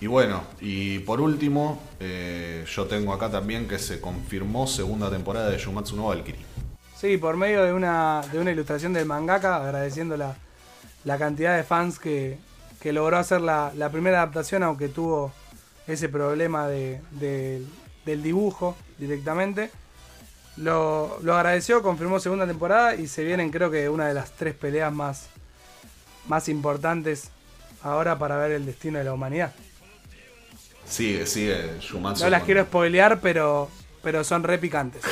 Y 0.00 0.06
bueno, 0.06 0.42
y 0.60 1.00
por 1.00 1.20
último, 1.20 1.80
eh, 2.00 2.64
yo 2.66 2.86
tengo 2.86 3.12
acá 3.12 3.30
también 3.30 3.68
que 3.68 3.78
se 3.78 4.00
confirmó 4.00 4.66
segunda 4.66 5.10
temporada 5.10 5.50
de 5.50 5.58
Shumatsu 5.58 5.96
no 5.96 6.06
Valkyrie. 6.06 6.44
Sí, 6.96 7.18
por 7.18 7.36
medio 7.36 7.62
de 7.62 7.72
una, 7.72 8.22
de 8.32 8.38
una 8.38 8.52
ilustración 8.52 8.92
del 8.92 9.06
mangaka, 9.06 9.56
agradeciendo 9.56 10.16
la, 11.04 11.14
la 11.14 11.18
cantidad 11.18 11.56
de 11.56 11.62
fans 11.64 11.98
que, 11.98 12.38
logró 12.84 13.16
hacer 13.18 13.40
la, 13.40 13.88
primera 13.92 14.18
adaptación, 14.18 14.62
aunque 14.62 14.88
tuvo 14.88 15.32
ese 15.86 16.08
problema 16.08 16.68
de, 16.68 17.00
del 18.04 18.22
dibujo 18.22 18.76
directamente. 18.98 19.70
Lo, 20.56 21.18
agradeció, 21.32 21.82
confirmó 21.82 22.20
segunda 22.20 22.46
temporada 22.46 22.94
y 22.94 23.06
se 23.06 23.24
vienen 23.24 23.50
creo 23.50 23.70
que 23.70 23.88
una 23.88 24.06
de 24.06 24.14
las 24.14 24.32
tres 24.32 24.54
peleas 24.54 24.92
más, 24.92 25.28
más 26.28 26.48
importantes 26.48 27.30
ahora 27.82 28.18
para 28.18 28.36
ver 28.36 28.52
el 28.52 28.66
destino 28.66 28.98
de 28.98 29.04
la 29.04 29.14
humanidad. 29.14 29.52
Sigue, 30.84 31.26
sigue 31.26 31.78
Shumatsu. 31.80 32.24
No 32.24 32.30
las 32.30 32.42
quiero 32.42 32.64
spoilear, 32.64 33.20
pero, 33.20 33.70
pero 34.02 34.24
son 34.24 34.42
re 34.42 34.58
picantes. 34.58 35.02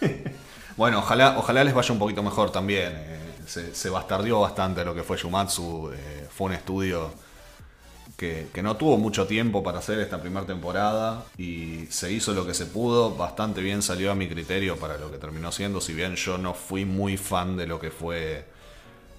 bueno, 0.76 1.00
ojalá, 1.00 1.38
ojalá 1.38 1.64
les 1.64 1.74
vaya 1.74 1.92
un 1.92 1.98
poquito 1.98 2.22
mejor 2.22 2.52
también. 2.52 3.13
Eh 3.44 3.70
se, 3.72 3.90
bastardió 3.90 4.40
bastante 4.40 4.84
lo 4.84 4.94
que 4.94 5.02
fue 5.02 5.16
Shumatsu. 5.16 5.92
Eh, 5.94 6.26
fue 6.30 6.48
un 6.48 6.52
estudio 6.54 7.12
que, 8.16 8.48
no 8.62 8.76
tuvo 8.76 8.96
mucho 8.96 9.26
tiempo 9.26 9.62
para 9.62 9.78
hacer 9.78 9.98
esta 10.00 10.20
primera 10.20 10.46
temporada 10.46 11.24
y 11.36 11.86
se 11.90 12.12
hizo 12.12 12.32
lo 12.32 12.46
que 12.46 12.54
se 12.54 12.66
pudo. 12.66 13.14
Bastante 13.14 13.60
bien 13.60 13.82
salió 13.82 14.10
a 14.10 14.14
mi 14.14 14.28
criterio 14.28 14.76
para 14.76 14.96
lo 14.98 15.10
que 15.10 15.18
terminó 15.18 15.52
siendo. 15.52 15.80
Si 15.80 15.92
bien 15.92 16.16
yo 16.16 16.38
no 16.38 16.54
fui 16.54 16.84
muy 16.84 17.16
fan 17.16 17.56
de 17.56 17.66
lo 17.66 17.78
que 17.78 17.90
fue 17.90 18.46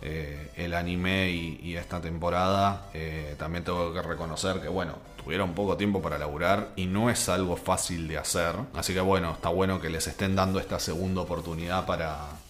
eh, 0.02 0.52
el 0.56 0.74
anime 0.74 1.32
y, 1.32 1.76
esta 1.76 2.02
temporada, 2.02 2.90
eh, 2.94 3.36
también 3.38 3.64
tengo 3.64 3.94
que 3.94 4.02
reconocer 4.02 4.60
que, 4.62 4.70
bueno, 4.70 4.94
tuvieron 5.24 5.54
poco 5.54 5.78
tiempo 5.78 6.02
para 6.02 6.18
laburar 6.18 6.70
y 6.76 6.86
no 6.86 7.10
es 7.10 7.30
algo 7.30 7.58
fácil 7.58 8.08
de 8.08 8.18
hacer. 8.18 8.56
Así 8.74 8.94
que, 8.94 9.02
bueno, 9.02 9.34
está 9.34 9.50
bueno 9.50 9.80
que 9.80 9.90
les 9.90 10.08
estén 10.08 10.36
dando 10.36 10.60
esta 10.60 10.80
segunda 10.80 11.22
oportunidad 11.22 11.86
para 11.86 12.45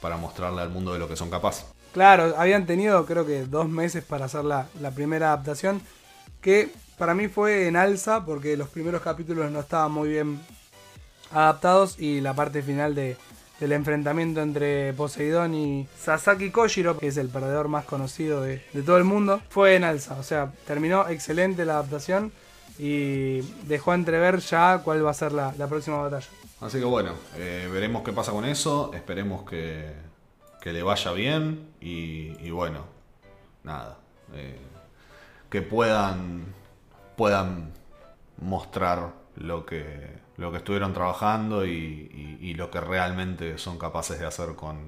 para 0.00 0.16
mostrarle 0.16 0.62
al 0.62 0.70
mundo 0.70 0.92
de 0.92 0.98
lo 0.98 1.08
que 1.08 1.16
son 1.16 1.30
capaces. 1.30 1.64
Claro, 1.92 2.34
habían 2.36 2.66
tenido 2.66 3.04
creo 3.06 3.26
que 3.26 3.44
dos 3.44 3.68
meses 3.68 4.04
para 4.04 4.26
hacer 4.26 4.44
la, 4.44 4.66
primera 4.94 5.28
adaptación, 5.28 5.80
que 6.40 6.70
para 6.98 7.14
mí 7.14 7.28
fue 7.28 7.66
en 7.66 7.76
alza 7.76 8.24
porque 8.24 8.56
los 8.56 8.68
primeros 8.68 9.02
capítulos 9.02 9.50
no 9.50 9.60
estaban 9.60 9.92
muy 9.92 10.10
bien 10.10 10.40
adaptados 11.32 11.98
y 11.98 12.20
la 12.20 12.34
parte 12.34 12.62
final 12.62 12.94
de, 12.94 13.16
del 13.60 13.72
enfrentamiento 13.72 14.40
entre 14.42 14.92
Poseidón 14.92 15.54
y 15.54 15.88
Sasaki 15.98 16.50
Koshiro, 16.50 16.98
que 16.98 17.08
es 17.08 17.16
el 17.16 17.28
perdedor 17.28 17.68
más 17.68 17.84
conocido 17.84 18.42
de, 18.42 18.58
todo 18.84 18.98
el 18.98 19.04
mundo, 19.04 19.40
fue 19.48 19.74
en 19.74 19.84
alza. 19.84 20.16
O 20.18 20.22
sea, 20.22 20.52
terminó 20.66 21.08
excelente 21.08 21.64
la 21.64 21.74
adaptación 21.74 22.32
y 22.78 23.40
dejó 23.66 23.94
entrever 23.94 24.40
ya 24.40 24.82
cuál 24.84 25.04
va 25.04 25.10
a 25.10 25.14
ser 25.14 25.32
la 25.32 25.66
próxima 25.68 25.98
batalla. 26.02 26.28
Así 26.60 26.78
que 26.78 26.84
bueno, 26.84 27.12
eh, 27.36 27.68
veremos 27.72 28.02
qué 28.02 28.12
pasa 28.12 28.32
con 28.32 28.44
eso. 28.44 28.90
Esperemos 28.92 29.48
que, 29.48 29.92
que 30.60 30.72
le 30.72 30.82
vaya 30.82 31.12
bien. 31.12 31.70
Y, 31.80 32.50
bueno, 32.50 32.84
nada. 33.62 33.98
Eh, 34.34 34.58
que 35.48 35.62
puedan, 35.62 36.46
puedan 37.16 37.72
mostrar 38.40 39.12
lo 39.36 39.64
que, 39.64 40.18
lo 40.36 40.50
que 40.50 40.58
estuvieron 40.58 40.92
trabajando 40.92 41.64
y, 41.64 42.54
lo 42.56 42.70
que 42.72 42.80
realmente 42.80 43.56
son 43.56 43.78
capaces 43.78 44.18
de 44.18 44.26
hacer 44.26 44.56
con, 44.56 44.78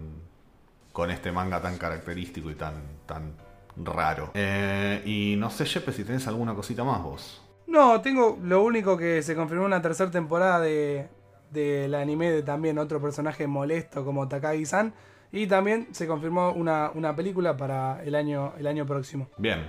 con 0.93 1.13
este 1.13 1.31
manga 1.31 1.63
tan 1.63 1.79
característico 1.79 2.51
y 2.51 2.57
tan, 2.57 2.83
tan 3.07 3.33
raro. 3.77 4.33
Eh, 4.35 5.03
y 5.07 5.37
no 5.37 5.51
sé, 5.51 5.67
Jeppe, 5.67 5.93
si 5.93 6.03
tenés 6.03 6.27
alguna 6.27 6.53
cosita 6.53 6.83
más 6.83 7.01
vos. 7.01 7.41
No, 7.69 8.01
tengo 8.01 8.37
lo 8.43 8.65
único 8.65 8.97
que 8.97 9.23
se 9.23 9.37
confirmó 9.37 9.65
una 9.65 9.81
tercera 9.81 10.11
temporada 10.11 10.59
de 10.59 11.09
del 11.51 11.95
anime 11.95 12.31
de 12.31 12.43
también 12.43 12.79
otro 12.79 13.01
personaje 13.01 13.47
molesto 13.47 14.05
como 14.05 14.29
Takagi-san. 14.29 14.93
Y 15.33 15.47
también 15.47 15.89
se 15.93 16.07
confirmó 16.07 16.53
una, 16.53 17.15
película 17.15 17.57
para 17.57 18.03
el 18.03 18.15
año, 18.15 18.53
el 18.59 18.67
año 18.67 18.85
próximo. 18.87 19.29
Bien, 19.37 19.65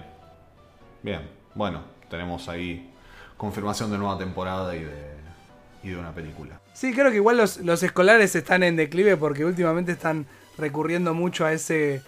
bien. 1.04 1.22
Bueno, 1.54 1.82
tenemos 2.10 2.50
ahí 2.50 2.92
confirmación 3.38 3.92
de 3.92 3.98
nueva 3.98 4.18
temporada 4.18 4.76
y 4.76 4.84
de, 4.84 5.16
y 5.84 5.90
de 5.90 5.98
una 5.98 6.14
película. 6.14 6.60
Sí, 6.74 6.94
creo 6.94 7.12
que 7.12 7.18
igual 7.18 7.38
los, 7.38 7.58
los 7.58 7.84
escolares 7.84 8.36
están 8.36 8.64
en 8.64 8.76
declive 8.76 9.18
porque 9.18 9.46
últimamente 9.46 9.92
están 9.92 10.26
recurriendo 10.58 11.14
mucho 11.14 11.46
a 11.46 11.54
ese 11.54 12.02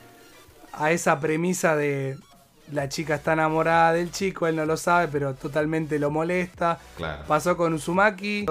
a 0.74 0.92
esa 0.92 1.20
premisa 1.20 1.76
de, 1.76 2.18
la 2.72 2.90
chica 2.90 3.16
está 3.16 3.34
enamorada 3.34 3.94
del 3.94 4.12
chico, 4.12 4.48
él 4.48 4.56
no 4.56 4.66
lo 4.66 4.78
sabe, 4.78 5.08
pero 5.10 5.34
totalmente 5.34 6.00
lo 6.00 6.10
molesta. 6.12 6.80
Claro. 6.98 7.24
Pasó 7.28 7.58
con 7.58 7.74
Uzumaki, 7.74 8.46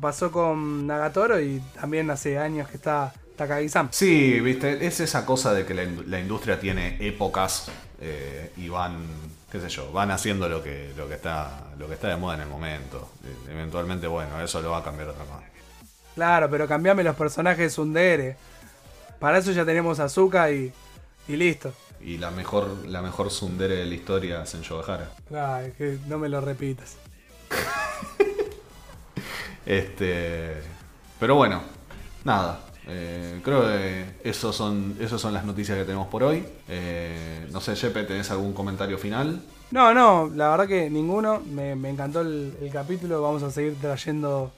pasó 0.00 0.30
con 0.32 0.86
Nagatoro 0.86 1.40
y 1.40 1.60
también 1.80 2.10
hace 2.10 2.38
años 2.38 2.68
que 2.68 2.76
está 2.76 3.12
Takagi-san. 3.36 3.88
Sí, 3.92 4.40
viste, 4.40 4.86
es 4.86 5.00
esa 5.00 5.24
cosa 5.24 5.54
de 5.54 5.64
que 5.64 5.74
la, 5.74 5.84
in- 5.84 6.04
la 6.10 6.20
industria 6.20 6.60
tiene 6.60 6.96
épocas 7.00 7.70
eh, 8.00 8.52
y 8.56 8.68
van, 8.68 9.06
qué 9.50 9.60
sé 9.60 9.68
yo, 9.68 9.90
van 9.92 10.10
haciendo 10.10 10.48
lo 10.48 10.62
que, 10.62 10.92
lo 10.96 11.08
que 11.08 11.14
está, 11.14 11.68
lo 11.78 11.88
que 11.88 11.94
está 11.94 12.08
de 12.08 12.16
moda 12.16 12.34
en 12.34 12.42
el 12.42 12.48
momento. 12.48 13.08
Eh, 13.24 13.52
Eventualmente, 13.52 14.06
bueno, 14.06 14.40
eso 14.42 14.60
lo 14.60 14.72
va 14.72 14.78
a 14.78 14.84
cambiar 14.84 15.08
otra 15.08 15.24
cosa. 15.24 15.40
Claro, 16.14 16.50
pero 16.50 16.68
cambiame 16.68 17.02
los 17.02 17.16
personajes 17.16 17.58
de 17.58 17.70
Sundere. 17.70 18.36
Para 19.18 19.38
eso 19.38 19.52
ya 19.52 19.64
tenemos 19.64 19.98
a 20.00 20.04
Azuka 20.04 20.50
y, 20.50 20.70
y 21.28 21.36
listo. 21.36 21.72
Y 22.04 22.18
la 22.18 22.30
mejor, 22.30 22.86
la 22.88 23.00
mejor 23.02 23.30
sundere 23.30 23.76
de 23.76 23.86
la 23.86 23.94
historia 23.94 24.42
es 24.42 24.54
en. 24.54 24.62
Ay, 25.34 25.72
que 25.78 25.98
no 26.08 26.18
me 26.18 26.28
lo 26.28 26.40
repitas. 26.40 26.96
Este, 29.64 30.54
pero 31.20 31.36
bueno, 31.36 31.62
nada. 32.24 32.60
eh, 32.88 33.40
creo 33.44 33.62
que 33.62 34.04
esos 34.24 34.56
son, 34.56 34.96
esas 35.00 35.20
son 35.20 35.32
las 35.32 35.44
noticias 35.44 35.78
que 35.78 35.84
tenemos 35.84 36.08
por 36.08 36.24
hoy. 36.24 36.44
Eh, 36.68 37.46
no 37.52 37.60
sé, 37.60 37.76
Jepe, 37.76 38.02
¿tenés 38.04 38.30
algún 38.30 38.52
comentario 38.52 38.98
final? 38.98 39.40
No, 39.70 39.94
no, 39.94 40.30
la 40.34 40.48
verdad 40.50 40.66
que 40.66 40.90
ninguno. 40.90 41.40
Me, 41.40 41.76
me 41.76 41.90
encantó 41.90 42.20
el, 42.22 42.54
el 42.60 42.70
capítulo. 42.70 43.22
Vamos 43.22 43.42
a 43.42 43.50
seguir 43.50 43.76
trayendo 43.80 44.52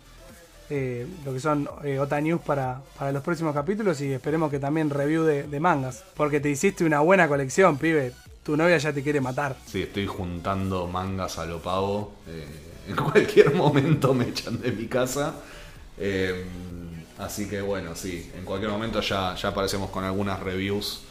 eh, 0.76 1.06
lo 1.24 1.32
que 1.32 1.38
son 1.38 1.68
eh, 1.84 2.00
News 2.20 2.40
para, 2.42 2.82
para 2.98 3.12
los 3.12 3.22
próximos 3.22 3.54
capítulos 3.54 4.00
y 4.00 4.12
esperemos 4.12 4.50
que 4.50 4.58
también 4.58 4.90
review 4.90 5.22
de, 5.22 5.60
mangas. 5.60 6.02
Porque 6.16 6.40
te 6.40 6.50
hiciste 6.50 6.84
una 6.84 6.98
buena 6.98 7.28
colección, 7.28 7.78
pibe. 7.78 8.12
Tu 8.42 8.56
novia 8.56 8.76
ya 8.78 8.92
te 8.92 9.00
quiere 9.00 9.20
matar. 9.20 9.56
Sí, 9.66 9.82
estoy 9.82 10.06
juntando 10.06 10.88
mangas 10.88 11.38
a 11.38 11.46
lo 11.46 11.62
pavo. 11.62 12.14
eh, 12.26 12.44
en 12.88 12.96
cualquier 13.10 13.54
momento 13.54 14.12
me 14.14 14.28
echan 14.28 14.60
de 14.60 14.72
mi 14.72 14.86
casa. 14.86 15.36
Eh, 15.96 16.44
así 17.18 17.48
que 17.48 17.60
bueno, 17.60 17.94
sí, 17.94 18.32
en 18.36 18.44
cualquier 18.44 18.72
momento 18.72 19.00
ya, 19.00 19.36
ya 19.36 19.50
aparecemos 19.50 19.90
con 19.90 20.02
algunas 20.02 20.40
reviews 20.40 21.02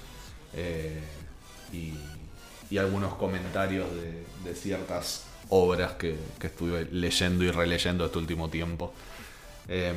y, 1.71 1.93
y 2.69 2.77
algunos 2.77 3.13
comentarios 3.15 3.87
de, 3.95 4.25
de 4.43 4.55
ciertas 4.55 5.23
obras 5.49 5.93
que, 5.93 6.17
que 6.39 6.47
estuve 6.47 6.87
leyendo 6.91 7.43
y 7.43 7.51
releyendo 7.51 8.05
este 8.05 8.17
último 8.17 8.49
tiempo. 8.49 8.93
Eh, 9.67 9.93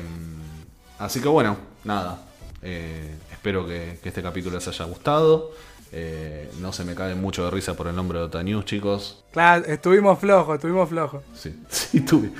así 0.99 1.21
que 1.21 1.27
bueno, 1.27 1.57
nada. 1.83 2.21
eh, 2.61 3.15
espero 3.31 3.65
que, 3.67 3.99
que 4.01 4.09
este 4.09 4.21
capítulo 4.23 4.55
les 4.55 4.67
haya 4.67 4.85
gustado. 4.85 5.51
Eh, 5.93 6.51
no 6.59 6.73
se 6.73 6.83
me 6.83 6.95
cae 6.95 7.15
mucho 7.15 7.45
de 7.45 7.51
risa 7.51 7.73
por 7.75 7.87
el 7.87 7.95
nombre 7.95 8.19
de 8.19 8.25
Ota 8.25 8.43
News, 8.43 8.65
chicos. 8.65 9.23
Claro, 9.31 9.65
estuvimos 9.65 10.19
flojos, 10.19 10.55
estuvimos 10.55 10.89
flojos. 10.89 11.23
Sí, 11.33 11.57
sí 11.69 12.01
tuvi- 12.05 12.33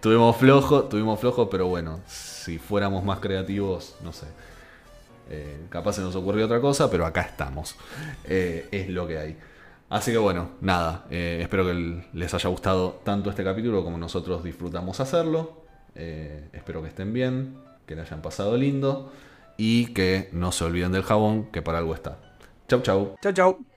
tuvimos 0.00 0.36
flojo, 0.36 0.84
tuvimos 0.84 1.18
flojo, 1.18 1.48
pero 1.48 1.66
bueno, 1.68 2.00
si 2.06 2.58
fuéramos 2.58 3.04
más 3.04 3.20
creativos, 3.20 3.94
no 4.02 4.12
sé. 4.12 4.26
Eh, 5.30 5.66
capaz 5.70 5.94
se 5.94 6.02
nos 6.02 6.14
ocurrió 6.14 6.44
otra 6.44 6.60
cosa, 6.60 6.90
pero 6.90 7.06
acá 7.06 7.22
estamos. 7.22 7.74
Eh, 8.24 8.68
es 8.70 8.88
lo 8.90 9.06
que 9.06 9.18
hay. 9.18 9.38
Así 9.88 10.10
que 10.10 10.18
bueno, 10.18 10.50
nada. 10.60 11.06
eh, 11.10 11.38
espero 11.42 11.64
que 11.64 12.04
les 12.12 12.34
haya 12.34 12.50
gustado 12.50 13.00
tanto 13.04 13.30
este 13.30 13.44
capítulo 13.44 13.82
como 13.82 13.96
nosotros 13.96 14.42
disfrutamos 14.44 15.00
hacerlo. 15.00 15.61
Eh, 15.94 16.48
espero 16.52 16.82
que 16.82 16.88
estén 16.88 17.12
bien, 17.12 17.56
que 17.86 17.94
le 17.94 18.02
hayan 18.02 18.22
pasado 18.22 18.56
lindo 18.56 19.12
y 19.56 19.92
que 19.92 20.28
no 20.32 20.52
se 20.52 20.64
olviden 20.64 20.92
del 20.92 21.02
jabón, 21.02 21.50
que 21.52 21.62
para 21.62 21.78
algo 21.78 21.94
está. 21.94 22.18
Chau, 22.68 22.80
chau. 22.82 23.16
Chau, 23.22 23.32
chau. 23.32 23.64